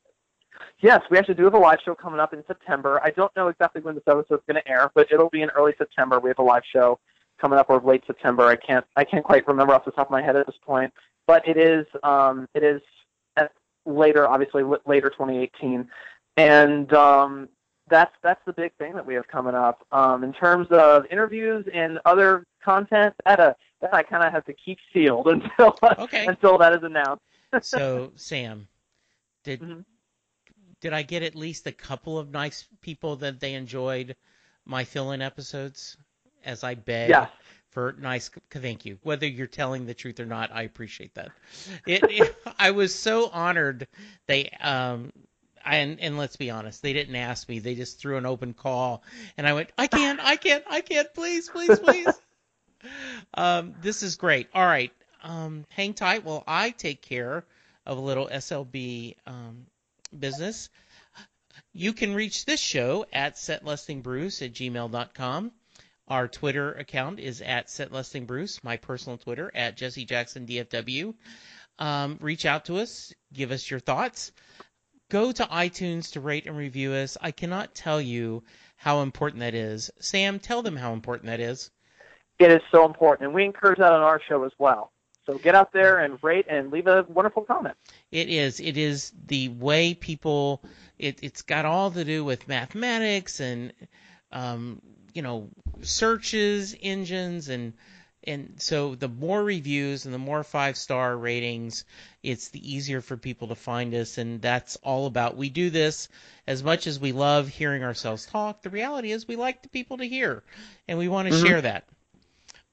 Yes, 0.81 1.03
we 1.11 1.19
actually 1.19 1.35
do 1.35 1.45
have 1.45 1.55
a 1.55 1.59
live 1.59 1.79
show 1.85 1.95
coming 1.95 2.21
up 2.21 2.33
in 2.33 2.45
September. 2.47 3.01
I 3.03 3.11
don't 3.11 3.35
know 3.37 3.49
exactly 3.49 3.81
when 3.81 3.95
this 3.95 4.05
episode 4.07 4.37
is 4.37 4.41
going 4.47 4.61
to 4.63 4.69
air, 4.69 4.91
but 4.95 5.11
it'll 5.11 5.29
be 5.29 5.43
in 5.43 5.51
early 5.51 5.73
September. 5.79 6.19
We 6.19 6.31
have 6.31 6.39
a 6.39 6.43
live 6.43 6.63
show 6.71 6.99
coming 7.41 7.59
up 7.59 7.71
or 7.71 7.81
late 7.81 8.03
September. 8.07 8.45
I 8.45 8.57
can't 8.57 8.85
I 8.97 9.05
can't 9.05 9.25
quite 9.25 9.47
remember 9.47 9.75
off 9.75 9.85
the 9.85 9.93
top 9.93 10.09
of 10.09 10.11
my 10.11 10.23
head 10.23 10.37
at 10.37 10.47
this 10.47 10.57
point, 10.65 10.93
but 11.27 11.47
it 11.47 11.57
is 11.57 11.87
um, 12.03 12.49
it 12.55 12.63
is 12.63 12.81
at 13.37 13.53
later, 13.87 14.29
obviously 14.29 14.63
later 14.87 15.09
2018, 15.11 15.89
and 16.37 16.93
um, 16.93 17.49
that's 17.91 18.13
that's 18.23 18.41
the 18.47 18.53
big 18.53 18.73
thing 18.79 18.95
that 18.95 19.07
we 19.07 19.15
have 19.15 19.27
coming 19.29 19.55
up. 19.55 19.85
Um, 19.93 20.25
in 20.25 20.33
terms 20.33 20.67
of 20.71 21.05
interviews 21.11 21.67
and 21.73 21.99
other 22.05 22.45
content, 22.65 23.15
that 23.25 23.41
uh, 23.41 23.55
that 23.81 23.95
I 23.95 24.03
kind 24.03 24.25
of 24.25 24.33
have 24.33 24.45
to 24.47 24.53
keep 24.55 24.79
sealed 24.93 25.27
until 25.29 25.77
Okay. 25.99 26.27
until 26.27 26.59
that 26.59 26.73
is 26.75 26.83
announced. 26.83 27.23
So, 27.63 28.13
Sam, 28.17 28.69
did 29.45 29.61
Mhm. 29.63 29.85
did 30.81 30.93
I 30.93 31.03
get 31.03 31.23
at 31.23 31.35
least 31.35 31.67
a 31.67 31.73
couple 31.73 32.19
of 32.19 32.31
nice 32.31 32.67
people 32.81 33.17
that 33.17 33.41
they 33.41 33.55
enjoyed 33.55 34.17
my 34.65 34.85
fill-in 34.85 35.23
episodes 35.23 35.97
as 36.45 36.63
I 36.63 36.75
beg 36.75 37.11
Yes. 37.11 37.31
for 37.71 37.95
nice 37.99 38.31
thank 38.51 38.85
you. 38.85 38.99
Whether 39.03 39.27
you're 39.27 39.47
telling 39.47 39.87
the 39.87 39.95
truth 39.95 40.21
or 40.21 40.27
not, 40.27 40.51
I 40.53 40.63
appreciate 40.63 41.15
that. 41.15 41.31
It, 41.87 42.03
it- 42.11 42.37
I 42.59 42.71
was 42.71 42.95
so 42.95 43.29
honored 43.31 43.87
they 44.27 44.51
um 44.61 45.13
and 45.65 46.01
and 46.01 46.19
let's 46.19 46.37
be 46.37 46.51
honest, 46.51 46.83
they 46.83 46.93
didn't 46.93 47.17
ask 47.17 47.49
me. 47.49 47.59
They 47.59 47.75
just 47.75 47.99
threw 47.99 48.17
an 48.17 48.27
open 48.27 48.55
call 48.55 49.03
and 49.37 49.47
I 49.47 49.53
went, 49.55 49.71
I 49.77 49.87
can't, 49.87 50.21
I 50.21 50.37
can't, 50.37 50.65
I 50.69 50.81
can't, 50.81 51.13
please, 51.15 51.49
please, 51.49 51.79
please. 51.79 52.09
um 53.35 53.75
this 53.83 54.03
is 54.03 54.17
great. 54.17 54.49
All 54.55 54.67
right. 54.67 54.93
Um 55.23 55.65
hang 55.71 55.95
tight 55.95 56.25
while 56.25 56.45
I 56.47 56.71
take 56.71 57.03
care 57.03 57.45
of 57.87 57.99
a 57.99 58.01
little 58.01 58.29
SLB 58.29 59.17
um 59.27 59.67
business. 60.17 60.69
You 61.73 61.93
can 61.93 62.15
reach 62.15 62.45
this 62.45 62.61
show 62.61 63.05
at 63.13 63.37
setlistingbruce 63.37 64.45
at 64.45 64.53
gmail.com. 64.53 65.53
Our 66.09 66.27
Twitter 66.27 66.73
account 66.73 67.21
is 67.21 67.43
at 67.43 67.67
setlistingbruce. 67.67 68.65
My 68.65 68.79
personal 68.79 69.19
Twitter 69.19 69.51
at 69.55 69.77
Jesse 69.77 70.07
Jackson 70.07 70.47
DFW. 70.47 71.15
Um, 71.79 72.19
reach 72.21 72.47
out 72.47 72.65
to 72.67 72.79
us. 72.79 73.13
Give 73.33 73.51
us 73.53 73.71
your 73.71 73.81
thoughts. 73.81 74.33
Go 75.11 75.33
to 75.33 75.45
iTunes 75.45 76.13
to 76.13 76.21
rate 76.21 76.47
and 76.47 76.57
review 76.57 76.93
us. 76.93 77.17
I 77.21 77.31
cannot 77.31 77.75
tell 77.75 78.01
you 78.01 78.43
how 78.77 79.01
important 79.01 79.41
that 79.41 79.55
is. 79.55 79.91
Sam, 79.99 80.39
tell 80.39 80.63
them 80.63 80.77
how 80.77 80.93
important 80.93 81.27
that 81.27 81.41
is. 81.41 81.71
It 82.39 82.53
is 82.53 82.61
so 82.71 82.85
important, 82.85 83.27
and 83.27 83.35
we 83.35 83.45
encourage 83.45 83.79
that 83.79 83.93
on 83.93 84.03
our 84.03 84.21
show 84.29 84.45
as 84.45 84.53
well. 84.59 84.93
So 85.27 85.37
get 85.37 85.55
out 85.55 85.73
there 85.73 85.99
and 85.99 86.19
rate 86.23 86.47
and 86.49 86.71
leave 86.71 86.87
a 86.87 87.05
wonderful 87.09 87.43
comment. 87.43 87.75
It 88.11 88.29
is. 88.29 88.61
It 88.61 88.77
is 88.79 89.13
the 89.27 89.49
way 89.49 89.95
people. 89.95 90.63
It, 90.99 91.19
it's 91.23 91.43
got 91.43 91.65
all 91.65 91.91
to 91.91 92.05
do 92.05 92.25
with 92.25 92.49
mathematics 92.49 93.41
and, 93.41 93.73
um, 94.33 94.81
you 95.13 95.23
know, 95.23 95.49
searches, 95.83 96.75
engines, 96.81 97.49
and 97.49 97.75
and 98.25 98.55
so 98.61 98.95
the 98.95 99.09
more 99.09 99.43
reviews 99.43 100.05
and 100.05 100.15
the 100.15 100.19
more 100.19 100.43
five 100.45 100.77
star 100.77 101.17
ratings, 101.17 101.85
it's 102.23 102.49
the 102.49 102.75
easier 102.75 103.01
for 103.01 103.17
people 103.17 103.49
to 103.49 103.55
find 103.55 103.95
us. 103.95 104.19
And 104.19 104.41
that's 104.43 104.77
all 104.77 105.07
about. 105.07 105.37
We 105.37 105.49
do 105.51 105.71
this 105.71 106.09
as 106.47 106.63
much 106.63 106.87
as 106.87 106.99
we 107.01 107.13
love 107.13 107.49
hearing 107.49 107.85
ourselves 107.85 108.27
talk. 108.27 108.63
The 108.63 108.71
reality 108.71 109.13
is 109.13 109.27
we 109.29 109.37
like 109.37 109.63
the 109.63 109.69
people 109.69 109.99
to 109.99 110.05
hear, 110.05 110.43
and 110.89 110.99
we 110.99 111.09
want 111.09 111.27
to 111.27 111.33
Mhm. 111.33 111.45
share 111.47 111.61
that. 111.63 111.85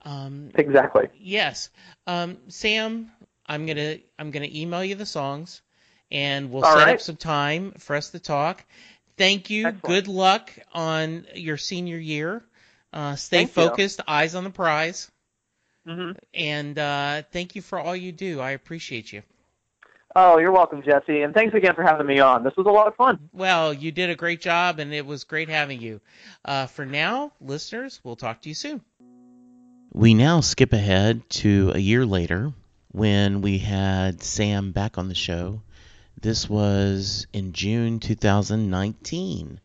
Um, 0.03 0.51
Exactly. 0.55 1.09
yes, 1.13 1.69
um, 2.07 2.37
Sam, 2.49 3.11
I'm 3.45 3.65
gonna 3.65 3.97
I'm 4.17 4.31
gonna 4.31 4.49
email 4.51 4.83
you 4.83 4.95
the 4.95 5.05
songs, 5.05 5.61
and 6.11 6.51
we'll 6.51 6.63
All 6.63 6.75
set 6.75 6.87
up 6.87 6.99
some 7.01 7.17
time 7.17 7.71
for 7.79 7.95
us 7.95 8.11
to 8.11 8.19
talk. 8.19 8.63
Thank 9.17 9.49
you. 9.49 9.71
Excellent. 9.71 9.83
Good 9.83 10.07
luck 10.07 10.51
on 10.73 11.25
your 11.35 11.57
senior 11.57 11.97
year. 11.97 12.43
Uh, 12.93 13.15
stay 13.15 13.45
Thank 13.45 13.55
you. 13.57 13.63
focused, 13.65 14.01
eyes 14.07 14.35
on 14.35 14.43
the 14.43 14.49
prize, 14.49 15.11
hmm 15.85 16.11
and 16.33 16.77
uh, 16.77 17.21
thank 17.31 17.55
you 17.55 17.61
for 17.61 17.79
all 17.79 17.95
you 17.95 18.11
do. 18.11 18.39
I 18.39 18.51
appreciate 18.51 19.13
you. 19.13 19.23
Oh, 20.17 20.37
you're 20.37 20.53
welcome, 20.53 20.81
Jesse, 20.81 21.23
and 21.23 21.33
thanks 21.33 21.53
again 21.53 21.75
for 21.75 21.83
having 21.83 22.07
me 22.07 22.19
on. 22.19 22.45
This 22.45 22.55
was 22.55 22.65
a 22.67 22.71
lot 22.71 22.87
of 22.87 22.95
fun. 22.95 23.29
Well, 23.33 23.73
you 23.73 23.91
did 23.91 24.09
a 24.09 24.15
great 24.15 24.39
job, 24.39 24.79
and 24.79 24.93
it 24.93 25.05
was 25.05 25.25
great 25.25 25.49
having 25.49 25.81
you. 25.81 25.99
Uh, 26.45 26.67
for 26.67 26.85
now, 26.85 27.33
listeners, 27.41 27.99
we'll 28.01 28.15
talk 28.15 28.41
to 28.43 28.49
you 28.49 28.55
soon. 28.55 28.79
We 29.91 30.13
now 30.13 30.39
skip 30.39 30.71
ahead 30.71 31.29
to 31.41 31.73
a 31.75 31.79
year 31.79 32.05
later 32.05 32.53
when 32.93 33.41
we 33.41 33.57
had 33.57 34.23
Sam 34.23 34.71
back 34.71 34.97
on 34.97 35.09
the 35.09 35.15
show. 35.15 35.61
This 36.21 36.49
was 36.49 37.27
in 37.33 37.51
June 37.51 37.99
2019, 37.99 39.59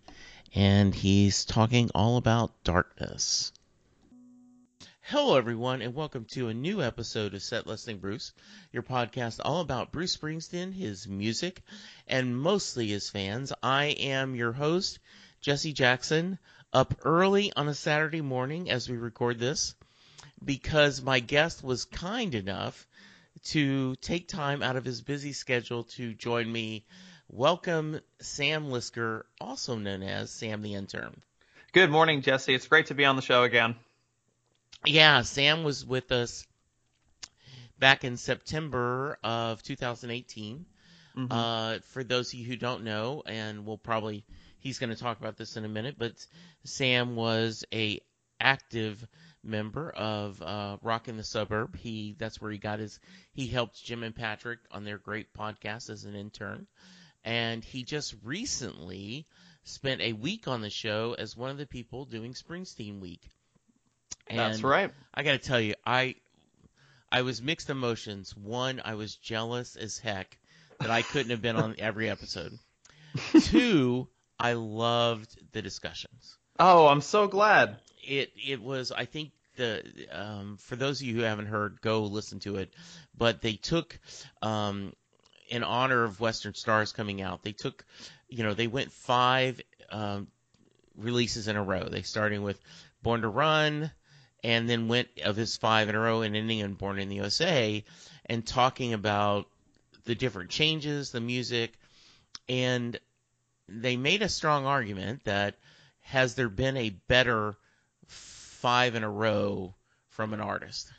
and 0.56 0.94
he's 0.94 1.44
talking 1.44 1.90
all 1.94 2.16
about 2.16 2.64
darkness. 2.64 3.52
Hello, 5.11 5.37
everyone, 5.37 5.83
and 5.83 5.92
welcome 5.92 6.25
to 6.27 6.46
a 6.46 6.55
new 6.55 6.81
episode 6.81 7.35
of 7.35 7.42
Set 7.42 7.66
Listing 7.66 7.99
Bruce, 7.99 8.33
your 8.70 8.85
podcast 8.85 9.40
all 9.44 9.61
about 9.61 9.90
Bruce 9.90 10.16
Springsteen, 10.16 10.73
his 10.73 11.09
music, 11.09 11.62
and 12.07 12.40
mostly 12.40 12.87
his 12.87 13.11
fans. 13.11 13.53
I 13.61 13.87
am 13.87 14.37
your 14.37 14.53
host, 14.53 15.01
Jesse 15.40 15.73
Jackson, 15.73 16.38
up 16.73 16.94
early 17.05 17.53
on 17.57 17.66
a 17.66 17.75
Saturday 17.75 18.20
morning 18.20 18.70
as 18.70 18.88
we 18.88 18.96
record 18.99 19.40
this 19.40 19.75
because 20.44 21.03
my 21.03 21.18
guest 21.18 21.64
was 21.64 21.87
kind 21.87 22.33
enough 22.37 22.87
to 23.46 23.96
take 23.96 24.29
time 24.29 24.62
out 24.62 24.77
of 24.77 24.85
his 24.85 25.03
busy 25.03 25.33
schedule 25.33 25.83
to 25.99 26.14
join 26.14 26.51
me. 26.53 26.85
Welcome, 27.29 28.01
Sam 28.20 28.66
Lisker, 28.66 29.23
also 29.40 29.75
known 29.75 30.05
as 30.05 30.31
Sam 30.31 30.62
the 30.62 30.75
Intern. 30.75 31.20
Good 31.73 31.90
morning, 31.90 32.23
Jesse. 32.23 32.55
It's 32.55 32.68
great 32.68 32.87
to 32.87 32.94
be 32.94 33.07
on 33.07 33.16
the 33.16 33.23
show 33.23 33.42
again. 33.42 33.75
Yeah, 34.87 35.23
Sam 35.23 35.62
was 35.62 35.85
with 35.85 36.11
us 36.12 36.47
back 37.79 38.05
in 38.05 38.16
September 38.16 39.19
of 39.23 39.62
2018. 39.62 40.66
Mhm. 41.16 41.27
Uh, 41.31 41.81
for 41.81 42.05
those 42.05 42.33
of 42.33 42.38
you 42.38 42.47
who 42.47 42.57
don't 42.57 42.85
know, 42.85 43.23
and 43.27 43.66
we'll 43.66 43.79
probably 43.79 44.25
he's 44.59 44.79
going 44.79 44.90
to 44.90 44.97
talk 44.97 45.19
about 45.19 45.37
this 45.37 45.57
in 45.57 45.64
a 45.64 45.69
minute, 45.69 45.97
but 45.99 46.25
Sam 46.64 47.16
was 47.16 47.64
a 47.73 48.01
active 48.38 49.07
member 49.43 49.90
of 49.90 50.40
uh, 50.40 50.79
Rock 50.83 51.09
in 51.09 51.16
the 51.16 51.25
Suburb. 51.25 51.77
He 51.77 52.14
that's 52.19 52.40
where 52.40 52.51
he 52.51 52.59
got 52.59 52.79
his 52.79 53.01
he 53.33 53.47
helped 53.49 53.83
Jim 53.83 54.03
and 54.03 54.14
Patrick 54.14 54.61
on 54.71 54.85
their 54.85 54.99
great 54.99 55.33
podcast 55.35 55.90
as 55.90 56.05
an 56.05 56.14
intern, 56.14 56.66
and 57.25 57.64
he 57.64 57.83
just 57.83 58.14
recently 58.23 59.27
spent 59.64 60.01
a 60.01 60.12
week 60.12 60.49
on 60.49 60.61
the 60.61 60.71
show 60.71 61.14
as 61.19 61.37
one 61.37 61.51
of 61.51 61.59
the 61.59 61.66
people 61.66 62.05
doing 62.05 62.35
Springsteen 62.35 63.01
Week. 63.01 63.29
That's 64.37 64.62
right. 64.62 64.90
I 65.14 65.23
got 65.23 65.33
to 65.33 65.38
tell 65.38 65.61
you, 65.61 65.75
I 65.85 66.16
I 67.12 67.23
was 67.23 67.43
mixed 67.43 67.71
emotions. 67.71 68.37
One, 68.37 68.81
I 68.85 68.95
was 68.95 69.16
jealous 69.16 69.77
as 69.77 69.99
heck 69.99 70.38
that 70.79 70.90
I 70.90 71.03
couldn't 71.03 71.31
have 71.31 71.43
been 71.43 71.57
on 71.57 71.77
every 71.79 72.09
episode. 72.09 72.59
Two, 73.40 74.09
I 74.38 74.53
loved 74.55 75.37
the 75.53 75.62
discussions. 75.62 76.37
Oh, 76.59 76.87
I'm 76.87 77.01
so 77.01 77.27
glad. 77.27 77.77
It 78.03 78.33
it 78.37 78.62
was 78.62 78.93
I 78.93 79.05
think 79.05 79.33
the 79.57 79.83
um, 80.12 80.57
for 80.59 80.77
those 80.77 81.01
of 81.01 81.07
you 81.07 81.14
who 81.14 81.23
haven't 81.23 81.47
heard, 81.47 81.81
go 81.81 82.05
listen 82.05 82.38
to 82.40 82.57
it. 82.57 82.73
But 83.16 83.43
they 83.43 83.55
took 83.55 83.99
um, 84.40 84.93
in 85.49 85.64
honor 85.64 86.05
of 86.05 86.21
Western 86.21 86.55
Stars 86.55 86.93
coming 86.93 87.21
out. 87.21 87.43
They 87.43 87.53
took 87.53 87.85
you 88.29 88.45
know 88.45 88.55
they 88.55 88.69
went 88.69 88.93
five 88.93 89.61
um, 89.90 90.29
releases 90.97 91.49
in 91.49 91.57
a 91.57 91.62
row. 91.62 91.88
They 91.88 92.03
starting 92.03 92.43
with 92.43 92.61
Born 93.03 93.23
to 93.23 93.29
Run, 93.29 93.90
and 94.42 94.68
then 94.68 94.88
went 94.88 95.09
of 95.24 95.37
his 95.37 95.57
five 95.57 95.88
in 95.88 95.94
a 95.94 95.98
row 95.98 96.22
and 96.22 96.37
ending 96.37 96.59
in 96.59 96.74
Born 96.74 96.98
in 96.98 97.09
the 97.09 97.16
USA, 97.16 97.85
and 98.26 98.46
talking 98.46 98.92
about 98.92 99.46
the 100.05 100.14
different 100.14 100.50
changes, 100.50 101.11
the 101.11 101.20
music, 101.20 101.72
and 102.48 102.98
they 103.68 103.96
made 103.96 104.22
a 104.22 104.29
strong 104.29 104.66
argument 104.66 105.24
that 105.24 105.57
has 106.00 106.35
there 106.35 106.48
been 106.48 106.76
a 106.76 106.90
better 106.90 107.57
five 108.07 108.94
in 108.94 109.05
a 109.05 109.11
row 109.11 109.74
from 110.09 110.35
an 110.35 110.40
artist? 110.40 110.92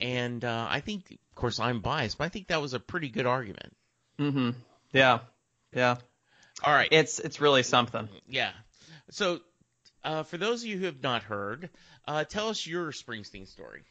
And 0.00 0.44
uh, 0.44 0.66
I 0.70 0.80
think, 0.80 1.10
of 1.10 1.34
course, 1.34 1.58
I'm 1.58 1.80
biased, 1.80 2.18
but 2.18 2.24
I 2.24 2.28
think 2.28 2.48
that 2.48 2.62
was 2.62 2.74
a 2.74 2.80
pretty 2.80 3.08
good 3.08 3.26
argument. 3.26 3.76
hmm 4.16 4.50
Yeah. 4.92 5.20
Yeah. 5.72 5.96
All 6.62 6.72
right. 6.72 6.88
It's 6.90 7.18
it's 7.18 7.40
really 7.40 7.62
something. 7.62 8.08
Yeah. 8.28 8.52
So, 9.10 9.40
uh, 10.04 10.22
for 10.22 10.36
those 10.36 10.62
of 10.62 10.68
you 10.68 10.78
who 10.78 10.86
have 10.86 11.02
not 11.02 11.22
heard, 11.22 11.70
uh, 12.06 12.24
tell 12.24 12.48
us 12.48 12.66
your 12.66 12.92
Springsteen 12.92 13.46
story. 13.46 13.82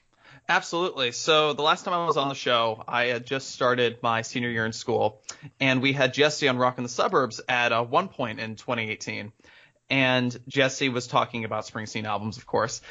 Absolutely. 0.50 1.12
So 1.12 1.54
the 1.54 1.62
last 1.62 1.84
time 1.84 1.94
I 1.94 2.06
was 2.06 2.18
on 2.18 2.30
the 2.30 2.36
show, 2.36 2.84
I 2.88 3.06
had 3.06 3.26
just 3.26 3.52
started 3.52 4.00
my 4.02 4.22
senior 4.22 4.50
year 4.50 4.66
in 4.66 4.74
school, 4.74 5.22
and 5.60 5.82
we 5.82 5.94
had 5.94 6.14
Jesse 6.14 6.48
on 6.48 6.58
Rock 6.58 6.78
in 6.78 6.84
the 6.84 6.90
Suburbs 6.90 7.42
at 7.48 7.72
uh, 7.72 7.84
one 7.84 8.08
point 8.08 8.40
in 8.40 8.56
2018. 8.56 9.32
And 9.90 10.38
Jesse 10.50 10.90
was 10.90 11.08
talking 11.08 11.46
about 11.46 11.66
Springsteen 11.66 12.04
albums, 12.04 12.38
of 12.38 12.46
course, 12.46 12.82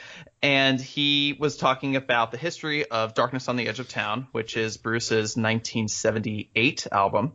and 0.43 0.81
he 0.81 1.37
was 1.39 1.59
talking 1.59 1.95
about 1.95 2.31
the 2.31 2.39
history 2.39 2.87
of 2.87 3.13
Darkness 3.13 3.49
on 3.49 3.57
the 3.57 3.69
Edge 3.69 3.81
of 3.81 3.89
Town, 3.89 4.29
which 4.33 4.57
is 4.57 4.79
Bruce's 4.79 5.37
1978 5.37 6.87
album. 6.91 7.35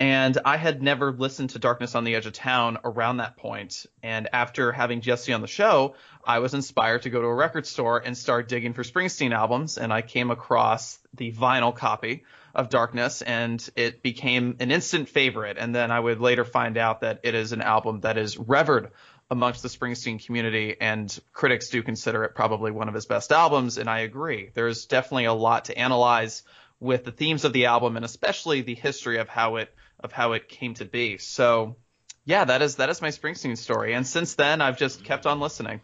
And 0.00 0.38
I 0.44 0.56
had 0.56 0.82
never 0.82 1.12
listened 1.12 1.50
to 1.50 1.60
Darkness 1.60 1.94
on 1.94 2.02
the 2.02 2.16
Edge 2.16 2.26
of 2.26 2.32
Town 2.32 2.78
around 2.84 3.18
that 3.18 3.36
point. 3.36 3.86
And 4.02 4.28
after 4.32 4.72
having 4.72 5.00
Jesse 5.00 5.32
on 5.32 5.40
the 5.40 5.46
show, 5.46 5.94
I 6.24 6.40
was 6.40 6.52
inspired 6.52 7.02
to 7.02 7.10
go 7.10 7.20
to 7.20 7.26
a 7.26 7.34
record 7.34 7.66
store 7.66 7.98
and 7.98 8.18
start 8.18 8.48
digging 8.48 8.72
for 8.72 8.82
Springsteen 8.82 9.32
albums. 9.32 9.78
And 9.78 9.92
I 9.92 10.02
came 10.02 10.32
across 10.32 10.98
the 11.14 11.32
vinyl 11.32 11.74
copy 11.74 12.24
of 12.54 12.70
Darkness 12.70 13.22
and 13.22 13.68
it 13.76 14.02
became 14.02 14.56
an 14.58 14.72
instant 14.72 15.08
favorite. 15.08 15.58
And 15.58 15.74
then 15.74 15.92
I 15.92 16.00
would 16.00 16.20
later 16.20 16.44
find 16.44 16.76
out 16.76 17.00
that 17.02 17.20
it 17.22 17.34
is 17.34 17.52
an 17.52 17.62
album 17.62 18.00
that 18.00 18.18
is 18.18 18.36
revered 18.36 18.90
amongst 19.30 19.62
the 19.62 19.68
Springsteen 19.68 20.24
community 20.24 20.76
and 20.80 21.18
critics 21.32 21.68
do 21.68 21.82
consider 21.82 22.24
it 22.24 22.34
probably 22.34 22.70
one 22.70 22.88
of 22.88 22.94
his 22.94 23.06
best 23.06 23.32
albums. 23.32 23.78
And 23.78 23.88
I 23.88 24.00
agree. 24.00 24.50
There's 24.54 24.86
definitely 24.86 25.26
a 25.26 25.32
lot 25.32 25.66
to 25.66 25.78
analyze 25.78 26.42
with 26.80 27.04
the 27.04 27.12
themes 27.12 27.44
of 27.44 27.52
the 27.52 27.66
album 27.66 27.96
and 27.96 28.04
especially 28.04 28.60
the 28.62 28.74
history 28.74 29.18
of 29.18 29.28
how 29.28 29.56
it 29.56 29.74
of 30.04 30.12
how 30.12 30.32
it 30.32 30.48
came 30.48 30.74
to 30.74 30.84
be. 30.84 31.18
So 31.18 31.76
yeah, 32.24 32.44
that 32.44 32.62
is 32.62 32.76
that 32.76 32.90
is 32.90 33.02
my 33.02 33.08
Springsteen 33.08 33.58
story. 33.58 33.94
And 33.94 34.06
since 34.06 34.34
then 34.34 34.60
I've 34.60 34.78
just 34.78 35.02
kept 35.02 35.26
on 35.26 35.40
listening. 35.40 35.80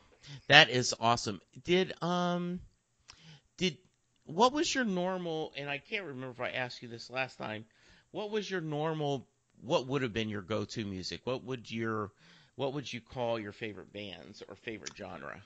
That 0.49 0.71
is 0.71 0.95
awesome. 1.01 1.41
Did 1.65 1.95
um, 2.03 2.61
did 3.57 3.79
what 4.25 4.53
was 4.53 4.73
your 4.73 4.85
normal? 4.85 5.53
And 5.57 5.69
I 5.69 5.79
can't 5.79 6.05
remember 6.05 6.31
if 6.31 6.41
I 6.41 6.51
asked 6.51 6.83
you 6.83 6.89
this 6.89 7.11
last 7.11 7.39
time. 7.39 7.65
What 8.13 8.31
was 8.31 8.49
your 8.49 8.61
normal? 8.61 9.27
What 9.63 9.87
would 9.89 10.03
have 10.03 10.13
been 10.13 10.29
your 10.29 10.43
go-to 10.43 10.85
music? 10.85 11.23
What 11.25 11.45
would 11.45 11.71
your 11.71 12.13
what 12.57 12.75
would 12.75 12.93
you 12.93 13.01
call 13.01 13.39
your 13.39 13.53
favorite 13.53 13.93
bands 13.93 14.43
or 14.49 14.55
favorite 14.55 14.93
genre? 14.97 15.41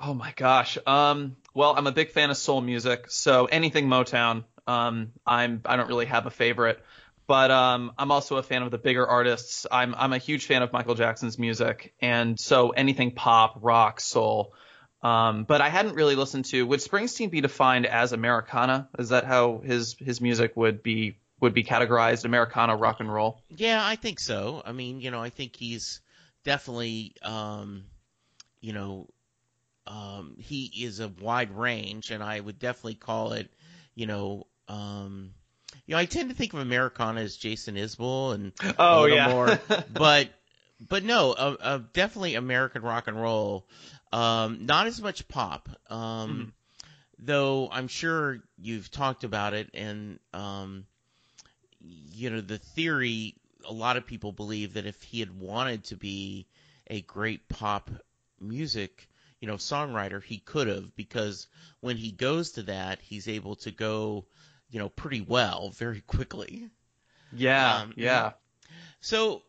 Oh 0.00 0.14
my 0.14 0.32
gosh. 0.36 0.78
Um, 0.86 1.36
well, 1.54 1.74
I'm 1.76 1.86
a 1.86 1.92
big 1.92 2.10
fan 2.10 2.30
of 2.30 2.36
soul 2.36 2.60
music, 2.60 3.10
so 3.10 3.46
anything 3.46 3.88
Motown. 3.88 4.44
Um, 4.66 5.12
I'm 5.26 5.62
I 5.64 5.76
don't 5.76 5.88
really 5.88 6.06
have 6.06 6.26
a 6.26 6.30
favorite, 6.30 6.84
but 7.28 7.50
um, 7.50 7.92
I'm 7.98 8.10
also 8.10 8.38
a 8.38 8.42
fan 8.42 8.62
of 8.62 8.72
the 8.72 8.78
bigger 8.78 9.06
artists. 9.06 9.66
I'm 9.70 9.94
I'm 9.94 10.12
a 10.12 10.18
huge 10.18 10.46
fan 10.46 10.62
of 10.62 10.72
Michael 10.72 10.94
Jackson's 10.94 11.38
music, 11.38 11.94
and 12.00 12.40
so 12.40 12.70
anything 12.70 13.12
pop, 13.12 13.58
rock, 13.60 14.00
soul. 14.00 14.54
Um, 15.02 15.44
but 15.44 15.60
I 15.60 15.68
hadn't 15.68 15.94
really 15.94 16.16
listened 16.16 16.46
to. 16.46 16.66
Would 16.66 16.80
Springsteen 16.80 17.30
be 17.30 17.40
defined 17.40 17.86
as 17.86 18.12
Americana? 18.12 18.88
Is 18.98 19.10
that 19.10 19.24
how 19.24 19.60
his 19.62 19.94
his 20.00 20.20
music 20.20 20.56
would 20.56 20.82
be 20.82 21.18
would 21.38 21.52
be 21.52 21.62
categorized? 21.62 22.24
Americana 22.24 22.74
rock 22.74 23.00
and 23.00 23.12
roll. 23.12 23.42
Yeah, 23.50 23.80
I 23.84 23.96
think 23.96 24.18
so. 24.18 24.62
I 24.64 24.72
mean, 24.72 25.00
you 25.02 25.10
know, 25.10 25.20
I 25.20 25.28
think 25.28 25.54
he's 25.54 26.00
definitely, 26.44 27.14
um, 27.22 27.84
you 28.60 28.72
know, 28.72 29.06
um, 29.86 30.36
he 30.38 30.72
is 30.84 31.00
a 31.00 31.08
wide 31.08 31.54
range, 31.54 32.10
and 32.10 32.22
I 32.22 32.40
would 32.40 32.58
definitely 32.58 32.94
call 32.94 33.34
it, 33.34 33.52
you 33.94 34.06
know, 34.06 34.46
um, 34.66 35.34
you 35.88 35.94
know, 35.94 35.98
I 35.98 36.04
tend 36.04 36.28
to 36.28 36.36
think 36.36 36.52
of 36.52 36.60
Americana 36.60 37.22
as 37.22 37.36
Jason 37.36 37.76
Isbell 37.76 38.34
and 38.34 38.52
Oh 38.78 39.06
yeah. 39.06 39.28
more, 39.28 39.58
but 39.90 40.28
but 40.86 41.02
no, 41.02 41.32
uh, 41.32 41.56
uh, 41.58 41.78
definitely 41.94 42.34
American 42.34 42.82
rock 42.82 43.08
and 43.08 43.20
roll. 43.20 43.66
Um, 44.12 44.66
not 44.66 44.86
as 44.86 45.00
much 45.00 45.26
pop. 45.28 45.68
Um, 45.88 46.52
though 47.18 47.70
I'm 47.72 47.88
sure 47.88 48.38
you've 48.60 48.90
talked 48.90 49.24
about 49.24 49.54
it, 49.54 49.70
and 49.72 50.20
um, 50.34 50.84
you 51.80 52.30
know 52.30 52.42
the 52.42 52.58
theory. 52.58 53.34
A 53.66 53.72
lot 53.72 53.96
of 53.96 54.06
people 54.06 54.32
believe 54.32 54.74
that 54.74 54.86
if 54.86 55.02
he 55.02 55.20
had 55.20 55.40
wanted 55.40 55.84
to 55.84 55.96
be 55.96 56.46
a 56.86 57.00
great 57.00 57.48
pop 57.48 57.90
music, 58.40 59.08
you 59.40 59.48
know, 59.48 59.56
songwriter, 59.56 60.22
he 60.22 60.38
could 60.38 60.68
have 60.68 60.94
because 60.96 61.46
when 61.80 61.96
he 61.96 62.10
goes 62.10 62.52
to 62.52 62.62
that, 62.64 62.98
he's 63.00 63.28
able 63.28 63.56
to 63.56 63.70
go, 63.70 64.26
you 64.70 64.78
know, 64.78 64.88
pretty 64.88 65.20
well 65.20 65.70
very 65.70 66.00
quickly. 66.02 66.68
Yeah, 67.32 67.82
Um, 67.82 67.94
yeah. 67.96 68.32
So 69.00 69.42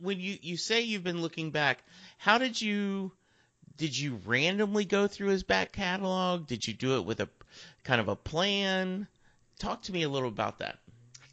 when 0.00 0.20
you 0.20 0.38
you 0.42 0.56
say 0.56 0.82
you've 0.82 1.04
been 1.04 1.22
looking 1.22 1.50
back, 1.50 1.82
how 2.18 2.38
did 2.38 2.60
you 2.60 3.12
did 3.76 3.96
you 3.96 4.20
randomly 4.24 4.84
go 4.84 5.06
through 5.06 5.28
his 5.28 5.42
back 5.42 5.72
catalog? 5.72 6.46
Did 6.46 6.66
you 6.66 6.74
do 6.74 6.96
it 6.96 7.04
with 7.04 7.20
a 7.20 7.28
kind 7.84 8.00
of 8.00 8.08
a 8.08 8.16
plan? 8.16 9.06
Talk 9.58 9.82
to 9.82 9.92
me 9.92 10.02
a 10.02 10.08
little 10.08 10.28
about 10.28 10.58
that. 10.58 10.78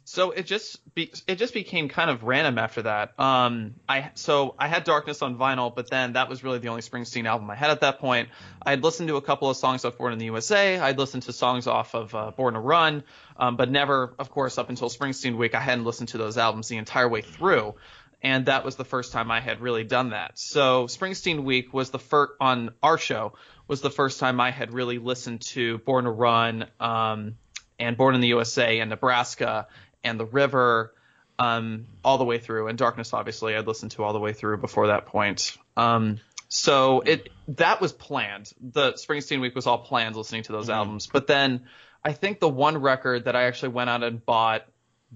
So 0.06 0.32
it 0.32 0.44
just 0.44 0.94
be, 0.94 1.10
it 1.26 1.36
just 1.36 1.54
became 1.54 1.88
kind 1.88 2.10
of 2.10 2.24
random 2.24 2.58
after 2.58 2.82
that. 2.82 3.18
Um, 3.18 3.74
I 3.88 4.10
so 4.14 4.54
I 4.58 4.68
had 4.68 4.84
Darkness 4.84 5.22
on 5.22 5.36
vinyl, 5.36 5.74
but 5.74 5.88
then 5.88 6.12
that 6.12 6.28
was 6.28 6.44
really 6.44 6.58
the 6.58 6.68
only 6.68 6.82
Springsteen 6.82 7.26
album 7.26 7.50
I 7.50 7.54
had 7.54 7.70
at 7.70 7.80
that 7.80 8.00
point. 8.00 8.28
I 8.64 8.70
had 8.70 8.82
listened 8.82 9.08
to 9.08 9.16
a 9.16 9.22
couple 9.22 9.48
of 9.48 9.56
songs 9.56 9.84
off 9.84 9.96
Born 9.96 10.12
in 10.12 10.18
the 10.18 10.26
USA. 10.26 10.78
I'd 10.78 10.98
listened 10.98 11.22
to 11.24 11.32
songs 11.32 11.66
off 11.66 11.94
of 11.94 12.14
uh, 12.14 12.32
Born 12.32 12.52
to 12.52 12.60
Run, 12.60 13.02
um, 13.38 13.56
but 13.56 13.70
never, 13.70 14.14
of 14.18 14.30
course, 14.30 14.58
up 14.58 14.68
until 14.68 14.90
Springsteen 14.90 15.36
Week, 15.38 15.54
I 15.54 15.60
hadn't 15.60 15.84
listened 15.84 16.10
to 16.10 16.18
those 16.18 16.36
albums 16.36 16.68
the 16.68 16.76
entire 16.76 17.08
way 17.08 17.22
through. 17.22 17.74
And 18.22 18.46
that 18.46 18.64
was 18.64 18.76
the 18.76 18.86
first 18.86 19.12
time 19.12 19.30
I 19.30 19.40
had 19.40 19.60
really 19.60 19.84
done 19.84 20.10
that. 20.10 20.38
So 20.38 20.86
Springsteen 20.86 21.44
Week 21.44 21.74
was 21.74 21.90
the 21.90 21.98
first 21.98 22.32
on 22.40 22.70
our 22.82 22.98
show 22.98 23.34
was 23.68 23.80
the 23.80 23.90
first 23.90 24.20
time 24.20 24.40
I 24.40 24.50
had 24.50 24.74
really 24.74 24.98
listened 24.98 25.40
to 25.42 25.78
Born 25.78 26.04
to 26.04 26.10
Run, 26.10 26.66
um, 26.80 27.36
and 27.78 27.96
Born 27.96 28.14
in 28.14 28.20
the 28.20 28.28
USA 28.28 28.78
and 28.80 28.90
Nebraska 28.90 29.66
and 30.04 30.20
The 30.20 30.26
River 30.26 30.92
um, 31.38 31.86
all 32.04 32.18
the 32.18 32.24
way 32.24 32.38
through, 32.38 32.68
and 32.68 32.78
Darkness 32.78 33.12
obviously 33.12 33.56
I'd 33.56 33.66
listened 33.66 33.92
to 33.92 34.04
all 34.04 34.12
the 34.12 34.20
way 34.20 34.32
through 34.32 34.58
before 34.58 34.88
that 34.88 35.06
point. 35.06 35.56
Um, 35.76 36.20
so 36.48 37.00
it 37.00 37.30
that 37.48 37.80
was 37.80 37.92
planned. 37.92 38.52
The 38.60 38.92
Springsteen 38.92 39.40
week 39.40 39.54
was 39.56 39.66
all 39.66 39.78
planned 39.78 40.14
listening 40.14 40.44
to 40.44 40.52
those 40.52 40.68
Mhm. 40.68 40.74
albums. 40.74 41.08
But 41.08 41.26
then 41.26 41.66
I 42.04 42.12
think 42.12 42.38
the 42.38 42.48
one 42.48 42.78
record 42.78 43.24
that 43.24 43.34
I 43.34 43.44
actually 43.44 43.70
went 43.70 43.90
out 43.90 44.04
and 44.04 44.24
bought 44.24 44.64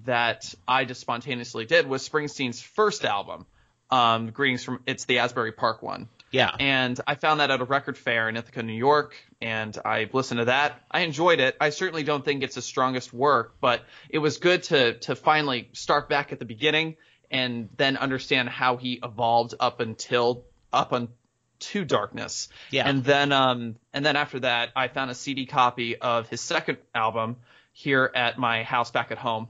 that 0.04 0.52
I 0.66 0.84
just 0.84 1.00
spontaneously 1.00 1.66
did 1.66 1.86
was 1.86 2.08
Springsteen's 2.08 2.60
first 2.62 3.04
album. 3.04 3.46
Um, 3.90 4.30
Greetings 4.30 4.64
from 4.64 4.80
it's 4.86 5.04
the 5.04 5.20
Asbury 5.20 5.52
Park 5.52 5.82
one. 5.82 6.08
Yeah. 6.30 6.50
And 6.58 7.00
I 7.06 7.14
found 7.14 7.40
that 7.40 7.50
at 7.50 7.60
a 7.60 7.64
record 7.64 7.96
fair 7.96 8.28
in 8.28 8.36
Ithaca, 8.36 8.62
New 8.62 8.72
York, 8.74 9.14
and 9.40 9.76
I 9.84 10.08
listened 10.12 10.38
to 10.38 10.44
that. 10.46 10.80
I 10.90 11.00
enjoyed 11.00 11.40
it. 11.40 11.56
I 11.60 11.70
certainly 11.70 12.02
don't 12.02 12.24
think 12.24 12.42
it's 12.42 12.54
his 12.54 12.64
strongest 12.64 13.12
work, 13.12 13.54
but 13.60 13.82
it 14.10 14.18
was 14.18 14.38
good 14.38 14.62
to 14.64 14.94
to 15.00 15.16
finally 15.16 15.68
start 15.72 16.08
back 16.08 16.32
at 16.32 16.38
the 16.38 16.44
beginning 16.44 16.96
and 17.30 17.68
then 17.76 17.96
understand 17.96 18.48
how 18.48 18.76
he 18.76 19.00
evolved 19.02 19.54
up 19.60 19.80
until 19.80 20.44
up 20.72 20.92
on 20.92 21.08
to 21.60 21.84
darkness. 21.84 22.48
Yeah. 22.70 22.88
And 22.88 23.02
then 23.04 23.32
um 23.32 23.76
and 23.92 24.04
then 24.04 24.16
after 24.16 24.40
that 24.40 24.70
I 24.76 24.88
found 24.88 25.10
a 25.10 25.14
CD 25.14 25.46
copy 25.46 25.96
of 25.96 26.28
his 26.28 26.40
second 26.40 26.78
album 26.94 27.36
here 27.72 28.10
at 28.14 28.38
my 28.38 28.62
house 28.62 28.90
back 28.90 29.10
at 29.10 29.18
home. 29.18 29.48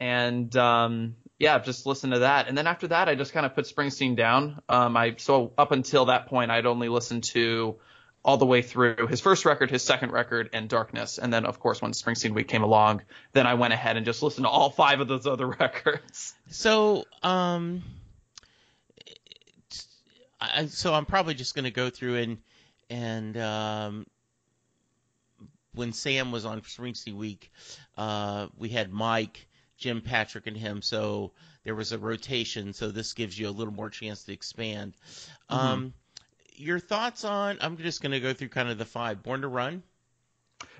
And 0.00 0.54
um 0.56 1.16
yeah, 1.38 1.58
just 1.58 1.86
listen 1.86 2.10
to 2.10 2.20
that. 2.20 2.48
And 2.48 2.56
then 2.56 2.66
after 2.66 2.88
that 2.88 3.08
I 3.08 3.14
just 3.14 3.32
kind 3.32 3.46
of 3.46 3.54
put 3.54 3.66
Springsteen 3.66 4.16
down. 4.16 4.60
Um 4.68 4.96
I 4.96 5.16
so 5.18 5.52
up 5.58 5.72
until 5.72 6.06
that 6.06 6.26
point 6.26 6.50
I'd 6.50 6.66
only 6.66 6.88
listened 6.88 7.24
to 7.24 7.76
all 8.24 8.38
the 8.38 8.46
way 8.46 8.62
through 8.62 9.06
his 9.08 9.20
first 9.20 9.44
record, 9.44 9.70
his 9.70 9.82
second 9.82 10.10
record, 10.10 10.48
and 10.54 10.66
Darkness. 10.66 11.18
And 11.18 11.30
then, 11.30 11.44
of 11.44 11.60
course, 11.60 11.82
when 11.82 11.92
Springsteen 11.92 12.34
Week 12.34 12.48
came 12.48 12.62
along, 12.62 13.02
then 13.34 13.46
I 13.46 13.52
went 13.52 13.74
ahead 13.74 13.98
and 13.98 14.06
just 14.06 14.22
listened 14.22 14.46
to 14.46 14.48
all 14.48 14.70
five 14.70 15.00
of 15.00 15.08
those 15.08 15.26
other 15.26 15.46
records. 15.60 16.34
So, 16.48 17.04
um, 17.22 17.82
I, 20.40 20.66
so 20.66 20.94
I'm 20.94 21.04
probably 21.04 21.34
just 21.34 21.54
going 21.54 21.66
to 21.66 21.70
go 21.70 21.90
through 21.90 22.16
and 22.16 22.38
and 22.90 23.36
um, 23.36 24.06
when 25.74 25.92
Sam 25.92 26.32
was 26.32 26.44
on 26.44 26.60
Springsteen 26.60 27.16
Week, 27.16 27.50
uh, 27.96 28.48
we 28.56 28.68
had 28.68 28.92
Mike, 28.92 29.46
Jim, 29.84 30.00
Patrick, 30.00 30.46
and 30.46 30.56
him. 30.56 30.80
So 30.80 31.32
there 31.64 31.74
was 31.74 31.92
a 31.92 31.98
rotation. 31.98 32.72
So 32.72 32.90
this 32.90 33.12
gives 33.12 33.38
you 33.38 33.50
a 33.50 33.50
little 33.50 33.74
more 33.74 33.90
chance 33.90 34.24
to 34.24 34.32
expand. 34.32 34.94
Um, 35.50 35.92
your 36.56 36.78
thoughts 36.78 37.22
on? 37.22 37.58
I'm 37.60 37.76
just 37.76 38.00
going 38.00 38.12
to 38.12 38.20
go 38.20 38.32
through 38.32 38.48
kind 38.48 38.70
of 38.70 38.78
the 38.78 38.86
five. 38.86 39.22
Born 39.22 39.42
to 39.42 39.48
Run. 39.48 39.82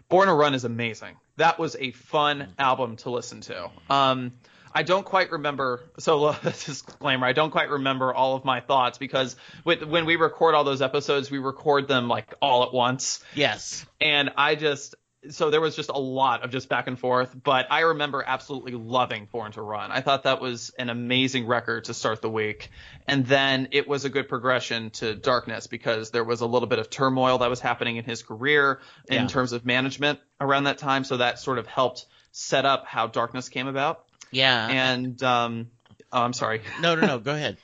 Born 0.08 0.28
to 0.28 0.32
Run 0.32 0.54
is 0.54 0.64
amazing. 0.64 1.16
That 1.36 1.58
was 1.58 1.76
a 1.78 1.90
fun 1.90 2.48
album 2.58 2.96
to 2.98 3.10
listen 3.10 3.42
to. 3.42 3.68
Um, 3.90 4.32
I 4.74 4.82
don't 4.84 5.04
quite 5.04 5.30
remember. 5.32 5.82
So 5.98 6.34
disclaimer: 6.42 7.26
I 7.26 7.34
don't 7.34 7.50
quite 7.50 7.68
remember 7.68 8.14
all 8.14 8.36
of 8.36 8.46
my 8.46 8.60
thoughts 8.60 8.96
because 8.96 9.36
with, 9.66 9.82
when 9.82 10.06
we 10.06 10.16
record 10.16 10.54
all 10.54 10.64
those 10.64 10.80
episodes, 10.80 11.30
we 11.30 11.38
record 11.38 11.88
them 11.88 12.08
like 12.08 12.32
all 12.40 12.62
at 12.62 12.72
once, 12.72 13.22
Yes. 13.34 13.84
and 14.00 14.30
I 14.38 14.54
just 14.54 14.94
so 15.30 15.50
there 15.50 15.60
was 15.60 15.74
just 15.76 15.90
a 15.90 15.98
lot 15.98 16.44
of 16.44 16.50
just 16.50 16.68
back 16.68 16.86
and 16.86 16.98
forth. 16.98 17.34
But 17.42 17.66
I 17.70 17.80
remember 17.80 18.22
absolutely 18.26 18.72
loving 18.72 19.28
Born 19.30 19.52
to 19.52 19.62
Run. 19.62 19.90
I 19.90 20.00
thought 20.00 20.24
that 20.24 20.40
was 20.40 20.70
an 20.78 20.90
amazing 20.90 21.46
record 21.46 21.84
to 21.84 21.94
start 21.94 22.22
the 22.22 22.30
week, 22.30 22.70
and 23.06 23.26
then 23.26 23.68
it 23.72 23.86
was 23.88 24.04
a 24.04 24.08
good 24.10 24.28
progression 24.28 24.90
to 24.90 25.14
Darkness 25.14 25.66
because 25.66 26.10
there 26.10 26.24
was 26.24 26.40
a 26.40 26.46
little 26.46 26.68
bit 26.68 26.78
of 26.78 26.90
turmoil 26.90 27.38
that 27.38 27.50
was 27.50 27.60
happening 27.60 27.96
in 27.96 28.04
his 28.04 28.22
career 28.22 28.80
in 29.08 29.14
Yeah. 29.22 29.26
terms 29.26 29.52
of 29.52 29.64
management 29.64 30.18
around 30.40 30.64
that 30.64 30.78
time. 30.78 31.04
So 31.04 31.18
that 31.18 31.38
sort 31.38 31.58
of 31.58 31.66
helped 31.66 32.06
set 32.32 32.64
up 32.64 32.86
how 32.86 33.06
Darkness 33.06 33.48
came 33.48 33.66
about. 33.66 34.04
Yeah. 34.30 34.68
And 34.68 35.22
um, 35.22 35.70
oh, 36.12 36.22
I'm 36.22 36.32
sorry. 36.32 36.62
no, 36.80 36.94
no, 36.96 37.06
no. 37.06 37.18
Go 37.18 37.32
ahead. 37.34 37.56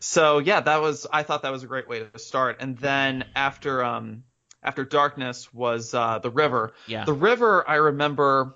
So 0.00 0.38
yeah, 0.38 0.60
that 0.60 0.80
was 0.82 1.06
I 1.12 1.22
thought 1.22 1.42
that 1.42 1.52
was 1.52 1.62
a 1.62 1.66
great 1.66 1.88
way 1.88 2.00
to 2.00 2.18
start. 2.18 2.58
And 2.60 2.76
then 2.76 3.24
after 3.34 3.82
um 3.84 4.24
after 4.62 4.84
Darkness 4.84 5.52
was 5.52 5.94
uh, 5.94 6.18
the 6.18 6.30
River. 6.30 6.72
Yeah. 6.86 7.04
The 7.04 7.12
River, 7.12 7.68
I 7.68 7.76
remember. 7.76 8.54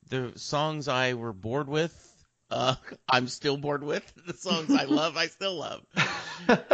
the 0.09 0.33
songs 0.37 0.89
I 0.89 1.14
were 1.14 1.33
bored 1.33 1.68
with, 1.68 2.12
uh, 2.53 2.76
I'm 3.09 3.28
still 3.28 3.57
bored 3.59 3.84
with. 3.84 4.05
The 4.26 4.34
songs 4.34 4.74
I 4.74 4.84
love, 4.84 5.16
I 5.16 5.26
still 5.28 5.57
love. 5.57 5.84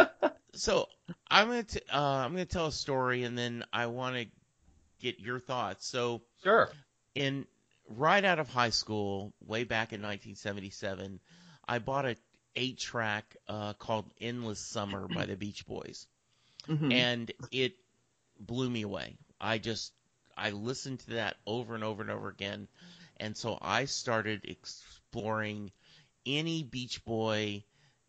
So 0.53 0.89
I'm 1.29 1.47
gonna 1.47 1.63
t- 1.63 1.81
uh, 1.93 1.99
I'm 1.99 2.31
gonna 2.31 2.45
tell 2.45 2.67
a 2.67 2.71
story, 2.71 3.23
and 3.23 3.37
then 3.37 3.63
I 3.73 3.87
want 3.87 4.15
to 4.17 4.25
get 4.99 5.19
your 5.19 5.39
thoughts. 5.39 5.87
So 5.87 6.21
sure. 6.43 6.77
in 7.15 7.47
right 7.87 8.23
out 8.25 8.39
of 8.39 8.49
high 8.49 8.69
school, 8.71 9.33
way 9.45 9.63
back 9.63 9.93
in 9.93 10.01
1977, 10.01 11.19
I 11.67 11.79
bought 11.79 12.05
a 12.05 12.15
eight 12.55 12.79
track 12.79 13.35
uh, 13.47 13.73
called 13.73 14.11
"Endless 14.21 14.59
Summer" 14.59 15.07
by 15.07 15.25
the 15.25 15.35
Beach 15.37 15.65
Boys. 15.65 16.07
Mhm. 16.67 16.91
and 16.91 17.31
it 17.51 17.75
blew 18.39 18.69
me 18.69 18.83
away. 18.83 19.17
I 19.39 19.57
just 19.59 19.93
I 20.37 20.51
listened 20.51 20.99
to 21.01 21.11
that 21.11 21.37
over 21.45 21.75
and 21.75 21.83
over 21.83 22.01
and 22.01 22.11
over 22.11 22.29
again, 22.29 22.67
and 23.17 23.37
so 23.37 23.57
I 23.61 23.85
started 23.85 24.45
exploring 25.09 25.71
any 26.25 26.63
Beach 26.63 27.03
Boy 27.03 27.63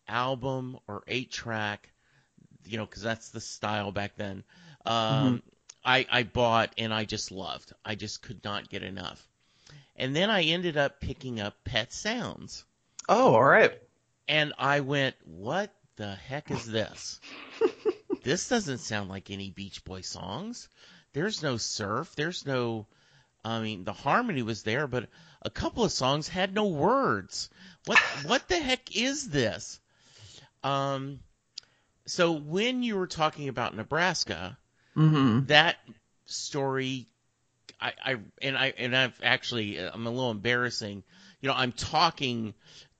album 0.07 0.77
or 0.87 1.03
eight 1.07 1.31
track, 1.31 1.89
you 2.65 2.77
know, 2.77 2.85
because 2.85 3.01
that's 3.01 3.29
the 3.29 3.41
style 3.41 3.91
back 3.91 4.15
then. 4.17 4.43
Um, 4.85 5.41
I 5.83 6.05
I 6.11 6.23
bought 6.23 6.73
and 6.77 6.93
I 6.93 7.05
just 7.05 7.31
loved. 7.31 7.73
I 7.83 7.95
just 7.95 8.21
could 8.21 8.43
not 8.43 8.69
get 8.69 8.83
enough. 8.83 9.27
And 9.95 10.15
then 10.15 10.29
I 10.29 10.43
ended 10.43 10.77
up 10.77 10.99
picking 10.99 11.39
up 11.39 11.63
Pet 11.63 11.91
Sounds, 11.91 12.63
oh, 13.09 13.33
all 13.35 13.43
right. 13.43 13.71
and 14.27 14.53
I 14.57 14.81
went, 14.81 15.15
"What 15.25 15.73
the 15.95 16.15
heck 16.15 16.51
is 16.51 16.65
this?" 16.65 17.19
this 18.23 18.47
doesn't 18.47 18.79
sound 18.79 19.09
like 19.09 19.29
any 19.31 19.49
Beach 19.49 19.83
Boy 19.83 20.01
songs. 20.01 20.69
There's 21.13 21.41
no 21.41 21.57
surf. 21.57 22.13
There's 22.15 22.45
no. 22.45 22.85
I 23.43 23.61
mean, 23.61 23.83
the 23.83 23.93
harmony 23.93 24.43
was 24.43 24.63
there, 24.63 24.87
but 24.87 25.09
a 25.41 25.49
couple 25.49 25.83
of 25.83 25.91
songs 25.91 26.27
had 26.27 26.53
no 26.53 26.67
words. 26.67 27.49
What 27.85 27.97
what 28.25 28.47
the 28.47 28.59
heck 28.59 28.95
is 28.95 29.29
this? 29.29 29.79
Um, 30.63 31.19
so 32.05 32.31
when 32.33 32.83
you 32.83 32.97
were 32.97 33.07
talking 33.07 33.49
about 33.49 33.75
Nebraska, 33.75 34.57
Mm-hmm. 34.95 35.45
that 35.45 35.77
story, 36.25 37.07
I, 37.79 37.93
I 38.05 38.15
and 38.41 38.57
I 38.57 38.73
and 38.77 38.95
I've 38.95 39.17
actually 39.23 39.77
I'm 39.77 40.05
a 40.05 40.09
little 40.09 40.31
embarrassing. 40.31 41.03
You 41.39 41.47
know, 41.47 41.55
I'm 41.55 41.71
talking 41.71 42.53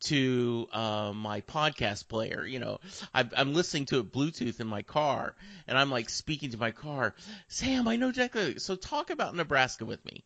to 0.05 0.67
uh, 0.71 1.11
my 1.13 1.41
podcast 1.41 2.07
player. 2.07 2.45
You 2.45 2.59
know, 2.59 2.79
I, 3.13 3.27
I'm 3.35 3.53
listening 3.53 3.85
to 3.87 3.99
it 3.99 4.11
Bluetooth 4.11 4.59
in 4.61 4.67
my 4.67 4.81
car, 4.81 5.35
and 5.67 5.77
I'm 5.77 5.91
like 5.91 6.09
speaking 6.09 6.51
to 6.51 6.57
my 6.57 6.71
car. 6.71 7.13
Sam, 7.49 7.87
I 7.87 7.97
know 7.97 8.09
exactly. 8.09 8.57
So 8.59 8.75
talk 8.75 9.09
about 9.09 9.35
Nebraska 9.35 9.85
with 9.85 10.03
me. 10.05 10.23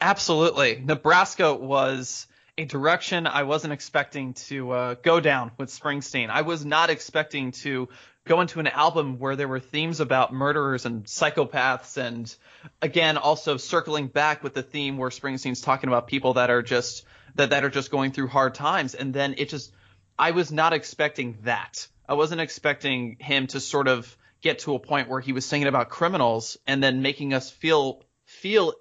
Absolutely. 0.00 0.82
Nebraska 0.84 1.54
was 1.54 2.26
a 2.56 2.64
direction 2.64 3.26
I 3.26 3.44
wasn't 3.44 3.72
expecting 3.72 4.34
to 4.34 4.70
uh, 4.70 4.94
go 4.94 5.20
down 5.20 5.52
with 5.58 5.70
Springsteen. 5.70 6.28
I 6.28 6.42
was 6.42 6.64
not 6.64 6.90
expecting 6.90 7.52
to 7.52 7.88
go 8.24 8.40
into 8.40 8.60
an 8.60 8.66
album 8.66 9.18
where 9.18 9.36
there 9.36 9.48
were 9.48 9.60
themes 9.60 10.00
about 10.00 10.32
murderers 10.32 10.84
and 10.84 11.04
psychopaths 11.04 11.96
and 11.96 12.34
again 12.82 13.16
also 13.16 13.56
circling 13.56 14.06
back 14.06 14.42
with 14.42 14.54
the 14.54 14.62
theme 14.62 14.98
where 14.98 15.08
Springsteen's 15.08 15.62
talking 15.62 15.88
about 15.88 16.06
people 16.06 16.34
that 16.34 16.50
are 16.50 16.62
just 16.62 17.04
that 17.36 17.50
that 17.50 17.64
are 17.64 17.70
just 17.70 17.90
going 17.90 18.12
through 18.12 18.28
hard 18.28 18.54
times 18.54 18.94
and 18.94 19.14
then 19.14 19.34
it 19.38 19.48
just 19.48 19.72
I 20.18 20.32
was 20.32 20.52
not 20.52 20.72
expecting 20.72 21.38
that. 21.42 21.88
I 22.08 22.14
wasn't 22.14 22.40
expecting 22.40 23.16
him 23.18 23.46
to 23.48 23.60
sort 23.60 23.88
of 23.88 24.14
get 24.42 24.60
to 24.60 24.74
a 24.74 24.78
point 24.78 25.08
where 25.08 25.20
he 25.20 25.32
was 25.32 25.46
singing 25.46 25.68
about 25.68 25.88
criminals 25.88 26.58
and 26.66 26.82
then 26.82 27.02
making 27.02 27.34
us 27.34 27.50
feel 27.50 28.02
feel 28.26 28.74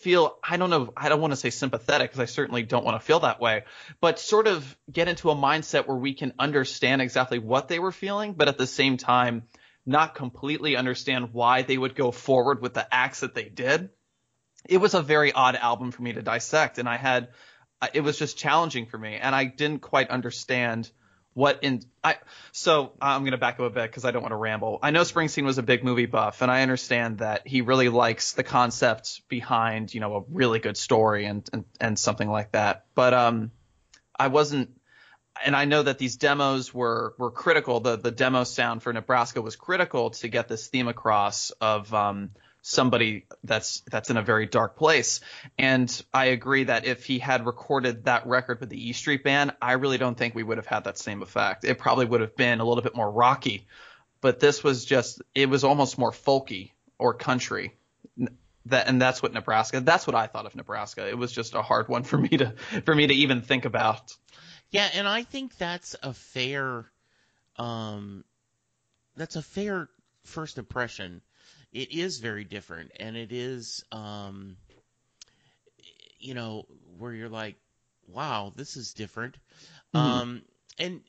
feel 0.00 0.38
I 0.42 0.56
don't 0.56 0.70
know 0.70 0.92
I 0.96 1.08
don't 1.08 1.20
want 1.20 1.32
to 1.32 1.36
say 1.36 1.50
sympathetic 1.50 2.10
because 2.10 2.20
I 2.20 2.24
certainly 2.24 2.62
don't 2.62 2.84
want 2.84 3.00
to 3.00 3.04
feel 3.04 3.20
that 3.20 3.40
way, 3.40 3.64
but 4.00 4.18
sort 4.18 4.46
of 4.46 4.76
get 4.90 5.08
into 5.08 5.30
a 5.30 5.36
mindset 5.36 5.86
where 5.86 5.96
we 5.96 6.14
can 6.14 6.32
understand 6.38 7.02
exactly 7.02 7.38
what 7.38 7.68
they 7.68 7.78
were 7.78 7.92
feeling, 7.92 8.32
but 8.32 8.48
at 8.48 8.58
the 8.58 8.66
same 8.66 8.96
time 8.96 9.44
not 9.86 10.14
completely 10.14 10.76
understand 10.76 11.32
why 11.32 11.62
they 11.62 11.76
would 11.76 11.94
go 11.94 12.10
forward 12.10 12.60
with 12.60 12.74
the 12.74 12.94
acts 12.94 13.20
that 13.20 13.34
they 13.34 13.48
did. 13.48 13.90
It 14.68 14.78
was 14.78 14.94
a 14.94 15.02
very 15.02 15.32
odd 15.32 15.56
album 15.56 15.90
for 15.90 16.02
me 16.02 16.12
to 16.12 16.22
dissect, 16.22 16.78
and 16.78 16.88
I 16.88 16.96
had 16.96 17.28
uh, 17.82 17.88
it 17.94 18.02
was 18.02 18.18
just 18.18 18.36
challenging 18.36 18.86
for 18.86 18.98
me, 18.98 19.16
and 19.16 19.34
I 19.34 19.44
didn't 19.44 19.80
quite 19.80 20.10
understand 20.10 20.90
what 21.34 21.62
in 21.62 21.82
I 22.02 22.16
so 22.52 22.92
I'm 23.00 23.24
to 23.30 23.38
back 23.38 23.54
up 23.54 23.60
a 23.60 23.70
bit 23.70 23.82
because 23.82 24.04
I 24.04 24.10
don't 24.10 24.22
want 24.22 24.32
to 24.32 24.36
ramble. 24.36 24.78
I 24.82 24.90
know 24.90 25.02
Springsteen 25.02 25.44
was 25.44 25.58
a 25.58 25.62
big 25.62 25.84
movie 25.84 26.06
buff, 26.06 26.42
and 26.42 26.50
I 26.50 26.62
understand 26.62 27.18
that 27.18 27.46
he 27.46 27.60
really 27.60 27.88
likes 27.88 28.32
the 28.32 28.42
concept 28.42 29.22
behind 29.28 29.94
you 29.94 30.00
know 30.00 30.16
a 30.16 30.22
really 30.30 30.58
good 30.58 30.76
story 30.76 31.26
and 31.26 31.48
and, 31.52 31.64
and 31.80 31.98
something 31.98 32.28
like 32.28 32.52
that. 32.52 32.84
But 32.94 33.14
um, 33.14 33.52
I 34.18 34.28
wasn't, 34.28 34.70
and 35.44 35.54
I 35.54 35.66
know 35.66 35.82
that 35.82 35.98
these 35.98 36.16
demos 36.16 36.74
were 36.74 37.14
were 37.16 37.30
critical. 37.30 37.80
The 37.80 37.96
the 37.96 38.10
demo 38.10 38.44
sound 38.44 38.82
for 38.82 38.92
Nebraska 38.92 39.40
was 39.40 39.54
critical 39.54 40.10
to 40.10 40.28
get 40.28 40.48
this 40.48 40.66
theme 40.66 40.88
across 40.88 41.50
of 41.60 41.92
um 41.94 42.30
somebody 42.62 43.26
that's 43.44 43.82
that's 43.90 44.10
in 44.10 44.16
a 44.16 44.22
very 44.22 44.46
dark 44.46 44.76
place. 44.76 45.20
And 45.58 46.04
I 46.12 46.26
agree 46.26 46.64
that 46.64 46.84
if 46.84 47.04
he 47.04 47.18
had 47.18 47.46
recorded 47.46 48.04
that 48.04 48.26
record 48.26 48.60
with 48.60 48.68
the 48.68 48.88
E 48.88 48.92
Street 48.92 49.24
Band, 49.24 49.52
I 49.60 49.72
really 49.72 49.98
don't 49.98 50.16
think 50.16 50.34
we 50.34 50.42
would 50.42 50.58
have 50.58 50.66
had 50.66 50.84
that 50.84 50.98
same 50.98 51.22
effect. 51.22 51.64
It 51.64 51.78
probably 51.78 52.06
would 52.06 52.20
have 52.20 52.36
been 52.36 52.60
a 52.60 52.64
little 52.64 52.82
bit 52.82 52.94
more 52.94 53.10
rocky, 53.10 53.66
but 54.20 54.40
this 54.40 54.62
was 54.62 54.84
just 54.84 55.22
it 55.34 55.48
was 55.48 55.64
almost 55.64 55.98
more 55.98 56.12
folky 56.12 56.72
or 56.98 57.14
country. 57.14 57.74
That 58.66 58.88
and 58.88 59.00
that's 59.00 59.22
what 59.22 59.32
Nebraska. 59.32 59.80
That's 59.80 60.06
what 60.06 60.14
I 60.14 60.26
thought 60.26 60.46
of 60.46 60.54
Nebraska. 60.54 61.08
It 61.08 61.16
was 61.16 61.32
just 61.32 61.54
a 61.54 61.62
hard 61.62 61.88
one 61.88 62.02
for 62.02 62.18
me 62.18 62.28
to 62.28 62.54
for 62.84 62.94
me 62.94 63.06
to 63.06 63.14
even 63.14 63.40
think 63.40 63.64
about. 63.64 64.14
Yeah, 64.70 64.88
and 64.94 65.08
I 65.08 65.24
think 65.24 65.56
that's 65.58 65.96
a 66.02 66.14
fair, 66.14 66.84
um, 67.56 68.24
that's 69.16 69.34
a 69.34 69.42
fair 69.42 69.88
first 70.24 70.58
impression. 70.58 71.22
It 71.72 71.92
is 71.92 72.18
very 72.18 72.44
different, 72.44 72.92
and 72.98 73.16
it 73.16 73.32
is, 73.32 73.84
um, 73.92 74.56
you 76.18 76.34
know, 76.34 76.66
where 76.98 77.12
you're 77.12 77.28
like, 77.28 77.56
wow, 78.06 78.52
this 78.54 78.76
is 78.76 78.92
different. 78.94 79.36
Mhm. 79.94 80.20
Um, 80.20 80.42
and 80.78 81.00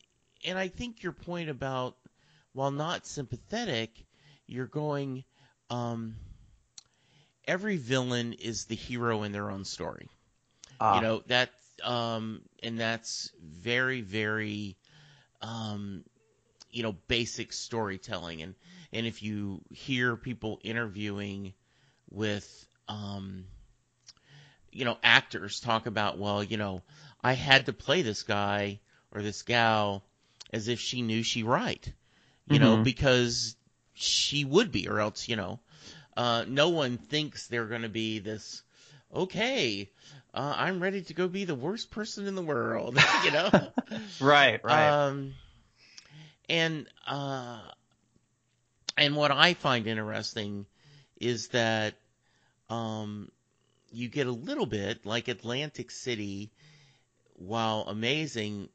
and 0.45 0.57
I 0.57 0.68
think 0.68 1.03
your 1.03 1.14
point 1.14 1.49
about 1.49 1.95
while 2.53 2.72
not 2.72 3.05
sympathetic, 3.05 4.05
you're 4.47 4.68
going, 4.68 5.24
um, 5.70 6.16
every 7.47 7.78
villain 7.78 8.34
is 8.34 8.66
the 8.66 8.76
hero 8.76 9.24
in 9.24 9.32
their 9.32 9.49
own 9.49 9.66
story 9.66 10.09
Ah, 10.80 10.89
you 10.89 10.99
know 11.01 11.22
that 11.28 11.51
um 11.84 12.41
and 12.64 12.80
that's 12.80 13.32
very 13.41 14.01
very 14.01 14.78
um 15.41 16.03
you 16.72 16.84
know 16.84 16.93
basic 17.07 17.51
storytelling 17.53 18.41
and 18.41 18.55
and 18.93 19.05
if 19.05 19.22
you 19.24 19.61
hear 19.69 20.15
people 20.15 20.59
interviewing 20.63 21.53
with 22.09 22.67
um 22.88 23.45
you 24.72 24.86
know 24.86 24.97
actors 25.03 25.59
talk 25.59 25.86
about 25.86 26.17
well 26.17 26.43
you 26.43 26.57
know 26.57 26.82
I 27.22 27.34
had 27.34 27.65
to 27.67 27.74
play 27.74 28.01
this 28.01 28.24
guy 28.24 28.80
or 29.11 29.22
this 29.22 29.41
gal 29.43 30.03
as 30.51 30.67
if 30.67 30.80
she 30.80 31.01
knew 31.01 31.24
she 31.24 31.43
right 31.43 31.91
you 32.47 32.59
know 32.59 32.78
Mhm. 32.78 32.84
because 32.84 33.55
she 33.93 34.43
would 34.45 34.72
be 34.72 34.88
or 34.88 34.99
else 34.99 35.28
you 35.28 35.36
know 35.36 35.59
uh 36.15 36.45
no 36.47 36.69
one 36.69 36.97
thinks 36.97 37.47
they're 37.47 37.65
going 37.67 37.82
to 37.84 37.89
be 37.89 38.19
this 38.19 38.63
okay 39.13 39.89
uh, 40.34 40.53
I'm 40.57 40.82
ready 40.82 41.01
to 41.01 41.13
go 41.13 41.28
be 41.28 41.43
the 41.45 41.55
worst 41.55 41.91
person 41.91 42.26
in 42.28 42.36
the 42.36 42.41
world, 42.41 42.97
you 43.17 43.32
know. 43.32 43.49
right, 44.19 44.63
right. 44.63 44.95
Um, 45.05 45.34
and 46.51 46.87
uh, 47.07 47.61
and 48.97 49.15
what 49.15 49.31
I 49.31 49.53
find 49.53 49.87
interesting 49.87 50.65
is 51.19 51.47
that 51.49 51.95
um, 52.69 53.31
you 53.91 54.09
get 54.09 54.27
a 54.27 54.31
little 54.31 54.65
bit 54.65 55.05
like 55.05 55.29
Atlantic 55.29 55.91
City, 55.91 56.51
while 57.35 57.85
amazing 57.87 58.67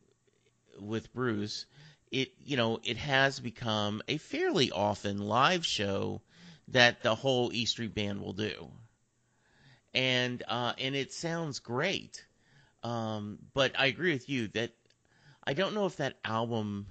with 0.81 1.13
Bruce, 1.13 1.67
it 2.11 2.33
you 2.43 2.57
know 2.57 2.81
it 2.83 2.97
has 2.97 3.39
become 3.39 4.03
a 4.09 4.17
fairly 4.17 4.71
often 4.71 5.19
live 5.19 5.67
show 5.67 6.23
that 6.69 7.03
the 7.03 7.15
whole 7.15 7.53
E 7.53 7.67
Street 7.67 7.95
Band 7.95 8.23
will 8.23 8.33
do 8.33 8.71
and 9.93 10.43
uh, 10.49 10.73
and 10.79 10.97
it 10.97 11.13
sounds 11.13 11.59
great. 11.59 12.25
Um, 12.83 13.39
but 13.55 13.73
I 13.79 13.87
agree 13.87 14.13
with 14.13 14.29
you 14.29 14.49
that 14.49 14.71
I 15.45 15.55
don't 15.55 15.75
know 15.75 15.87
if 15.87 15.97
that 15.97 16.19
album 16.25 16.87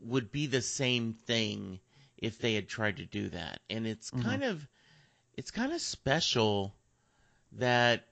would 0.00 0.32
be 0.32 0.46
the 0.46 0.62
same 0.62 1.14
thing 1.14 1.80
if 2.18 2.38
they 2.38 2.54
had 2.54 2.68
tried 2.68 2.98
to 2.98 3.04
do 3.04 3.28
that. 3.30 3.60
And 3.70 3.86
it's 3.86 4.10
Mhm. 4.10 4.22
kind 4.22 4.44
of 4.44 4.66
it's 5.36 5.50
kind 5.50 5.72
of 5.72 5.80
special 5.80 6.74
that 7.52 8.06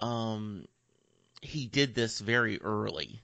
um, 0.00 0.66
he 1.42 1.66
did 1.66 1.94
this 1.94 2.20
very 2.20 2.60
early. 2.60 3.22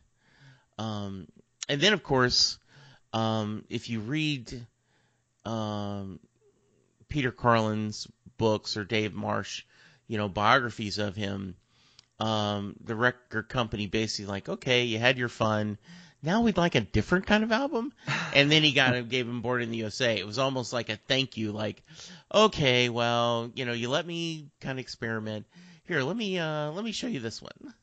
Um, 0.78 1.28
and 1.68 1.80
then 1.80 1.92
of 1.92 2.02
course, 2.02 2.58
um, 3.12 3.64
if 3.68 3.90
you 3.90 4.00
read 4.00 4.66
um, 5.44 6.20
Peter 7.08 7.30
Carlin's 7.32 8.06
books 8.38 8.76
or 8.76 8.84
Dave 8.84 9.14
Marsh, 9.14 9.64
you 10.08 10.18
know, 10.18 10.28
biographies 10.28 10.98
of 10.98 11.14
him, 11.16 11.56
um, 12.18 12.76
the 12.84 12.94
record 12.94 13.48
company 13.48 13.86
basically 13.86 14.26
like, 14.26 14.48
okay, 14.48 14.84
you 14.84 14.98
had 14.98 15.18
your 15.18 15.28
fun. 15.28 15.78
Now 16.22 16.42
we'd 16.42 16.56
like 16.56 16.74
a 16.76 16.80
different 16.80 17.26
kind 17.26 17.42
of 17.44 17.52
album. 17.52 17.92
And 18.34 18.50
then 18.50 18.62
he 18.62 18.72
got 18.72 18.94
him, 18.94 19.08
gave 19.08 19.28
him 19.28 19.42
Born 19.42 19.60
in 19.60 19.70
the 19.70 19.76
USA. 19.78 20.18
It 20.18 20.26
was 20.26 20.38
almost 20.38 20.72
like 20.72 20.88
a 20.88 20.96
thank 20.96 21.36
you, 21.36 21.52
like, 21.52 21.82
okay, 22.32 22.88
well, 22.88 23.50
you 23.54 23.66
know, 23.66 23.74
you 23.74 23.90
let 23.90 24.06
me 24.06 24.48
kind 24.60 24.78
of 24.78 24.82
experiment. 24.82 25.44
Here, 25.84 26.02
let 26.02 26.16
me 26.16 26.38
uh 26.38 26.70
let 26.70 26.82
me 26.82 26.92
show 26.92 27.08
you 27.08 27.20
this 27.20 27.42
one. 27.42 27.74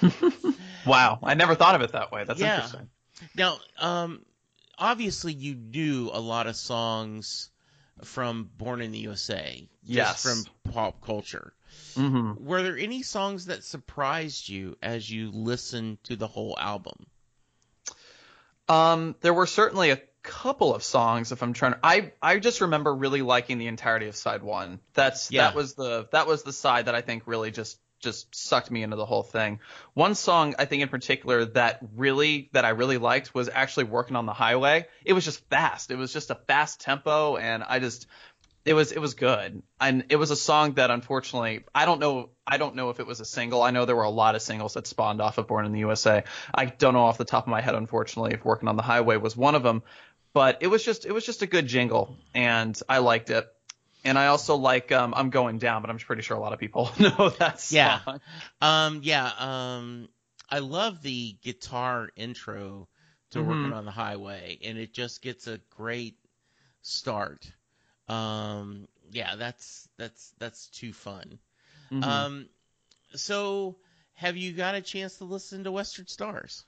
wow, 0.86 1.18
I 1.22 1.34
never 1.34 1.56
thought 1.56 1.74
of 1.74 1.80
it 1.80 1.92
that 1.92 2.12
way. 2.12 2.22
That's 2.24 2.40
Yeah. 2.40 2.56
interesting. 2.58 2.88
Now, 3.34 3.58
um, 3.78 4.24
obviously 4.78 5.32
you 5.32 5.56
knew 5.56 6.10
a 6.12 6.20
lot 6.20 6.46
of 6.46 6.54
songs 6.54 7.50
from 8.04 8.48
Born 8.56 8.80
in 8.80 8.92
the 8.92 8.98
USA, 9.00 9.66
Yes. 9.82 10.22
from 10.22 10.72
pop 10.72 11.00
culture. 11.04 11.52
hmm 11.96 12.34
Were 12.38 12.62
there 12.62 12.78
any 12.78 13.02
songs 13.02 13.46
that 13.46 13.64
surprised 13.64 14.48
you 14.48 14.76
as 14.80 15.10
you 15.10 15.32
listened 15.32 16.04
to 16.04 16.14
the 16.14 16.28
whole 16.28 16.56
album? 16.56 17.06
Um, 18.68 19.16
there 19.20 19.34
were 19.34 19.46
certainly 19.46 19.90
a 19.90 20.00
couple 20.22 20.74
of 20.74 20.82
songs. 20.82 21.32
If 21.32 21.42
I'm 21.42 21.52
trying 21.52 21.72
to, 21.72 21.78
I 21.82 22.12
I 22.20 22.38
just 22.38 22.60
remember 22.60 22.94
really 22.94 23.22
liking 23.22 23.58
the 23.58 23.66
entirety 23.66 24.08
of 24.08 24.16
side 24.16 24.42
one. 24.42 24.80
That's 24.94 25.30
Yeah. 25.30 25.44
that 25.44 25.54
was 25.54 25.74
the 25.74 26.08
that 26.12 26.26
was 26.26 26.42
the 26.42 26.52
side 26.52 26.86
that 26.86 26.94
I 26.94 27.00
think 27.00 27.22
really 27.26 27.50
just 27.50 27.78
just 28.00 28.32
sucked 28.32 28.70
me 28.70 28.82
into 28.82 28.94
the 28.96 29.06
whole 29.06 29.24
thing. 29.24 29.58
One 29.94 30.14
song 30.14 30.54
I 30.58 30.66
think 30.66 30.82
in 30.82 30.88
particular 30.88 31.46
that 31.46 31.80
really 31.96 32.48
that 32.52 32.64
I 32.64 32.70
really 32.70 32.98
liked 32.98 33.34
was 33.34 33.48
actually 33.52 33.84
working 33.84 34.16
on 34.16 34.26
the 34.26 34.32
highway. 34.32 34.86
It 35.04 35.14
was 35.14 35.24
just 35.24 35.48
fast. 35.48 35.90
It 35.90 35.96
was 35.96 36.12
just 36.12 36.30
a 36.30 36.36
fast 36.36 36.80
tempo, 36.80 37.36
and 37.36 37.64
I 37.64 37.78
just 37.80 38.06
it 38.68 38.74
was 38.74 38.92
it 38.92 39.00
was 39.00 39.14
good. 39.14 39.62
And 39.80 40.04
it 40.10 40.16
was 40.16 40.30
a 40.30 40.36
song 40.36 40.74
that 40.74 40.90
unfortunately 40.90 41.64
I 41.74 41.86
don't 41.86 42.00
know 42.00 42.30
I 42.46 42.58
don't 42.58 42.74
know 42.74 42.90
if 42.90 43.00
it 43.00 43.06
was 43.06 43.20
a 43.20 43.24
single. 43.24 43.62
I 43.62 43.70
know 43.70 43.84
there 43.84 43.96
were 43.96 44.02
a 44.02 44.10
lot 44.10 44.34
of 44.34 44.42
singles 44.42 44.74
that 44.74 44.86
spawned 44.86 45.20
off 45.20 45.38
of 45.38 45.46
Born 45.46 45.66
in 45.66 45.72
the 45.72 45.80
USA. 45.80 46.24
I 46.54 46.66
don't 46.66 46.94
know 46.94 47.04
off 47.04 47.18
the 47.18 47.24
top 47.24 47.44
of 47.44 47.50
my 47.50 47.60
head 47.60 47.74
unfortunately 47.74 48.34
if 48.34 48.44
Working 48.44 48.68
on 48.68 48.76
the 48.76 48.82
Highway 48.82 49.16
was 49.16 49.36
one 49.36 49.54
of 49.54 49.62
them, 49.62 49.82
but 50.34 50.58
it 50.60 50.66
was 50.66 50.84
just 50.84 51.06
it 51.06 51.12
was 51.12 51.24
just 51.24 51.42
a 51.42 51.46
good 51.46 51.66
jingle 51.66 52.16
and 52.34 52.78
I 52.88 52.98
liked 52.98 53.30
it. 53.30 53.46
And 54.04 54.16
I 54.18 54.28
also 54.28 54.56
like 54.56 54.92
um, 54.92 55.12
I'm 55.16 55.30
going 55.30 55.58
down, 55.58 55.82
but 55.82 55.90
I'm 55.90 55.98
pretty 55.98 56.22
sure 56.22 56.36
a 56.36 56.40
lot 56.40 56.52
of 56.52 56.58
people 56.58 56.90
know 57.00 57.30
that 57.38 57.60
song. 57.60 58.00
Yeah. 58.06 58.18
Um, 58.60 59.00
yeah, 59.02 59.30
um, 59.38 60.08
I 60.50 60.60
love 60.60 61.02
the 61.02 61.36
guitar 61.42 62.08
intro 62.16 62.88
to 63.30 63.40
Mhm. 63.40 63.46
Working 63.46 63.72
on 63.72 63.84
the 63.84 63.90
Highway, 63.90 64.58
and 64.64 64.78
it 64.78 64.94
just 64.94 65.20
gets 65.20 65.46
a 65.46 65.58
great 65.76 66.16
start. 66.80 67.50
Um, 68.08 68.88
yeah, 69.10 69.36
that's 69.36 69.88
that's 69.96 70.32
that's 70.38 70.68
too 70.68 70.92
fun. 70.92 71.38
Mhm. 71.90 72.04
Um, 72.04 72.48
so 73.14 73.76
have 74.14 74.36
you 74.36 74.52
got 74.52 74.74
a 74.74 74.80
chance 74.80 75.18
to 75.18 75.24
listen 75.24 75.64
to 75.64 75.72
Western 75.72 76.06
Stars? 76.06 76.64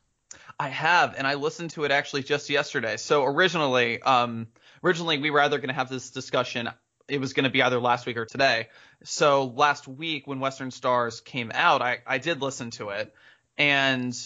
I 0.59 0.69
have, 0.69 1.15
and 1.17 1.27
I 1.27 1.35
listened 1.35 1.71
to 1.71 1.85
it 1.85 1.91
actually 1.91 2.23
just 2.23 2.51
yesterday. 2.51 2.97
So 2.97 3.25
originally, 3.25 4.01
um, 4.01 4.47
originally 4.85 5.19
we 5.19 5.31
were 5.31 5.41
either 5.41 5.59
going 5.59 5.69
to 5.69 5.75
have 5.75 5.89
this 5.89 6.11
discussion. 6.11 6.69
It 7.09 7.21
was 7.21 7.33
going 7.33 7.45
to 7.45 7.51
be 7.51 7.63
either 7.63 7.81
last 7.81 8.07
week 8.07 8.17
or 8.17 8.27
today. 8.27 8.69
So 9.03 9.47
last 9.47 9.89
week 9.89 10.29
when 10.29 10.39
Western 10.39 10.71
Stars 10.71 11.21
came 11.21 11.51
out, 11.53 11.83
I, 11.83 11.99
I 12.07 12.19
did 12.19 12.41
listen 12.41 12.71
to 12.73 12.91
it, 12.91 13.13
and 13.59 14.17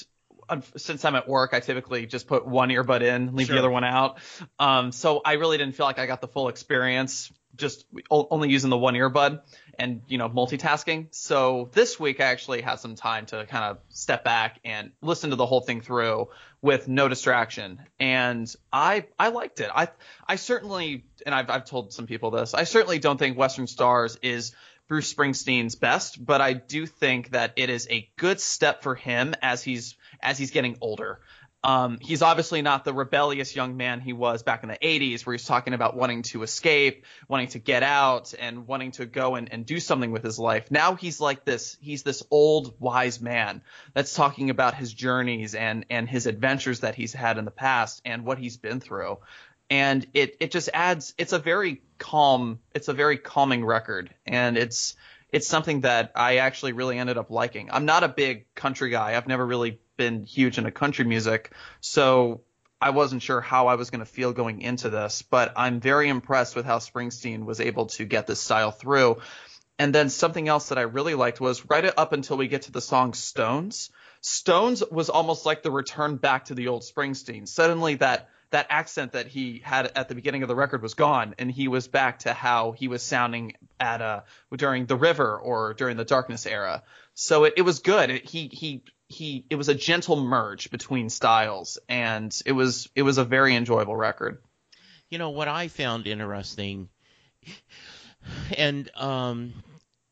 since 0.77 1.05
I'm 1.05 1.15
at 1.15 1.29
work, 1.29 1.51
I 1.53 1.61
typically 1.61 2.07
just 2.07 2.27
put 2.27 2.47
one 2.47 2.69
earbud 2.71 3.03
in, 3.03 3.35
leave 3.37 3.47
Sure. 3.49 3.55
the 3.55 3.61
other 3.61 3.71
one 3.71 3.85
out. 3.85 4.19
Um, 4.59 4.93
so 4.93 5.21
I 5.25 5.35
really 5.35 5.59
didn't 5.59 5.75
feel 5.75 5.87
like 5.87 5.99
I 5.99 6.07
got 6.07 6.21
the 6.21 6.29
full 6.29 6.49
experience 6.49 7.33
just 7.57 7.87
only 8.11 8.51
using 8.51 8.69
the 8.69 8.77
one 8.77 8.95
earbud 8.95 9.41
and 9.79 10.03
you 10.09 10.19
know 10.19 10.29
multitasking. 10.29 11.07
So 11.15 11.69
this 11.73 12.01
week 12.01 12.21
I 12.21 12.25
actually 12.25 12.63
had 12.63 12.81
some 12.81 12.97
time 12.97 13.27
to 13.27 13.47
kind 13.47 13.65
of 13.65 13.79
step 13.91 14.25
back 14.25 14.59
and 14.65 14.91
listen 15.01 15.31
to 15.31 15.37
the 15.37 15.47
whole 15.47 15.61
thing 15.61 15.81
through 15.81 16.31
with 16.63 16.89
no 16.89 17.09
distraction, 17.09 17.81
and 18.01 18.53
I 18.73 19.07
I 19.19 19.29
liked 19.29 19.61
it. 19.61 19.71
I 19.73 19.89
I 20.27 20.37
certainly 20.37 21.05
and 21.25 21.35
I've 21.35 21.49
I've 21.51 21.65
told 21.65 21.93
some 21.93 22.07
people 22.07 22.31
this. 22.33 22.55
I 22.55 22.65
certainly 22.65 22.99
don't 22.99 23.19
think 23.19 23.39
Western 23.39 23.67
Stars 23.69 24.19
is 24.23 24.53
Bruce 24.89 25.13
Springsteen's 25.13 25.77
best, 25.77 26.25
but 26.25 26.41
I 26.41 26.53
do 26.53 26.87
think 26.87 27.31
that 27.31 27.53
it 27.57 27.71
is 27.71 27.89
a 27.91 28.09
good 28.17 28.41
step 28.41 28.83
for 28.83 28.95
him 28.95 29.35
as 29.41 29.63
he's 29.63 29.97
as 30.21 30.39
he's 30.39 30.51
getting 30.51 30.77
older. 30.81 31.21
Um, 31.65 31.97
he's 31.99 32.21
obviously 32.21 32.61
not 32.61 32.85
the 32.85 32.93
rebellious 32.93 33.57
young 33.57 33.79
man 33.79 34.01
he 34.03 34.13
was 34.13 34.43
back 34.43 34.63
in 34.65 34.69
the 34.69 34.77
80s, 34.77 35.25
where 35.25 35.33
he's 35.33 35.47
talking 35.47 35.73
about 35.73 35.97
wanting 35.97 36.21
to 36.25 36.43
escape, 36.43 37.07
wanting 37.27 37.49
to 37.49 37.59
get 37.59 37.83
out, 37.83 38.35
and 38.39 38.67
wanting 38.67 38.91
to 38.93 39.07
go 39.07 39.35
and, 39.35 39.51
and 39.51 39.65
do 39.65 39.81
something 39.81 40.13
with 40.13 40.23
his 40.23 40.39
life. 40.39 40.71
Now 40.71 40.95
he's 40.95 41.21
like 41.21 41.47
this, 41.47 41.79
he's 41.81 42.03
this 42.03 42.23
old, 42.31 42.75
wise 42.79 43.19
man 43.19 43.63
that's 43.95 44.13
talking 44.13 44.51
about 44.51 44.75
his 44.75 44.93
journeys 44.93 45.55
and, 45.55 45.87
and 45.89 46.07
his 46.07 46.27
adventures 46.27 46.81
that 46.81 46.97
he's 46.97 47.15
had 47.15 47.39
in 47.39 47.47
the 47.47 47.51
past 47.51 48.03
and 48.05 48.27
what 48.27 48.37
he's 48.37 48.59
been 48.59 48.81
through. 48.81 49.17
And 49.71 50.07
it, 50.15 50.37
it 50.41 50.51
just 50.51 50.69
adds, 50.73 51.15
it's 51.19 51.33
a 51.33 51.39
very 51.39 51.83
calm, 51.99 52.61
it's 52.75 52.89
a 52.89 52.93
very 52.93 53.17
calming 53.17 53.65
record. 53.65 54.15
And 54.27 54.57
it's, 54.59 54.95
it's 55.33 55.49
something 55.49 55.81
that 55.81 56.13
I 56.15 56.37
actually 56.37 56.73
really 56.73 56.99
ended 56.99 57.19
up 57.19 57.31
liking. 57.31 57.71
I'm 57.73 57.87
not 57.87 58.05
a 58.05 58.09
big 58.09 58.55
country 58.55 58.91
guy. 58.91 59.17
I've 59.17 59.27
never 59.27 59.45
really 59.45 59.81
been 59.97 60.25
huge 60.25 60.59
into 60.59 60.71
country 60.71 61.05
music, 61.05 61.53
so 61.81 62.43
I 62.81 62.91
wasn't 62.91 63.23
sure 63.23 63.41
how 63.41 63.69
I 63.69 63.77
was 63.77 63.91
going 63.91 64.01
to 64.01 64.07
feel 64.11 64.33
going 64.33 64.61
into 64.61 64.91
this, 64.91 65.23
but 65.23 65.53
I'm 65.57 65.81
very 65.81 66.09
impressed 66.09 66.55
with 66.55 66.67
how 66.67 66.79
Springsteen 66.79 67.47
was 67.47 67.61
able 67.61 67.87
to 67.87 68.05
get 68.05 68.27
this 68.27 68.41
style 68.41 68.71
through. 68.71 69.19
And 69.79 69.95
then 69.95 70.09
something 70.09 70.47
else 70.49 70.69
that 70.69 70.79
I 70.79 70.83
really 70.83 71.15
liked 71.15 71.41
was 71.41 71.69
right 71.69 71.85
up 71.97 72.13
until 72.13 72.37
we 72.37 72.47
get 72.47 72.63
to 72.63 72.73
the 72.73 72.81
song 72.81 73.15
Stones. 73.15 73.91
Stones 74.21 74.83
was 74.89 75.11
almost 75.11 75.47
like 75.47 75.63
the 75.63 75.71
return 75.71 76.17
back 76.17 76.45
to 76.47 76.55
the 76.55 76.69
old 76.69 76.83
Springsteen. 76.83 77.49
Suddenly 77.49 77.97
that 77.97 78.29
that 78.55 78.69
accent 78.71 79.13
that 79.13 79.27
he 79.27 79.61
had 79.65 79.91
at 79.97 80.09
the 80.09 80.15
beginning 80.15 80.45
of 80.45 80.49
the 80.49 80.55
record 80.55 80.81
was 80.81 80.95
gone 80.95 81.35
and 81.41 81.51
he 81.51 81.67
was 81.67 81.89
back 81.89 82.21
to 82.21 82.33
how 82.33 82.71
he 82.71 82.87
was 82.87 83.03
sounding 83.03 83.55
at 83.81 84.01
uh 84.01 84.21
during 84.57 84.87
the 84.87 84.95
river 84.95 85.37
or 85.37 85.75
during 85.75 85.97
the 85.97 86.05
darkness 86.05 86.47
era. 86.47 86.85
So 87.15 87.45
it, 87.45 87.55
it 87.57 87.63
was 87.63 87.81
good. 87.81 88.11
It, 88.11 88.31
he 88.31 88.47
he 88.47 88.85
he 89.09 89.45
it 89.51 89.57
was 89.57 89.69
a 89.69 89.75
gentle 89.75 90.23
merge 90.23 90.71
between 90.71 91.11
styles 91.11 91.79
and 91.89 92.33
it 92.47 92.53
was 92.53 92.89
it 92.95 93.03
was 93.03 93.19
a 93.19 93.25
very 93.25 93.57
enjoyable 93.57 93.97
record. 93.97 94.41
You 95.11 95.19
know 95.19 95.31
what 95.31 95.49
I 95.49 95.67
found 95.67 96.07
interesting, 96.07 96.89
and 98.57 98.89
um, 98.97 99.53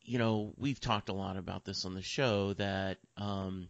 you 0.01 0.17
know 0.17 0.51
we've 0.57 0.81
talked 0.81 1.07
a 1.07 1.13
lot 1.13 1.37
about 1.37 1.63
this 1.63 1.85
on 1.85 1.93
the 1.93 2.01
show 2.01 2.51
that 2.55 2.97
um, 3.15 3.69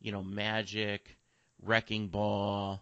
you 0.00 0.10
know 0.10 0.22
Magic, 0.22 1.18
Wrecking 1.60 2.08
Ball 2.08 2.80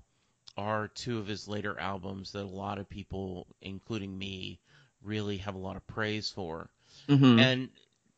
are 0.56 0.88
two 0.88 1.18
of 1.18 1.26
his 1.26 1.48
later 1.48 1.78
albums 1.78 2.32
that 2.32 2.42
a 2.42 2.46
lot 2.46 2.78
of 2.78 2.88
people, 2.88 3.46
including 3.60 4.16
me, 4.16 4.60
really 5.02 5.38
have 5.38 5.54
a 5.54 5.58
lot 5.58 5.76
of 5.76 5.86
praise 5.86 6.30
for. 6.30 6.70
Mm-hmm. 7.08 7.38
And 7.38 7.68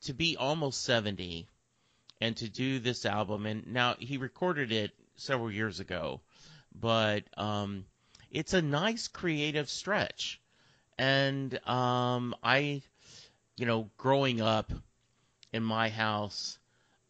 to 0.03 0.15
be 0.15 0.37
almost 0.37 0.85
70 0.85 1.49
and 2.21 2.37
to 2.37 2.49
do 2.49 2.79
this 2.79 3.05
album, 3.07 3.47
and 3.47 3.67
now 3.67 3.97
he 3.99 4.17
recorded 4.17 4.73
it 4.73 4.93
several 5.17 5.51
years 5.51 5.81
ago, 5.81 6.21
but 6.75 7.25
um, 7.37 7.85
it's 8.31 8.55
a 8.55 8.63
nice 8.63 9.09
creative 9.09 9.69
stretch. 9.69 10.41
And 10.99 11.55
um, 11.67 12.35
I, 12.43 12.83
you 13.57 13.67
know, 13.67 13.91
growing 13.97 14.41
up 14.41 14.73
in 15.53 15.63
my 15.63 15.89
house, 15.89 16.59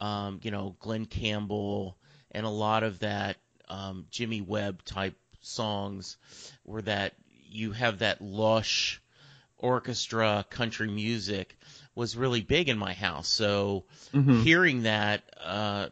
um, 0.01 0.41
you 0.43 0.51
know, 0.51 0.77
Glen 0.81 1.07
Campbell 1.07 1.97
and 2.33 2.45
a 2.45 2.51
lot 2.51 2.83
of 2.83 3.01
that 3.01 3.37
um, 3.69 4.07
Jimmy 4.11 4.41
Webb 4.41 4.85
type 4.85 5.17
songs 5.41 6.17
where 6.65 6.83
that 6.83 7.15
you 7.49 7.73
have 7.73 8.01
that 8.01 8.21
lush 8.21 9.01
orchestra 9.59 10.45
country 10.51 10.89
music 10.89 11.57
was 11.95 12.17
really 12.17 12.43
big 12.43 12.69
in 12.69 12.79
my 12.79 12.93
house. 12.93 13.29
So 13.29 13.85
mm-hmm. 14.13 14.43
hearing 14.43 14.83
that, 14.83 15.23
uh, 15.43 15.89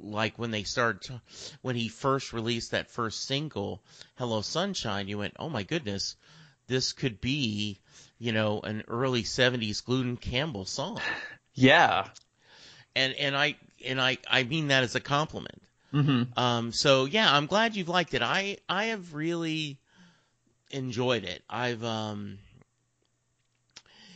like 0.00 0.38
when 0.38 0.50
they 0.50 0.64
started, 0.64 1.02
to, 1.02 1.22
when 1.62 1.76
he 1.76 1.88
first 1.88 2.32
released 2.32 2.72
that 2.72 2.90
first 2.90 3.24
single, 3.24 3.82
Hello 4.16 4.42
Sunshine, 4.42 5.08
you 5.08 5.18
went, 5.18 5.34
oh 5.38 5.48
my 5.48 5.62
goodness, 5.62 6.16
this 6.66 6.92
could 6.92 7.20
be, 7.20 7.78
you 8.18 8.32
know, 8.32 8.60
an 8.60 8.84
early 8.88 9.22
70s 9.22 9.84
Glen 9.84 10.16
Campbell 10.16 10.64
song. 10.64 11.00
Yeah. 11.54 12.06
And, 12.94 13.14
and 13.14 13.36
I, 13.36 13.56
and 13.84 14.00
I, 14.00 14.18
I 14.30 14.44
mean 14.44 14.68
that 14.68 14.84
as 14.84 14.94
a 14.94 15.00
compliment. 15.00 15.60
Mm-hmm. 15.92 16.38
Um, 16.38 16.72
so 16.72 17.06
yeah, 17.06 17.34
I'm 17.34 17.46
glad 17.46 17.76
you've 17.76 17.88
liked 17.88 18.14
it. 18.14 18.22
I, 18.22 18.58
I 18.68 18.86
have 18.86 19.14
really 19.14 19.78
enjoyed 20.70 21.24
it. 21.24 21.42
I've, 21.48 21.82
um, 21.82 22.38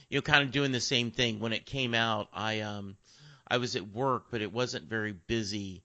you 0.09 0.19
know, 0.19 0.23
kind 0.23 0.43
of 0.43 0.51
doing 0.51 0.73
the 0.73 0.81
same 0.81 1.11
thing. 1.11 1.41
When 1.41 1.53
it 1.53 1.65
came 1.65 1.95
out, 1.95 2.29
I, 2.35 2.61
um, 2.61 2.97
I 3.49 3.57
was 3.57 3.77
at 3.77 3.89
work, 3.89 4.25
but 4.31 4.43
it 4.43 4.53
wasn't 4.53 4.85
very 4.85 5.13
busy. 5.13 5.83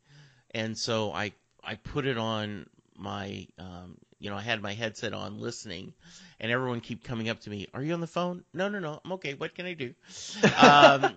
And 0.52 0.78
so 0.78 1.12
I, 1.14 1.34
I 1.64 1.76
put 1.76 2.06
it 2.06 2.18
on 2.18 2.68
my, 2.98 3.48
um, 3.58 3.98
you 4.20 4.30
know, 4.30 4.36
I 4.36 4.42
had 4.42 4.62
my 4.62 4.74
headset 4.74 5.14
on 5.14 5.40
listening 5.40 5.94
and 6.40 6.52
everyone 6.52 6.82
keep 6.82 7.04
coming 7.04 7.30
up 7.30 7.40
to 7.42 7.50
me. 7.50 7.68
Are 7.74 7.82
you 7.84 7.94
on 7.94 8.02
the 8.02 8.08
phone? 8.08 8.44
No, 8.54 8.68
no, 8.68 8.80
no. 8.80 9.00
I'm 9.06 9.14
okay. 9.14 9.36
What 9.36 9.56
can 9.56 9.66
I 9.66 9.74
do? 9.74 9.94
um, 10.62 11.14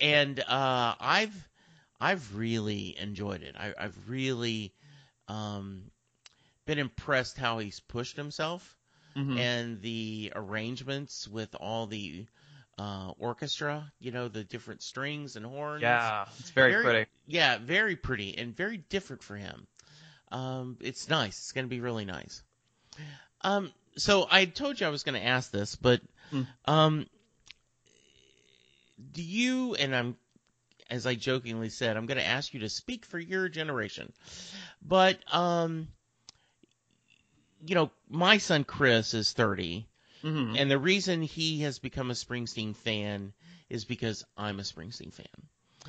and, 0.00 0.40
uh, 0.40 0.94
I've, 1.00 1.49
I've 2.00 2.36
really 2.36 2.96
enjoyed 2.98 3.42
it. 3.42 3.54
I, 3.58 3.74
I've 3.78 3.96
really, 4.08 4.72
um, 5.28 5.90
been 6.66 6.78
impressed 6.78 7.36
how 7.36 7.58
he's 7.58 7.80
pushed 7.80 8.16
himself 8.16 8.76
Mm-hmm. 9.16 9.38
and 9.38 9.82
the 9.82 10.32
arrangements 10.36 11.26
with 11.26 11.54
all 11.58 11.86
the 11.88 12.26
uh, 12.78 13.10
orchestra, 13.18 13.92
you 13.98 14.12
know, 14.12 14.28
the 14.28 14.44
different 14.44 14.82
strings 14.82 15.34
and 15.34 15.44
horns. 15.44 15.82
Yeah, 15.82 16.26
it's 16.38 16.50
very, 16.50 16.70
Very- 16.70 16.84
pretty. 16.84 17.10
Yeah, 17.26 17.58
very 17.58 17.96
pretty 17.96 18.38
and 18.38 18.56
very 18.56 18.76
different 18.76 19.22
for 19.24 19.34
him. 19.36 19.66
Um, 20.30 20.78
it's 20.80 21.08
nice. 21.08 21.36
It's 21.38 21.52
going 21.52 21.64
to 21.66 21.68
be 21.68 21.80
really 21.80 22.04
nice. 22.04 22.40
Um, 23.42 23.72
so 23.96 24.28
I 24.30 24.44
told 24.44 24.80
you 24.80 24.86
I 24.86 24.90
was 24.90 25.02
going 25.02 25.20
to 25.20 25.26
ask 25.26 25.50
this, 25.50 25.74
but 25.74 26.00
Hmm. 26.30 26.42
um, 26.66 27.06
do 29.12 29.22
you? 29.22 29.74
And 29.74 29.94
I'm, 29.94 30.16
as 30.90 31.06
I 31.06 31.14
jokingly 31.14 31.70
said, 31.70 31.96
I'm 31.96 32.06
going 32.06 32.18
to 32.18 32.26
ask 32.26 32.52
you 32.52 32.60
to 32.60 32.68
speak 32.68 33.04
for 33.06 33.18
your 33.18 33.48
generation, 33.48 34.12
but 34.82 35.18
um, 35.32 35.88
you 37.66 37.74
know, 37.74 37.90
my 38.08 38.38
son 38.38 38.64
Chris 38.64 39.14
is 39.14 39.32
30, 39.32 39.86
hmm 40.22 40.54
and 40.56 40.70
the 40.70 40.78
reason 40.78 41.22
he 41.22 41.60
has 41.62 41.78
become 41.78 42.10
a 42.10 42.14
Springsteen 42.14 42.76
fan 42.76 43.32
is 43.68 43.84
because 43.84 44.24
I'm 44.36 44.58
a 44.58 44.64
Springsteen 44.64 45.12
fan. 45.14 45.26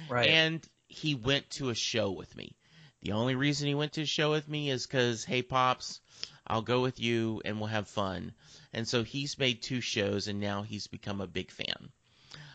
Right. 0.10 0.30
And 0.30 0.68
he 0.88 1.16
went 1.16 1.50
to 1.52 1.70
a 1.70 1.76
show 1.76 2.12
with 2.12 2.36
me. 2.36 2.56
The 3.02 3.14
only 3.14 3.36
reason 3.36 3.68
he 3.68 3.76
went 3.76 3.94
to 3.94 4.04
a 4.04 4.06
show 4.06 4.32
with 4.32 4.48
me 4.48 4.70
is 4.70 4.86
because, 4.86 5.24
hey, 5.24 5.42
Pops, 5.42 6.00
I'll 6.46 6.62
go 6.62 6.82
with 6.82 7.00
you 7.00 7.42
and 7.44 7.60
we'll 7.60 7.68
have 7.68 7.88
fun. 7.88 8.34
And 8.74 8.88
so 8.88 9.04
he's 9.04 9.40
made 9.40 9.62
two 9.62 9.82
shows 9.82 10.28
and 10.28 10.40
now 10.40 10.62
he's 10.62 10.88
become 10.88 11.20
a 11.20 11.28
big 11.28 11.50
fan. 11.52 11.92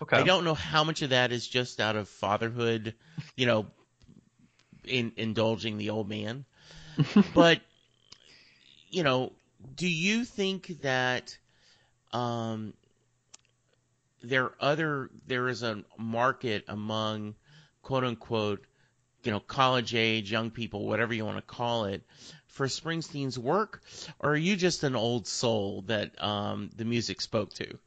Okay. 0.02 0.16
I 0.16 0.22
don't 0.22 0.44
know 0.44 0.54
how 0.54 0.84
much 0.84 1.02
of 1.02 1.10
that 1.10 1.32
is 1.32 1.46
just 1.46 1.80
out 1.80 1.96
of 1.96 2.08
fatherhood, 2.08 2.94
you 3.36 3.46
know, 3.46 3.66
in 4.84 5.12
indulging 5.16 5.78
the 5.78 5.90
old 5.90 6.08
man. 6.08 6.44
but, 7.34 7.60
you 8.90 9.02
know, 9.02 9.32
do 9.74 9.88
you 9.88 10.24
think 10.24 10.80
that 10.82 11.36
um, 12.12 12.72
there 14.22 14.52
other 14.60 15.10
there 15.26 15.48
is 15.48 15.62
a 15.62 15.82
market 15.98 16.64
among 16.68 17.34
quote 17.82 18.04
unquote 18.04 18.64
you 19.22 19.30
know 19.30 19.40
college 19.40 19.94
age 19.94 20.30
young 20.30 20.50
people 20.50 20.86
whatever 20.86 21.14
you 21.14 21.24
want 21.24 21.36
to 21.36 21.42
call 21.42 21.84
it 21.84 22.02
for 22.46 22.66
Springsteen's 22.66 23.38
work 23.38 23.82
or 24.18 24.30
are 24.30 24.36
you 24.36 24.56
just 24.56 24.82
an 24.82 24.96
old 24.96 25.26
soul 25.26 25.82
that 25.86 26.22
um, 26.22 26.70
the 26.76 26.84
music 26.84 27.20
spoke 27.20 27.52
to 27.54 27.78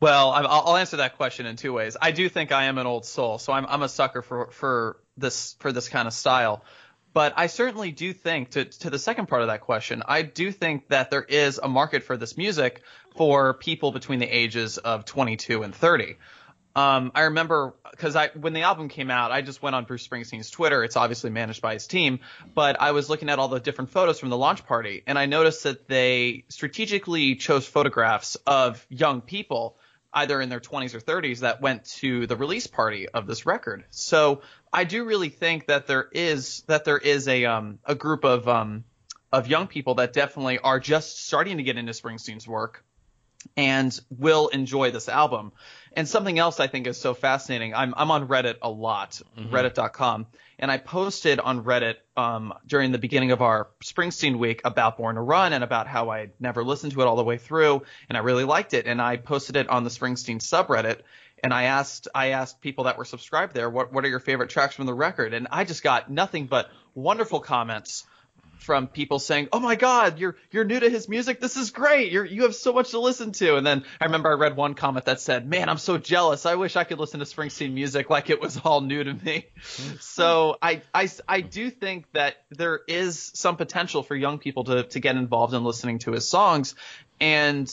Well, 0.00 0.30
I'll 0.30 0.76
answer 0.76 0.98
that 0.98 1.16
question 1.16 1.46
in 1.46 1.56
two 1.56 1.72
ways. 1.72 1.96
I 2.00 2.12
do 2.12 2.28
think 2.28 2.52
I 2.52 2.64
am 2.64 2.78
an 2.78 2.86
old 2.86 3.04
soul, 3.04 3.38
so 3.38 3.52
I'm 3.52 3.66
I'm 3.66 3.82
a 3.82 3.88
sucker 3.88 4.22
for 4.22 4.50
for 4.52 5.00
this 5.16 5.56
for 5.58 5.72
this 5.72 5.88
kind 5.88 6.06
of 6.06 6.14
style. 6.14 6.64
But 7.12 7.32
I 7.36 7.48
certainly 7.48 7.90
do 7.90 8.12
think 8.12 8.50
to 8.50 8.64
to 8.64 8.90
the 8.90 8.98
second 8.98 9.26
part 9.26 9.42
of 9.42 9.48
that 9.48 9.62
question, 9.62 10.02
I 10.06 10.22
do 10.22 10.52
think 10.52 10.88
that 10.88 11.10
there 11.10 11.24
is 11.24 11.58
a 11.60 11.68
market 11.68 12.04
for 12.04 12.16
this 12.16 12.36
music 12.36 12.82
for 13.16 13.54
people 13.54 13.90
between 13.90 14.20
the 14.20 14.26
ages 14.26 14.78
of 14.78 15.04
22 15.04 15.62
and 15.64 15.74
30. 15.74 16.16
Um, 16.76 17.10
I 17.12 17.22
remember 17.22 17.74
because 17.90 18.14
I 18.14 18.28
when 18.28 18.52
the 18.52 18.62
album 18.62 18.88
came 18.88 19.10
out, 19.10 19.32
I 19.32 19.42
just 19.42 19.62
went 19.62 19.74
on 19.74 19.84
Bruce 19.84 20.06
Springsteen's 20.06 20.48
Twitter. 20.48 20.84
It's 20.84 20.96
obviously 20.96 21.30
managed 21.30 21.60
by 21.60 21.74
his 21.74 21.88
team, 21.88 22.20
but 22.54 22.80
I 22.80 22.92
was 22.92 23.10
looking 23.10 23.30
at 23.30 23.40
all 23.40 23.48
the 23.48 23.58
different 23.58 23.90
photos 23.90 24.20
from 24.20 24.28
the 24.28 24.36
launch 24.36 24.64
party, 24.64 25.02
and 25.04 25.18
I 25.18 25.26
noticed 25.26 25.64
that 25.64 25.88
they 25.88 26.44
strategically 26.50 27.34
chose 27.34 27.66
photographs 27.66 28.36
of 28.46 28.86
young 28.90 29.22
people, 29.22 29.77
either 30.12 30.40
in 30.40 30.48
their 30.48 30.60
20s 30.60 30.94
or 30.94 31.00
30s, 31.00 31.40
that 31.40 31.60
went 31.60 31.84
to 31.84 32.26
the 32.26 32.36
release 32.36 32.66
party 32.66 33.08
of 33.08 33.26
this 33.26 33.46
record. 33.46 33.84
So 33.90 34.42
I 34.72 34.84
do 34.84 35.04
really 35.04 35.28
think 35.28 35.66
that 35.66 35.86
there 35.86 36.08
is 36.12 36.62
that 36.66 36.84
there 36.84 36.98
is 36.98 37.28
a 37.28 37.44
um 37.44 37.78
a 37.84 37.94
group 37.94 38.24
of 38.24 38.48
um 38.48 38.84
of 39.32 39.46
young 39.46 39.66
people 39.66 39.96
that 39.96 40.12
definitely 40.12 40.58
are 40.58 40.80
just 40.80 41.26
starting 41.26 41.58
to 41.58 41.62
get 41.62 41.76
into 41.76 41.92
Springsteen's 41.92 42.48
work 42.48 42.84
and 43.56 43.98
will 44.10 44.48
enjoy 44.48 44.90
this 44.90 45.08
album. 45.08 45.52
And 45.94 46.06
something 46.08 46.38
else 46.38 46.60
I 46.60 46.66
think 46.66 46.86
is 46.86 46.96
so 46.98 47.14
fascinating. 47.14 47.74
I'm 47.74 47.94
I'm 47.96 48.10
on 48.10 48.28
Reddit 48.28 48.56
a 48.62 48.70
lot, 48.70 49.20
Mhm. 49.38 49.50
Reddit.com, 49.50 50.26
and 50.58 50.70
I 50.70 50.78
posted 50.78 51.40
on 51.40 51.64
Reddit 51.64 51.94
um, 52.16 52.52
during 52.66 52.92
the 52.92 52.98
beginning 52.98 53.32
of 53.32 53.42
our 53.42 53.68
Springsteen 53.82 54.38
week 54.38 54.60
about 54.64 54.96
Born 54.98 55.16
to 55.16 55.22
Run 55.22 55.52
and 55.52 55.64
about 55.64 55.86
how 55.86 56.10
I 56.10 56.28
never 56.38 56.62
listened 56.62 56.92
to 56.92 57.00
it 57.00 57.06
all 57.06 57.16
the 57.16 57.24
way 57.24 57.38
through, 57.38 57.82
and 58.08 58.16
I 58.18 58.20
really 58.20 58.44
liked 58.44 58.74
it. 58.74 58.86
And 58.86 59.00
I 59.00 59.16
posted 59.16 59.56
it 59.56 59.68
on 59.68 59.82
the 59.82 59.90
Springsteen 59.90 60.38
subreddit, 60.40 61.00
and 61.42 61.52
I 61.54 61.64
asked 61.64 62.06
I 62.14 62.28
asked 62.28 62.60
people 62.60 62.84
that 62.84 62.98
were 62.98 63.04
subscribed 63.06 63.54
there, 63.54 63.70
what 63.70 63.92
what 63.92 64.04
are 64.04 64.08
your 64.08 64.20
favorite 64.20 64.50
tracks 64.50 64.74
from 64.76 64.86
the 64.86 64.94
record? 64.94 65.32
And 65.34 65.48
I 65.50 65.64
just 65.64 65.82
got 65.82 66.10
nothing 66.10 66.46
but 66.46 66.70
wonderful 66.94 67.40
comments 67.40 68.04
from 68.58 68.86
people 68.86 69.18
saying, 69.18 69.48
"Oh 69.52 69.60
my 69.60 69.76
God, 69.76 70.18
you're 70.18 70.36
you're 70.50 70.64
new 70.64 70.78
to 70.78 70.90
his 70.90 71.08
music. 71.08 71.40
This 71.40 71.56
is 71.56 71.70
great. 71.70 72.12
You're 72.12 72.24
you 72.24 72.42
have 72.42 72.54
so 72.54 72.72
much 72.72 72.90
to 72.90 73.00
listen 73.00 73.32
to." 73.32 73.56
And 73.56 73.66
then 73.66 73.84
I 74.00 74.04
remember 74.06 74.30
I 74.30 74.34
read 74.34 74.56
one 74.56 74.74
comment 74.74 75.06
that 75.06 75.20
said, 75.20 75.48
"Man, 75.48 75.68
I'm 75.68 75.78
so 75.78 75.98
jealous. 75.98 76.44
I 76.46 76.56
wish 76.56 76.76
I 76.76 76.84
could 76.84 76.98
listen 76.98 77.20
to 77.20 77.26
Springsteen 77.26 77.72
music 77.72 78.10
like 78.10 78.30
it 78.30 78.40
was 78.40 78.58
all 78.64 78.80
new 78.80 79.02
to 79.02 79.14
me." 79.14 79.46
Hmm. 79.76 79.94
so 80.00 80.56
I, 80.60 80.82
I 80.94 81.08
I 81.26 81.40
do 81.40 81.70
think 81.70 82.10
that 82.12 82.36
there 82.50 82.80
is 82.86 83.30
some 83.34 83.56
potential 83.56 84.02
for 84.02 84.14
young 84.14 84.38
people 84.38 84.64
to 84.64 84.82
to 84.84 85.00
get 85.00 85.16
involved 85.16 85.54
in 85.54 85.64
listening 85.64 86.00
to 86.00 86.12
his 86.12 86.28
songs, 86.28 86.74
and 87.20 87.68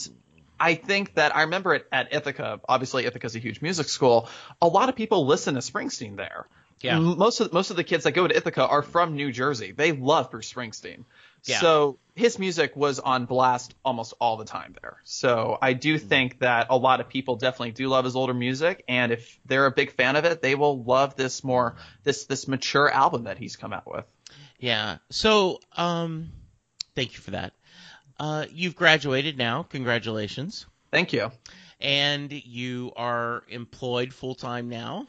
I 0.58 0.74
think 0.74 1.14
that 1.14 1.36
I 1.36 1.42
remember 1.42 1.74
it 1.74 1.86
at 1.92 2.14
Ithaca. 2.14 2.60
Obviously, 2.68 3.04
Ithaca's 3.04 3.36
a 3.36 3.38
huge 3.38 3.60
music 3.60 3.88
school. 3.88 4.28
A 4.62 4.66
lot 4.66 4.88
of 4.88 4.96
people 4.96 5.26
listen 5.26 5.54
to 5.54 5.60
Springsteen 5.60 6.16
there. 6.16 6.46
Yeah. 6.86 6.98
Most 6.98 7.40
of 7.40 7.52
most 7.52 7.70
of 7.70 7.76
the 7.76 7.84
kids 7.84 8.04
that 8.04 8.12
go 8.12 8.26
to 8.26 8.36
Ithaca 8.36 8.66
are 8.66 8.82
from 8.82 9.14
New 9.16 9.32
Jersey. 9.32 9.72
They 9.72 9.92
love 9.92 10.30
Bruce 10.30 10.52
Springsteen. 10.52 11.04
Yeah. 11.44 11.60
So 11.60 11.98
his 12.16 12.38
music 12.40 12.74
was 12.74 12.98
on 12.98 13.26
blast 13.26 13.74
almost 13.84 14.14
all 14.20 14.36
the 14.36 14.44
time 14.44 14.74
there. 14.82 14.96
So 15.04 15.56
I 15.62 15.74
do 15.74 15.96
Mm-hmm. 15.96 16.08
think 16.08 16.38
that 16.40 16.66
a 16.70 16.76
lot 16.76 17.00
of 17.00 17.08
people 17.08 17.36
definitely 17.36 17.70
do 17.72 17.88
love 17.88 18.04
his 18.04 18.16
older 18.16 18.34
music, 18.34 18.82
and 18.88 19.12
if 19.12 19.38
they're 19.46 19.66
a 19.66 19.70
big 19.70 19.92
fan 19.92 20.16
of 20.16 20.24
it, 20.24 20.42
they 20.42 20.54
will 20.56 20.82
love 20.82 21.14
this 21.14 21.44
more 21.44 21.76
this 22.02 22.24
this 22.24 22.48
mature 22.48 22.90
album 22.90 23.24
that 23.24 23.38
he's 23.38 23.54
come 23.56 23.72
out 23.72 23.86
with. 23.90 24.04
Yeah. 24.58 24.98
So, 25.10 25.60
um, 25.76 26.30
thank 26.94 27.12
you 27.14 27.20
for 27.20 27.32
that. 27.32 27.52
Uh, 28.18 28.46
you've 28.50 28.74
graduated 28.74 29.36
now. 29.38 29.62
Congratulations. 29.64 30.66
Thank 30.90 31.12
you. 31.12 31.30
And 31.80 32.32
you 32.32 32.92
are 32.96 33.44
employed 33.48 34.14
full 34.14 34.34
time 34.34 34.68
now. 34.70 35.06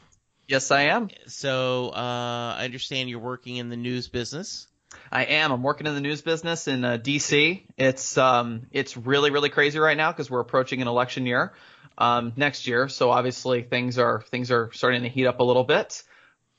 Yes, 0.48 0.70
I 0.70 0.84
am. 0.84 1.10
So, 1.26 1.90
uh, 1.90 2.56
I 2.58 2.64
understand 2.64 3.10
you're 3.10 3.18
working 3.18 3.56
in 3.56 3.68
the 3.68 3.76
news 3.76 4.08
business. 4.08 4.66
I 5.12 5.24
am. 5.24 5.52
I'm 5.52 5.62
working 5.62 5.86
in 5.86 5.94
the 5.94 6.00
news 6.00 6.22
business 6.22 6.66
in 6.68 6.86
uh, 6.86 6.96
DC. 6.96 7.64
It's 7.76 8.16
um 8.16 8.66
it's 8.70 8.96
really 8.96 9.30
really 9.30 9.50
crazy 9.50 9.78
right 9.78 9.96
now 9.96 10.10
because 10.10 10.30
we're 10.30 10.40
approaching 10.40 10.80
an 10.80 10.88
election 10.88 11.26
year 11.26 11.52
um 11.98 12.32
next 12.36 12.66
year. 12.66 12.88
So 12.88 13.10
obviously 13.10 13.62
things 13.62 13.98
are 13.98 14.22
things 14.22 14.50
are 14.50 14.70
starting 14.72 15.02
to 15.02 15.08
heat 15.10 15.26
up 15.26 15.40
a 15.40 15.44
little 15.44 15.64
bit. 15.64 16.02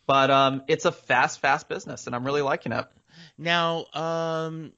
But 0.05 0.29
um 0.29 0.63
it's 0.67 0.85
a 0.85 0.91
fast 0.91 1.39
fast 1.39 1.67
business 1.67 2.05
and 2.05 2.15
I'm 2.15 2.23
really 2.23 2.43
liking 2.43 2.71
it. 2.71 2.85
Now, 3.37 3.85
um, 3.93 4.73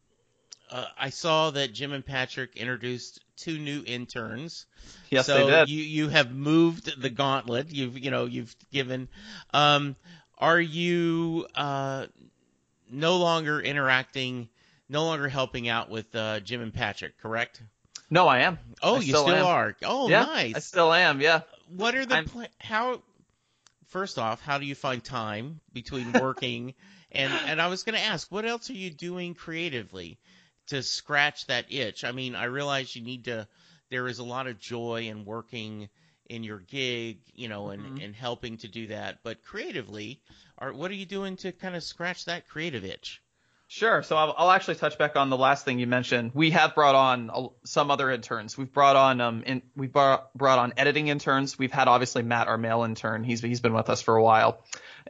uh, 0.71 0.85
I 0.97 1.09
saw 1.09 1.51
that 1.51 1.73
Jim 1.73 1.91
and 1.91 2.05
Patrick 2.05 2.55
introduced 2.55 3.19
two 3.35 3.59
new 3.59 3.83
interns. 3.85 4.65
Yes, 5.09 5.25
so 5.25 5.45
they 5.45 5.51
did. 5.51 5.69
you 5.69 5.83
you 5.83 6.09
have 6.09 6.31
moved 6.31 7.01
the 7.01 7.09
gauntlet. 7.09 7.71
You've 7.71 7.99
you 7.99 8.09
know 8.09 8.25
you've 8.25 8.55
given. 8.71 9.09
Um, 9.53 9.95
are 10.37 10.59
you 10.59 11.45
uh, 11.55 12.07
no 12.89 13.17
longer 13.17 13.59
interacting, 13.59 14.49
no 14.89 15.05
longer 15.05 15.27
helping 15.27 15.67
out 15.67 15.89
with 15.89 16.15
uh, 16.15 16.39
Jim 16.39 16.61
and 16.61 16.73
Patrick? 16.73 17.17
Correct. 17.19 17.61
no, 18.09 18.27
I 18.27 18.39
am. 18.39 18.57
Oh, 18.81 18.95
I 18.95 18.99
you 18.99 19.13
still, 19.13 19.29
am. 19.29 19.45
are. 19.45 19.75
Oh, 19.83 20.09
yeah, 20.09 20.23
nice. 20.23 20.55
I 20.55 20.59
still 20.59 20.93
am. 20.93 21.19
Yeah. 21.21 21.41
what 21.67 21.95
are 21.95 22.05
the 22.05 22.23
pla- 22.25 22.45
how? 22.59 23.01
First 23.87 24.17
off, 24.17 24.41
how 24.41 24.57
do 24.57 24.65
you 24.65 24.73
find 24.73 25.03
time 25.03 25.59
between 25.73 26.13
working 26.21 26.75
and 27.11 27.33
and 27.47 27.61
I 27.61 27.67
was 27.67 27.83
going 27.83 27.95
to 27.95 28.03
ask, 28.03 28.31
what 28.31 28.45
else 28.45 28.69
are 28.69 28.73
you 28.73 28.89
doing 28.89 29.33
creatively 29.33 30.17
to 30.71 30.83
scratch 30.83 31.45
that 31.47 31.71
itch? 31.71 32.03
I 32.03 32.11
mean, 32.11 32.35
I 32.35 32.45
realize 32.45 32.95
you 32.95 33.01
need 33.03 33.25
to. 33.25 33.47
There 33.89 34.07
is 34.07 34.19
a 34.19 34.23
lot 34.25 34.47
of 34.47 34.59
joy 34.59 35.03
in 35.07 35.25
working 35.25 35.89
in 36.29 36.43
your 36.43 36.59
gig, 36.59 37.21
you 37.33 37.47
know, 37.49 37.69
and 37.69 37.91
Mhm. 37.91 37.97
and 37.97 38.15
helping 38.15 38.57
to 38.57 38.67
do 38.67 38.87
that. 38.87 39.23
But 39.23 39.43
creatively, 39.43 40.21
are 40.57 40.73
what 40.73 40.91
are 40.91 40.95
you 40.95 41.05
doing 41.05 41.37
to 41.37 41.51
kind 41.53 41.75
of 41.75 41.83
scratch 41.83 42.25
that 42.25 42.47
creative 42.47 42.85
itch? 42.85 43.21
Sure. 43.71 44.03
So 44.03 44.17
I'll, 44.17 44.35
I'll 44.37 44.51
actually 44.51 44.75
touch 44.75 44.97
back 44.97 45.15
on 45.15 45.29
the 45.29 45.37
last 45.37 45.63
thing 45.63 45.79
you 45.79 45.87
mentioned. 45.87 46.31
We 46.33 46.51
have 46.51 46.75
brought 46.75 46.93
on 46.93 47.51
some 47.63 47.89
other 47.89 48.11
interns. 48.11 48.57
We've 48.57 48.69
brought 48.69 48.97
on 48.97 49.21
um 49.21 49.43
in, 49.45 49.61
we've 49.77 49.93
brought, 49.93 50.33
brought 50.33 50.59
on 50.59 50.73
editing 50.75 51.07
interns. 51.07 51.57
We've 51.57 51.71
had 51.71 51.87
obviously 51.87 52.21
Matt, 52.21 52.49
our 52.49 52.57
male 52.57 52.83
intern. 52.83 53.23
He's 53.23 53.39
he's 53.39 53.61
been 53.61 53.73
with 53.73 53.89
us 53.89 54.01
for 54.01 54.17
a 54.17 54.21
while, 54.21 54.61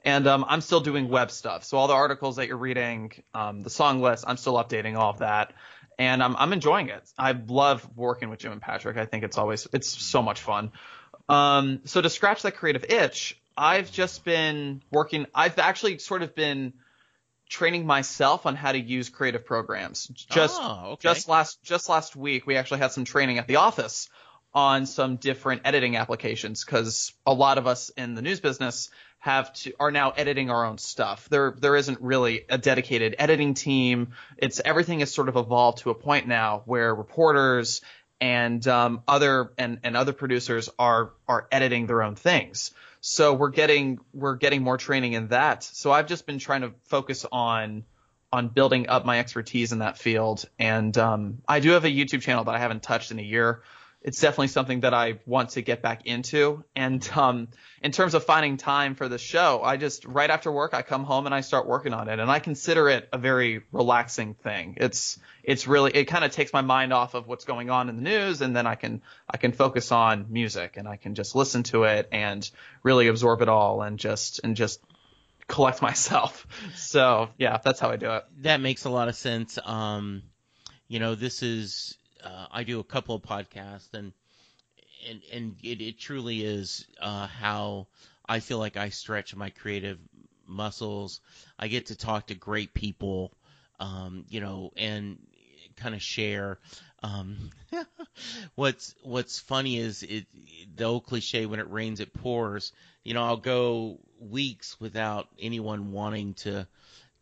and 0.06 0.28
um 0.28 0.46
I'm 0.48 0.62
still 0.62 0.80
doing 0.80 1.10
web 1.10 1.32
stuff. 1.32 1.64
So 1.64 1.76
all 1.76 1.88
the 1.88 1.96
articles 1.96 2.36
that 2.36 2.48
you're 2.48 2.56
reading, 2.56 3.12
um 3.34 3.62
the 3.62 3.72
song 3.72 4.00
list, 4.00 4.26
I'm 4.28 4.38
still 4.38 4.54
updating 4.54 4.96
all 4.96 5.10
of 5.10 5.18
that, 5.20 5.54
and 5.98 6.22
I'm 6.22 6.36
I'm 6.36 6.54
enjoying 6.54 6.90
it. 6.90 7.02
I 7.18 7.32
love 7.32 7.90
working 7.96 8.30
with 8.30 8.38
Jim 8.38 8.52
and 8.52 8.62
Patrick. 8.62 8.96
I 8.96 9.06
think 9.08 9.24
it's 9.24 9.40
always 9.40 9.68
it's 9.74 9.90
so 9.90 10.22
much 10.22 10.40
fun. 10.40 10.72
Um, 11.28 11.82
so 11.86 12.00
to 12.00 12.12
scratch 12.12 12.44
that 12.44 12.58
creative 12.58 12.86
itch, 12.88 13.42
I've 13.58 13.92
just 13.92 14.24
been 14.24 14.84
working. 14.92 15.26
I've 15.34 15.58
actually 15.58 15.98
sort 15.98 16.22
of 16.22 16.36
been 16.36 16.74
training 17.52 17.86
myself 17.86 18.46
on 18.46 18.56
how 18.56 18.72
to 18.72 18.80
use 18.80 19.10
creative 19.10 19.46
programs. 19.46 20.08
Just 20.08 20.58
oh, 20.60 20.94
okay. 20.94 21.02
just 21.02 21.28
last 21.28 21.62
just 21.62 21.90
last 21.90 22.16
week, 22.16 22.48
we 22.48 22.56
actually 22.56 22.80
had 22.80 22.92
some 22.92 23.04
training 23.04 23.38
at 23.38 23.48
the 23.48 23.58
office 23.58 24.10
on 24.54 24.86
some 24.86 25.18
different 25.18 25.62
editing 25.66 25.98
applications 25.98 26.66
because 26.66 27.14
a 27.26 27.34
lot 27.34 27.58
of 27.58 27.68
us 27.68 27.90
in 27.90 28.16
the 28.16 28.22
news 28.22 28.40
business 28.40 28.90
have 29.20 29.54
to 29.54 29.74
are 29.80 29.92
now 29.92 30.12
editing 30.12 30.50
our 30.50 30.66
own 30.66 30.78
stuff. 30.78 31.28
There 31.30 31.54
there 31.60 31.76
isn't 31.76 32.00
really 32.02 32.46
a 32.50 32.58
dedicated 32.58 33.16
editing 33.20 33.54
team. 33.54 34.14
It's 34.38 34.62
everything 34.64 35.02
has 35.02 35.14
sort 35.14 35.28
of 35.28 35.36
evolved 35.36 35.80
to 35.80 35.90
a 35.90 35.96
point 35.96 36.28
now 36.28 36.64
where 36.66 36.96
reporters 36.96 37.82
and 38.22 38.66
um, 38.68 39.04
other 39.08 39.52
and, 39.58 39.80
and 39.84 39.98
other 39.98 40.14
producers 40.14 40.70
are 40.80 41.12
are 41.28 41.48
editing 41.52 41.86
their 41.86 42.02
own 42.02 42.16
things. 42.16 42.72
So 43.02 43.34
we're 43.34 43.50
getting 43.50 44.00
we're 44.14 44.36
getting 44.36 44.64
more 44.64 44.78
training 44.78 45.14
in 45.14 45.30
that. 45.30 45.64
So 45.64 45.92
I've 45.92 46.08
just 46.08 46.26
been 46.26 46.40
trying 46.40 46.62
to 46.62 46.72
focus 46.86 47.26
on 47.32 47.84
on 48.32 48.48
building 48.48 48.88
up 48.88 49.06
my 49.06 49.20
expertise 49.20 49.74
in 49.74 49.80
that 49.80 49.98
field. 49.98 50.46
And 50.58 50.98
um, 50.98 51.42
I 51.48 51.60
do 51.60 51.72
have 51.72 51.84
a 51.84 51.90
YouTube 51.90 52.22
channel 52.22 52.46
that 52.46 52.56
I 52.56 52.60
haven't 52.60 52.82
touched 52.82 53.12
in 53.12 53.20
a 53.20 53.24
year 53.24 53.64
it's 54.04 54.20
definitely 54.20 54.48
something 54.48 54.80
that 54.80 54.96
I 54.96 55.20
want 55.28 55.52
to 55.52 55.62
get 55.62 55.84
back 55.84 56.06
into. 56.06 56.64
And 56.76 57.08
um, 57.16 57.50
in 57.84 57.92
terms 57.92 58.16
of 58.16 58.24
finding 58.24 58.58
time 58.58 58.96
for 58.96 59.08
the 59.08 59.20
show, 59.20 59.62
I 59.64 59.78
just 59.78 60.06
right 60.06 60.30
after 60.30 60.52
work 60.52 60.74
I 60.74 60.82
come 60.82 61.04
home 61.04 61.28
and 61.28 61.36
I 61.36 61.42
start 61.42 61.68
working 61.68 61.94
on 61.94 62.10
it, 62.10 62.20
and 62.20 62.30
I 62.30 62.40
consider 62.40 62.90
it 62.90 63.08
a 63.14 63.20
very 63.20 63.62
relaxing 63.72 64.34
thing. 64.34 64.76
It's 64.78 65.20
it's 65.44 65.68
really 65.68 65.92
it 65.92 66.06
kind 66.06 66.26
of 66.26 66.32
takes 66.32 66.52
my 66.52 66.62
mind 66.62 66.94
off 66.94 67.14
of 67.14 67.28
what's 67.28 67.46
going 67.46 67.70
on 67.70 67.90
in 67.90 67.96
the 67.96 68.02
news, 68.02 68.42
and 68.42 68.56
then 68.56 68.66
I 68.66 68.76
can 68.76 69.02
I 69.30 69.38
can 69.38 69.52
focus 69.52 69.92
on 69.92 70.28
music 70.30 70.78
and 70.78 70.88
I 70.88 70.96
can 70.96 71.14
just 71.14 71.36
listen 71.36 71.64
to 71.64 71.84
it 71.84 72.10
and 72.12 72.50
really 72.82 73.08
absorb 73.08 73.42
it 73.42 73.50
all 73.50 73.84
and 73.84 74.00
just 74.00 74.42
and 74.44 74.56
just 74.56 74.82
collect 75.48 75.82
myself. 75.84 76.48
So 76.76 77.30
yeah, 77.38 77.60
that's 77.64 77.80
how 77.80 77.92
I 77.92 77.98
do 77.98 78.12
it. 78.14 78.24
That 78.40 78.62
makes 78.62 78.86
a 78.86 78.90
lot 78.90 79.10
of 79.10 79.16
sense. 79.16 79.60
Um, 79.64 80.24
you 80.88 81.00
know, 81.00 81.16
this 81.16 81.44
is 81.44 81.98
uh, 82.24 82.48
I 82.52 82.64
do 82.64 82.80
a 82.80 82.84
couple 82.84 83.16
of 83.16 83.22
podcasts, 83.22 83.94
and 83.94 84.14
and 85.10 85.22
and 85.32 85.56
it, 85.64 85.82
it 85.82 86.00
truly 86.00 86.44
is 86.44 86.86
uh, 87.02 87.28
how 87.28 87.88
I 88.28 88.40
feel 88.40 88.60
like 88.60 88.78
I 88.78 88.90
stretch 88.90 89.36
my 89.36 89.50
creative 89.50 90.00
muscles. 90.48 91.22
I 91.58 91.68
get 91.68 91.88
to 91.88 91.96
talk 91.96 92.28
to 92.28 92.36
great 92.36 92.74
people, 92.74 93.34
um, 93.80 94.26
you 94.30 94.42
know, 94.42 94.72
and 94.78 95.18
kind 95.76 95.96
of 95.96 96.02
share. 96.02 96.60
Um, 97.04 97.50
what's 98.56 98.96
what's 99.02 99.40
funny 99.40 99.78
is 99.78 100.04
it 100.04 100.26
the 100.76 100.84
old 100.84 101.06
cliche 101.06 101.46
when 101.46 101.60
it 101.60 101.70
rains 101.70 102.00
it 102.00 102.14
pours. 102.14 102.72
You 103.04 103.14
know, 103.14 103.24
I'll 103.24 103.38
go 103.38 104.00
weeks 104.20 104.80
without 104.80 105.28
anyone 105.40 105.92
wanting 105.92 106.36
to. 106.36 106.68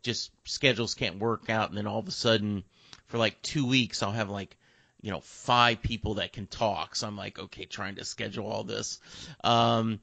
Just 0.02 0.30
schedules 0.44 0.94
can't 0.94 1.18
work 1.18 1.50
out, 1.50 1.68
and 1.68 1.76
then 1.76 1.86
all 1.86 1.98
of 1.98 2.08
a 2.08 2.12
sudden, 2.12 2.64
for 3.06 3.18
like 3.18 3.42
two 3.42 3.66
weeks, 3.66 4.02
I'll 4.02 4.12
have 4.12 4.30
like 4.30 4.56
you 5.02 5.10
know, 5.10 5.20
five 5.20 5.82
people 5.82 6.14
that 6.14 6.32
can 6.32 6.46
talk. 6.46 6.96
So 6.96 7.06
I'm 7.06 7.16
like, 7.16 7.38
okay, 7.38 7.64
trying 7.64 7.96
to 7.96 8.04
schedule 8.04 8.46
all 8.46 8.64
this. 8.64 9.00
Um, 9.42 10.00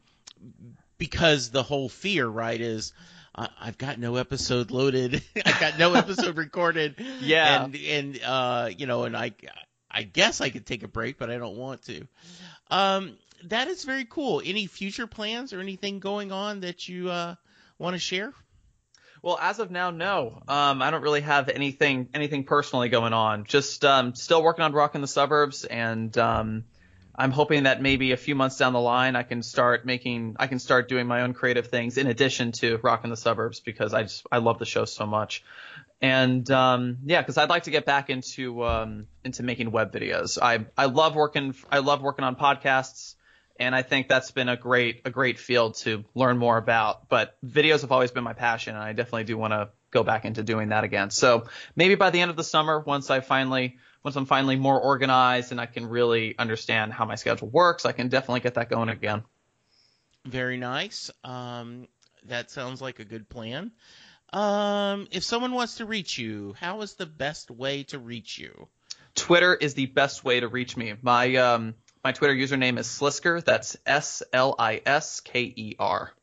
because 0.98 1.50
the 1.50 1.64
whole 1.64 1.90
fear, 1.90 2.28
right, 2.28 2.60
is 2.60 2.94
I, 3.36 3.50
I've 3.60 3.78
got 3.78 4.00
no 4.00 4.16
episode 4.16 4.72
loaded. 4.72 5.22
I've 5.46 5.60
got 5.60 5.78
no 5.78 5.94
episode 5.94 6.38
recorded. 6.38 6.96
Yeah. 7.22 7.66
And, 7.66 7.76
and, 7.76 8.20
uh, 8.24 8.70
you 8.76 8.88
know, 8.88 9.04
and 9.04 9.16
I, 9.16 9.34
I 9.90 10.04
guess 10.04 10.42
I 10.42 10.50
could 10.50 10.66
take 10.66 10.84
a 10.84 10.88
break, 10.88 11.18
but 11.18 11.30
I 11.30 11.38
don't 11.38 11.58
want 11.58 11.84
to. 11.86 12.08
Um, 12.72 13.18
that 13.46 13.68
is 13.68 13.84
very 13.84 14.06
cool. 14.06 14.42
Any 14.44 14.66
future 14.66 15.08
plans 15.08 15.54
or 15.54 15.60
anything 15.60 16.00
going 16.00 16.32
on 16.32 16.62
that 16.62 16.88
you, 16.88 17.10
uh, 17.10 17.36
want 17.78 17.94
to 17.94 18.00
share? 18.00 18.34
Well, 19.28 19.38
as 19.42 19.60
of 19.60 19.72
now, 19.72 19.92
no. 19.92 20.42
Um, 20.48 20.82
I 20.82 20.90
don't 20.90 21.02
really 21.02 21.20
have 21.20 21.50
anything 21.50 22.08
anything 22.14 22.46
personally 22.46 22.88
going 22.88 23.12
on. 23.12 23.44
Just 23.44 23.84
um, 23.84 24.16
still 24.16 24.42
working 24.42 24.64
on 24.64 24.72
Rock 24.72 24.96
in 24.96 25.02
the 25.02 25.08
Suburbs, 25.08 25.66
and 25.66 26.18
um, 26.18 26.64
I'm 27.14 27.32
hoping 27.32 27.64
that 27.64 27.82
maybe 27.82 28.14
a 28.14 28.16
few 28.16 28.36
months 28.36 28.56
down 28.56 28.72
the 28.72 28.80
line, 28.80 29.18
I 29.18 29.24
can 29.24 29.44
start 29.44 29.86
making 29.86 30.38
I 30.40 30.48
can 30.48 30.60
start 30.60 30.88
doing 30.88 31.08
my 31.08 31.24
own 31.24 31.34
creative 31.34 31.68
things 31.68 31.98
in 31.98 32.08
addition 32.08 32.54
to 32.62 32.78
Rock 32.78 33.04
in 33.04 33.10
the 33.10 33.18
Suburbs 33.18 33.60
because 33.60 33.94
I 33.94 34.04
just 34.04 34.26
I 34.32 34.38
love 34.38 34.60
the 34.60 34.66
show 34.66 34.86
so 34.86 35.06
much. 35.06 35.44
And 36.02 36.50
um, 36.50 37.00
yeah, 37.04 37.22
because 37.22 37.38
I'd 37.38 37.50
like 37.50 37.64
to 37.64 37.72
get 37.72 37.86
back 37.86 38.10
into 38.10 38.64
um, 38.64 39.08
into 39.26 39.44
making 39.44 39.72
web 39.72 39.92
videos. 39.92 40.42
I 40.42 40.68
I 40.78 40.86
love 40.86 41.16
working 41.16 41.54
I 41.70 41.80
love 41.80 42.02
working 42.02 42.24
on 42.24 42.38
podcasts 42.38 43.16
and 43.60 43.76
I 43.76 43.82
think 43.82 44.08
that's 44.08 44.32
been 44.32 44.50
a 44.50 44.58
great 44.58 45.02
a 45.06 45.10
great 45.10 45.40
field 45.40 45.76
to 45.76 46.06
learn 46.16 46.38
more 46.38 46.58
about. 46.58 47.10
But 47.10 47.38
videos 47.46 47.82
have 47.82 47.92
always 47.92 48.12
been 48.12 48.24
my 48.24 48.34
passion, 48.34 48.76
and 48.76 48.84
I 48.84 48.94
definitely 48.94 49.26
do 49.26 49.38
want 49.38 49.54
to 49.54 49.70
go 49.92 50.04
back 50.04 50.26
into 50.26 50.44
doing 50.44 50.70
that 50.70 50.84
again. 50.84 51.10
So 51.10 51.46
maybe 51.76 51.96
by 51.96 52.10
the 52.10 52.22
end 52.22 52.32
of 52.32 52.38
the 52.38 52.44
summer, 52.44 52.80
once 52.80 53.10
I 53.10 53.20
finally 53.22 53.78
once 54.04 54.16
I'm 54.16 54.26
finally 54.26 54.56
more 54.56 54.80
organized 54.80 55.52
and 55.52 55.60
I 55.60 55.66
can 55.66 55.86
really 55.86 56.38
understand 56.38 56.94
how 56.94 57.06
my 57.06 57.16
schedule 57.16 57.50
works, 57.50 57.86
I 57.86 57.92
can 57.92 58.08
definitely 58.08 58.42
get 58.42 58.54
that 58.54 58.70
going 58.70 58.90
again. 58.90 59.24
Very 60.26 60.58
nice. 60.58 61.12
Um, 61.24 61.88
that 62.26 62.52
sounds 62.52 62.82
like 62.82 63.00
a 63.00 63.06
good 63.06 63.28
plan. 63.30 63.72
Um, 64.34 65.08
if 65.12 65.24
someone 65.24 65.54
wants 65.54 65.76
to 65.76 65.86
reach 65.86 66.18
you, 66.18 66.56
how 66.60 66.82
is 66.82 66.96
the 66.96 67.06
best 67.06 67.50
way 67.50 67.84
to 67.84 68.00
reach 68.00 68.38
you? 68.38 68.68
Twitter 69.16 69.56
is 69.56 69.74
the 69.74 69.88
best 69.88 70.24
way 70.24 70.40
to 70.40 70.48
reach 70.48 70.78
me. 70.78 70.94
My 71.02 71.36
um, 71.36 71.76
my 72.08 72.14
Twitter 72.14 72.34
username 72.34 72.80
is 72.80 72.88
Slisker. 72.88 73.44
That's 73.44 73.76
S 73.86 74.24
L 74.32 74.56
I 74.58 74.82
S 74.86 75.20
K 75.20 75.42
E 75.42 75.76
R. 75.78 76.14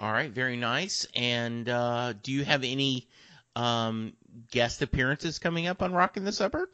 All 0.00 0.10
right, 0.10 0.30
very 0.30 0.56
nice. 0.56 1.06
And 1.14 1.68
uh, 1.68 2.14
do 2.22 2.32
you 2.32 2.42
have 2.42 2.64
any 2.64 3.06
um, 3.54 4.14
guest 4.50 4.80
appearances 4.80 5.38
coming 5.38 5.66
up 5.66 5.82
on 5.82 5.92
Rock 5.92 6.16
in 6.16 6.24
the 6.24 6.32
Suburb? 6.32 6.70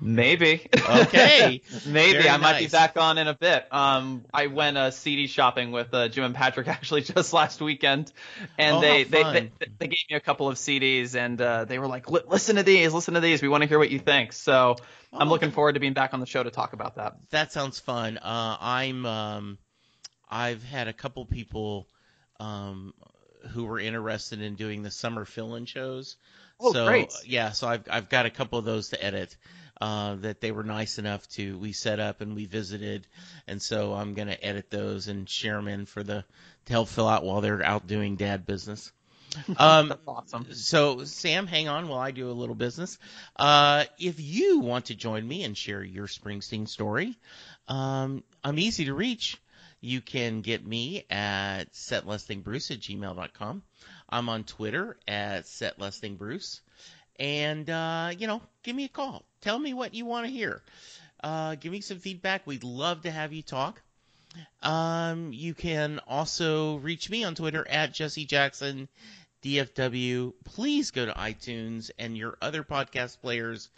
Maybe. 0.00 0.66
Okay. 0.74 1.62
Maybe 1.86 2.12
Very 2.18 2.28
I 2.28 2.36
might 2.36 2.52
nice. 2.52 2.62
be 2.62 2.66
back 2.68 2.96
on 2.96 3.18
in 3.18 3.28
a 3.28 3.34
bit. 3.34 3.72
Um, 3.72 4.24
I 4.34 4.48
went 4.48 4.76
uh, 4.76 4.90
CD 4.90 5.28
shopping 5.28 5.70
with 5.70 5.94
uh, 5.94 6.08
Jim 6.08 6.24
and 6.24 6.34
Patrick 6.34 6.66
actually 6.76 7.02
just 7.02 7.32
last 7.32 7.60
weekend, 7.60 8.12
and 8.58 8.76
Oh, 8.76 8.80
they, 8.80 9.04
they, 9.04 9.22
they 9.22 9.50
they 9.78 9.86
gave 9.86 10.04
me 10.10 10.16
a 10.16 10.20
couple 10.20 10.48
of 10.48 10.56
CDs, 10.56 11.14
and 11.14 11.40
uh, 11.40 11.66
they 11.66 11.78
were 11.78 11.86
like, 11.86 12.10
"Listen 12.10 12.56
to 12.56 12.64
these, 12.64 12.92
listen 12.92 13.14
to 13.14 13.20
these. 13.20 13.42
We 13.42 13.48
want 13.48 13.62
to 13.62 13.68
hear 13.68 13.78
what 13.78 13.90
you 13.90 14.00
think." 14.00 14.32
So 14.32 14.76
I'm 15.16 15.28
Oh, 15.28 15.30
looking 15.30 15.48
okay. 15.48 15.54
forward 15.54 15.74
to 15.74 15.80
being 15.80 15.92
back 15.92 16.14
on 16.14 16.20
the 16.20 16.26
show 16.26 16.42
to 16.42 16.50
talk 16.50 16.72
about 16.72 16.96
that. 16.96 17.14
That 17.30 17.52
sounds 17.52 17.78
fun. 17.78 18.18
Uh, 18.18 18.56
I'm 18.60 19.06
um, 19.06 19.58
I've 20.28 20.64
had 20.64 20.88
a 20.88 20.92
couple 20.92 21.24
people 21.26 21.86
um, 22.40 22.92
who 23.50 23.64
were 23.64 23.78
interested 23.78 24.40
in 24.42 24.56
doing 24.56 24.82
the 24.82 24.90
summer 24.90 25.24
fill-in 25.24 25.66
shows. 25.66 26.16
Oh, 26.58 26.72
so 26.72 26.86
great. 26.86 27.12
yeah, 27.24 27.50
so 27.52 27.68
I've 27.68 27.84
I've 27.90 28.08
got 28.08 28.26
a 28.26 28.30
couple 28.30 28.58
of 28.58 28.64
those 28.64 28.88
to 28.90 29.04
edit. 29.04 29.36
Uh, 29.82 30.14
that 30.14 30.40
they 30.40 30.52
were 30.52 30.62
nice 30.62 31.00
enough 31.00 31.28
to 31.30 31.58
we 31.58 31.72
set 31.72 31.98
up 31.98 32.20
and 32.20 32.36
we 32.36 32.46
visited, 32.46 33.04
and 33.48 33.60
so 33.60 33.94
I'm 33.94 34.14
gonna 34.14 34.36
edit 34.40 34.70
those 34.70 35.08
and 35.08 35.28
share 35.28 35.56
them 35.56 35.66
in 35.66 35.86
for 35.86 36.04
the 36.04 36.24
to 36.66 36.72
help 36.72 36.86
fill 36.86 37.08
out 37.08 37.24
while 37.24 37.40
they're 37.40 37.64
out 37.64 37.88
doing 37.88 38.14
dad 38.14 38.46
business. 38.46 38.92
Um, 39.56 39.88
That's 39.88 40.06
awesome. 40.06 40.52
so, 40.52 41.04
Sam, 41.04 41.48
hang 41.48 41.66
on 41.66 41.88
while 41.88 41.98
I 41.98 42.12
do 42.12 42.30
a 42.30 42.32
little 42.32 42.54
business. 42.54 42.96
Uh, 43.34 43.86
if 43.98 44.20
you 44.20 44.60
want 44.60 44.84
to 44.84 44.94
join 44.94 45.26
me 45.26 45.42
and 45.42 45.56
share 45.56 45.82
your 45.82 46.06
Springsteen 46.06 46.68
story, 46.68 47.18
um, 47.66 48.22
I'm 48.44 48.60
easy 48.60 48.84
to 48.84 48.94
reach. 48.94 49.40
You 49.80 50.00
can 50.00 50.42
get 50.42 50.64
me 50.64 51.06
at 51.10 51.72
setlistingbruce 51.72 52.70
at 52.70 52.80
gmail.com. 52.80 53.62
I'm 54.08 54.28
on 54.28 54.44
Twitter 54.44 54.96
at 55.08 55.46
setlistingbruce. 55.46 56.60
And, 57.18 57.68
uh, 57.68 58.12
you 58.16 58.26
know, 58.28 58.42
give 58.62 58.76
me 58.76 58.84
a 58.84 58.88
call. 58.88 59.24
Tell 59.42 59.58
me 59.58 59.74
what 59.74 59.94
you 59.94 60.06
want 60.06 60.26
to 60.26 60.32
hear. 60.32 60.62
Uh, 61.22 61.56
give 61.56 61.72
me 61.72 61.80
some 61.80 61.98
feedback. 61.98 62.46
We'd 62.46 62.64
love 62.64 63.02
to 63.02 63.10
have 63.10 63.32
you 63.32 63.42
talk. 63.42 63.82
Um, 64.62 65.32
you 65.32 65.52
can 65.52 66.00
also 66.06 66.76
reach 66.76 67.10
me 67.10 67.24
on 67.24 67.34
Twitter 67.34 67.66
at 67.68 67.92
Jesse 67.92 68.24
Jackson 68.24 68.88
DFW. 69.42 70.32
Please 70.44 70.90
go 70.90 71.04
to 71.04 71.12
iTunes 71.12 71.90
and 71.98 72.16
your 72.16 72.38
other 72.40 72.62
podcast 72.62 73.20
players 73.20 73.68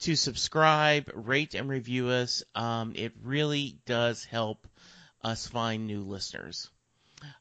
to 0.00 0.16
subscribe, 0.16 1.10
rate, 1.14 1.54
and 1.54 1.68
review 1.68 2.08
us. 2.08 2.42
Um, 2.54 2.92
it 2.96 3.12
really 3.22 3.78
does 3.86 4.24
help 4.24 4.66
us 5.22 5.46
find 5.46 5.86
new 5.86 6.02
listeners. 6.02 6.68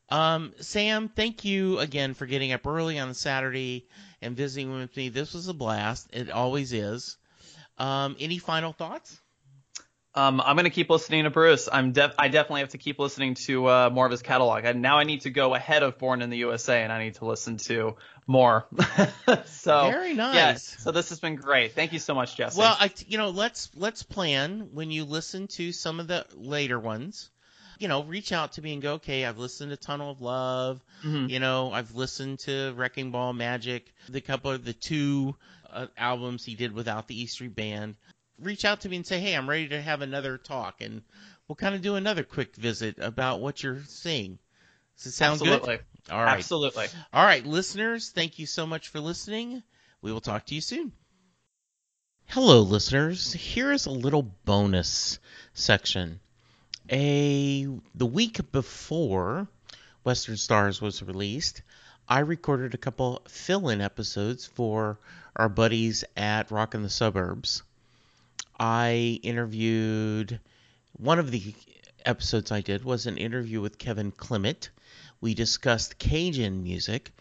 Um, 0.09 0.53
Sam, 0.59 1.09
thank 1.09 1.45
you 1.45 1.79
again 1.79 2.13
for 2.13 2.25
getting 2.25 2.51
up 2.51 2.67
early 2.67 2.99
on 2.99 3.09
a 3.09 3.13
Saturday 3.13 3.87
and 4.21 4.35
visiting 4.35 4.71
with 4.71 4.95
me. 4.95 5.09
This 5.09 5.33
was 5.33 5.47
a 5.47 5.53
blast. 5.53 6.07
It 6.11 6.29
always 6.29 6.73
is. 6.73 7.17
Um, 7.79 8.15
any 8.19 8.37
final 8.37 8.73
thoughts? 8.73 9.19
Um, 10.15 10.41
I'm 10.41 10.55
gonna 10.55 10.71
keep 10.71 10.89
listening 10.89 11.25
to 11.25 11.29
Bruce. 11.29 11.69
I'm 11.71 11.91
def- 11.91 12.15
I 12.17 12.29
definitely 12.29 12.61
have 12.61 12.69
to 12.69 12.79
keep 12.79 12.97
listening 12.97 13.35
to 13.45 13.67
uh, 13.67 13.89
more 13.93 14.05
of 14.05 14.11
his 14.11 14.23
catalog. 14.23 14.65
And 14.65 14.81
now 14.81 14.97
I 14.97 15.03
need 15.03 15.21
to 15.21 15.29
go 15.29 15.53
ahead 15.53 15.83
of 15.83 15.99
Born 15.99 16.21
in 16.23 16.31
the 16.31 16.37
USA, 16.37 16.81
and 16.83 16.91
I 16.91 17.03
need 17.03 17.15
to 17.15 17.25
listen 17.25 17.57
to 17.57 17.95
more. 18.25 18.67
so 19.45 19.91
Very 19.91 20.13
nice. 20.15 20.35
Yes. 20.35 20.77
So 20.79 20.91
this 20.91 21.09
has 21.09 21.19
been 21.19 21.35
great. 21.35 21.73
Thank 21.73 21.93
you 21.93 21.99
so 21.99 22.15
much, 22.15 22.35
Jesse. 22.35 22.59
Well, 22.59 22.75
I, 22.79 22.91
you 23.07 23.19
know, 23.19 23.29
let's 23.29 23.69
let's 23.75 24.01
plan 24.01 24.69
when 24.73 24.89
you 24.89 25.05
listen 25.05 25.47
to 25.49 25.71
some 25.71 25.99
of 25.99 26.07
the 26.07 26.25
later 26.35 26.79
ones. 26.79 27.29
You 27.77 27.87
know, 27.87 28.03
reach 28.03 28.33
out 28.33 28.53
to 28.53 28.61
me 28.61 28.73
and 28.73 28.81
go, 28.81 28.93
okay, 28.95 29.23
I've 29.23 29.37
listened 29.37 29.69
to 29.71 29.77
Tunnel 29.77 30.11
of 30.11 30.21
Love. 30.21 30.83
Mhm. 31.05 31.29
You 31.29 31.39
know, 31.39 31.71
I've 31.71 31.95
listened 31.95 32.39
to 32.39 32.73
Wrecking 32.75 33.11
Ball 33.11 33.31
Magic, 33.31 33.93
the 34.09 34.19
couple 34.21 34.51
of 34.51 34.65
the 34.65 34.73
two 34.73 35.35
uh, 35.71 35.87
albums 35.97 36.45
he 36.45 36.55
did 36.55 36.73
without 36.73 37.07
the 37.07 37.21
E 37.21 37.25
Street 37.25 37.55
Band. 37.55 37.95
reach 38.39 38.65
out 38.65 38.81
to 38.81 38.89
me 38.89 38.97
and 38.97 39.05
say, 39.05 39.19
"Hey, 39.19 39.35
I'm 39.35 39.49
ready 39.49 39.69
to 39.69 39.81
have 39.81 40.01
another 40.01 40.37
talk," 40.37 40.81
and 40.81 41.01
we'll 41.47 41.55
kind 41.55 41.75
of 41.75 41.81
do 41.81 41.95
another 41.95 42.23
quick 42.23 42.55
visit 42.55 42.97
about 42.99 43.41
what 43.41 43.61
you're 43.63 43.83
seeing. 43.87 44.39
Does 44.97 45.07
it 45.07 45.11
sound 45.11 45.41
Absolutely. 45.41 45.77
good? 45.77 46.13
All 46.13 46.23
right. 46.23 46.37
Absolutely. 46.37 46.87
All 47.13 47.25
right, 47.25 47.45
listeners, 47.45 48.09
thank 48.09 48.39
you 48.39 48.45
so 48.45 48.65
much 48.65 48.89
for 48.89 48.99
listening. 48.99 49.63
We 50.01 50.11
will 50.11 50.21
talk 50.21 50.45
to 50.47 50.55
you 50.55 50.61
soon. 50.61 50.91
Hello, 52.27 52.61
listeners. 52.61 53.33
Here 53.33 53.71
is 53.71 53.85
a 53.85 53.91
little 53.91 54.21
bonus 54.21 55.19
section. 55.53 56.19
A 56.91 57.67
the 57.95 58.05
week 58.05 58.51
before 58.51 59.47
Western 60.03 60.37
Stars 60.37 60.81
was 60.81 61.03
released, 61.03 61.61
I 62.11 62.21
recorded 62.21 62.73
a 62.73 62.77
couple 62.79 63.21
fill-in 63.27 63.81
episodes 63.81 64.47
for 64.47 64.97
our 65.35 65.47
buddies 65.47 66.03
at 66.17 66.49
Rock 66.49 66.73
in 66.73 66.81
the 66.81 66.89
Suburbs. 66.89 67.61
I 68.59 69.19
interviewed 69.21 70.39
one 70.93 71.19
of 71.19 71.29
the 71.29 71.53
episodes 72.03 72.51
I 72.51 72.61
did 72.61 72.83
was 72.83 73.05
an 73.05 73.19
interview 73.19 73.61
with 73.61 73.77
Kevin 73.77 74.09
Clement. 74.09 74.71
We 75.21 75.35
discussed 75.35 75.99
Cajun 75.99 76.63
music. 76.63 77.11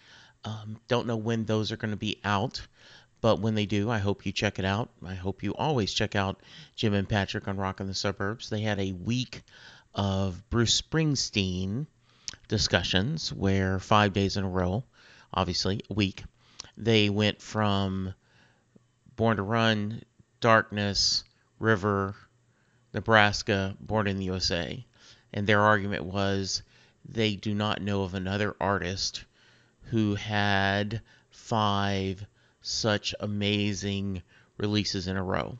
Um, 0.46 0.80
don't 0.88 1.06
know 1.06 1.18
when 1.18 1.44
those 1.44 1.70
are 1.70 1.76
going 1.76 1.90
to 1.90 1.98
be 1.98 2.18
out, 2.24 2.66
but 3.20 3.40
when 3.40 3.54
they 3.54 3.66
do, 3.66 3.90
I 3.90 3.98
hope 3.98 4.24
you 4.24 4.32
check 4.32 4.58
it 4.58 4.64
out. 4.64 4.88
I 5.04 5.16
hope 5.16 5.42
you 5.42 5.54
always 5.54 5.92
check 5.92 6.16
out 6.16 6.40
Jim 6.76 6.94
and 6.94 7.06
Patrick 7.06 7.46
on 7.46 7.58
Rock 7.58 7.80
in 7.80 7.88
the 7.88 7.94
Suburbs. 7.94 8.48
They 8.48 8.62
had 8.62 8.80
a 8.80 8.92
week 8.92 9.42
of 9.94 10.48
Bruce 10.48 10.80
Springsteen 10.80 11.88
discussions 12.48 13.32
where 13.32 13.78
five 13.78 14.12
days 14.12 14.36
in 14.36 14.44
a 14.44 14.48
row, 14.48 14.84
obviously 15.32 15.82
a 15.88 15.94
week, 15.94 16.24
they 16.76 17.10
went 17.10 17.40
from 17.40 18.14
Born 19.16 19.36
to 19.36 19.42
Run, 19.42 20.02
Darkness, 20.40 21.24
River, 21.58 22.14
Nebraska, 22.94 23.76
Born 23.80 24.06
in 24.06 24.18
the 24.18 24.24
USA. 24.24 24.84
And 25.32 25.46
their 25.46 25.60
argument 25.60 26.04
was 26.04 26.62
they 27.04 27.36
do 27.36 27.54
not 27.54 27.82
know 27.82 28.02
of 28.02 28.14
another 28.14 28.56
artist 28.60 29.24
who 29.90 30.14
had 30.14 31.02
five 31.30 32.24
such 32.60 33.14
amazing 33.20 34.22
releases 34.56 35.06
in 35.06 35.16
a 35.16 35.22
row. 35.22 35.58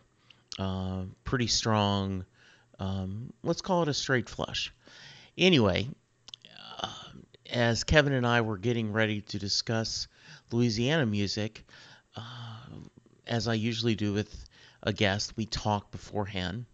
Uh, 0.59 1.05
pretty 1.25 1.47
strong. 1.47 2.25
Um, 2.79 3.33
let's 3.43 3.63
call 3.63 3.83
it 3.83 3.89
a 3.89 3.95
straight 3.95 4.29
flush. 4.29 4.73
Anyway, 5.37 5.89
as 7.53 7.85
Kevin 7.85 8.13
and 8.13 8.27
I 8.27 8.43
were 8.43 8.59
getting 8.59 8.93
ready 8.93 9.23
to 9.23 9.39
discuss 9.39 10.09
Louisiana 10.53 11.07
music, 11.07 11.65
uh, 12.17 12.23
as 13.27 13.49
I 13.49 13.55
usually 13.55 13.95
do 13.95 14.13
with 14.13 14.45
a 14.83 14.93
guest, 14.93 15.37
we 15.37 15.47
talked 15.47 15.93
beforehand. 15.93 16.67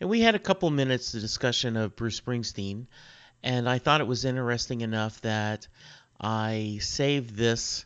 And 0.00 0.08
we 0.10 0.20
had 0.20 0.34
a 0.34 0.40
couple 0.40 0.70
minutes 0.70 1.14
of 1.14 1.20
discussion 1.20 1.76
of 1.76 1.96
Bruce 1.96 2.20
Springsteen, 2.20 2.86
and 3.42 3.68
I 3.68 3.78
thought 3.78 4.00
it 4.00 4.06
was 4.06 4.24
interesting 4.24 4.80
enough 4.80 5.20
that 5.20 5.68
I 6.20 6.78
saved 6.80 7.36
this. 7.36 7.84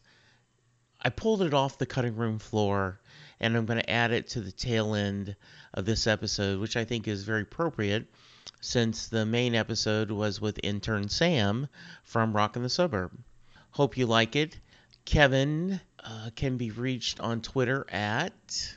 I 1.00 1.10
pulled 1.10 1.42
it 1.42 1.54
off 1.54 1.78
the 1.78 1.86
cutting 1.86 2.16
room 2.16 2.38
floor, 2.38 3.00
and 3.40 3.56
I'm 3.56 3.66
going 3.66 3.80
to 3.80 3.90
add 3.90 4.12
it 4.12 4.28
to 4.28 4.40
the 4.40 4.52
tail 4.52 4.94
end 4.94 5.36
of 5.74 5.84
this 5.84 6.06
episode, 6.06 6.60
which 6.60 6.76
I 6.76 6.84
think 6.84 7.06
is 7.08 7.24
very 7.24 7.42
appropriate 7.42 8.06
since 8.60 9.08
the 9.08 9.26
main 9.26 9.54
episode 9.54 10.10
was 10.10 10.40
with 10.40 10.60
intern 10.62 11.08
Sam 11.08 11.68
from 12.02 12.34
Rock 12.34 12.56
in 12.56 12.62
the 12.62 12.68
Suburb. 12.68 13.12
Hope 13.70 13.96
you 13.96 14.06
like 14.06 14.36
it. 14.36 14.58
Kevin 15.04 15.80
uh, 16.04 16.30
can 16.34 16.56
be 16.56 16.70
reached 16.70 17.20
on 17.20 17.40
Twitter 17.40 17.86
at 17.90 18.76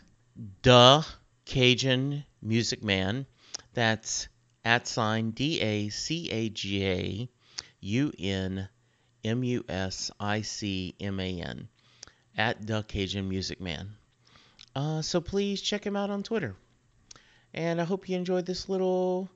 the 0.61 1.05
Cajun 1.45 2.23
Music 2.41 2.83
Man. 2.83 3.25
That's 3.73 4.27
at 4.63 4.87
sign 4.87 5.31
D 5.31 5.59
A 5.59 5.89
C 5.89 6.29
A 6.29 6.49
G 6.49 6.85
A 6.85 7.29
U 7.81 8.11
N 8.17 8.69
M 9.23 9.43
U 9.43 9.65
S 9.67 10.11
I 10.19 10.41
C 10.41 10.95
M 10.99 11.19
A 11.19 11.41
N 11.41 11.67
at 12.37 12.65
the 12.65 12.83
Cajun 12.83 13.27
Music 13.27 13.59
Man. 13.59 13.89
Uh, 14.75 15.01
so 15.01 15.19
please 15.19 15.61
check 15.61 15.85
him 15.85 15.95
out 15.95 16.09
on 16.09 16.23
Twitter. 16.23 16.55
And 17.53 17.81
I 17.81 17.83
hope 17.83 18.07
you 18.07 18.15
enjoyed 18.15 18.45
this 18.45 18.69
little 18.69 19.29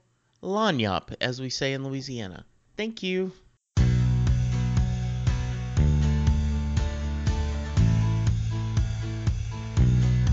lagniappe, 0.46 1.16
as 1.20 1.42
we 1.42 1.50
say 1.50 1.74
in 1.74 1.84
Louisiana. 1.84 2.46
Thank 2.78 3.04
you. 3.04 3.32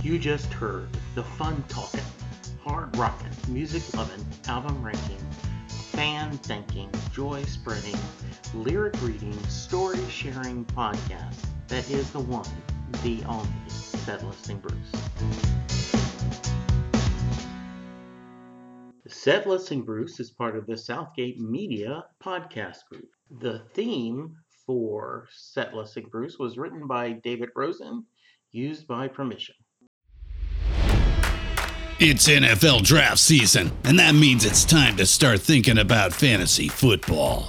You 0.02 0.18
just 0.18 0.52
heard 0.52 0.88
the 1.14 1.22
fun 1.22 1.64
talking, 1.68 2.00
hard 2.62 2.94
rocking, 2.96 3.30
music 3.48 3.82
loving, 3.94 4.24
album 4.46 4.82
ranking, 4.82 5.24
fan 5.68 6.32
thinking, 6.38 6.90
joy 7.12 7.44
spreading, 7.44 7.96
lyric 8.52 9.00
reading, 9.02 9.38
story 9.44 10.00
sharing 10.10 10.64
podcast 10.66 11.46
that 11.68 11.88
is 11.90 12.10
the 12.10 12.20
one, 12.20 12.46
the 13.02 13.24
only, 13.24 13.48
Set 13.68 14.22
Listing 14.26 14.58
Bruce. 14.58 15.81
Set 19.12 19.46
Listing 19.46 19.82
Bruce 19.82 20.18
is 20.20 20.30
part 20.30 20.56
of 20.56 20.66
the 20.66 20.76
Southgate 20.76 21.38
Media 21.38 22.04
podcast 22.24 22.78
group. 22.90 23.10
The 23.30 23.60
theme 23.74 24.34
for 24.66 25.28
Set 25.30 25.74
Listing 25.74 26.08
Bruce 26.10 26.38
was 26.38 26.56
written 26.56 26.86
by 26.86 27.12
David 27.12 27.50
Rosen, 27.54 28.06
used 28.52 28.86
by 28.86 29.08
permission. 29.08 29.54
It's 32.00 32.26
NFL 32.26 32.82
draft 32.82 33.18
season, 33.18 33.70
and 33.84 33.98
that 33.98 34.14
means 34.14 34.44
it's 34.44 34.64
time 34.64 34.96
to 34.96 35.06
start 35.06 35.40
thinking 35.40 35.78
about 35.78 36.12
fantasy 36.12 36.68
football. 36.68 37.48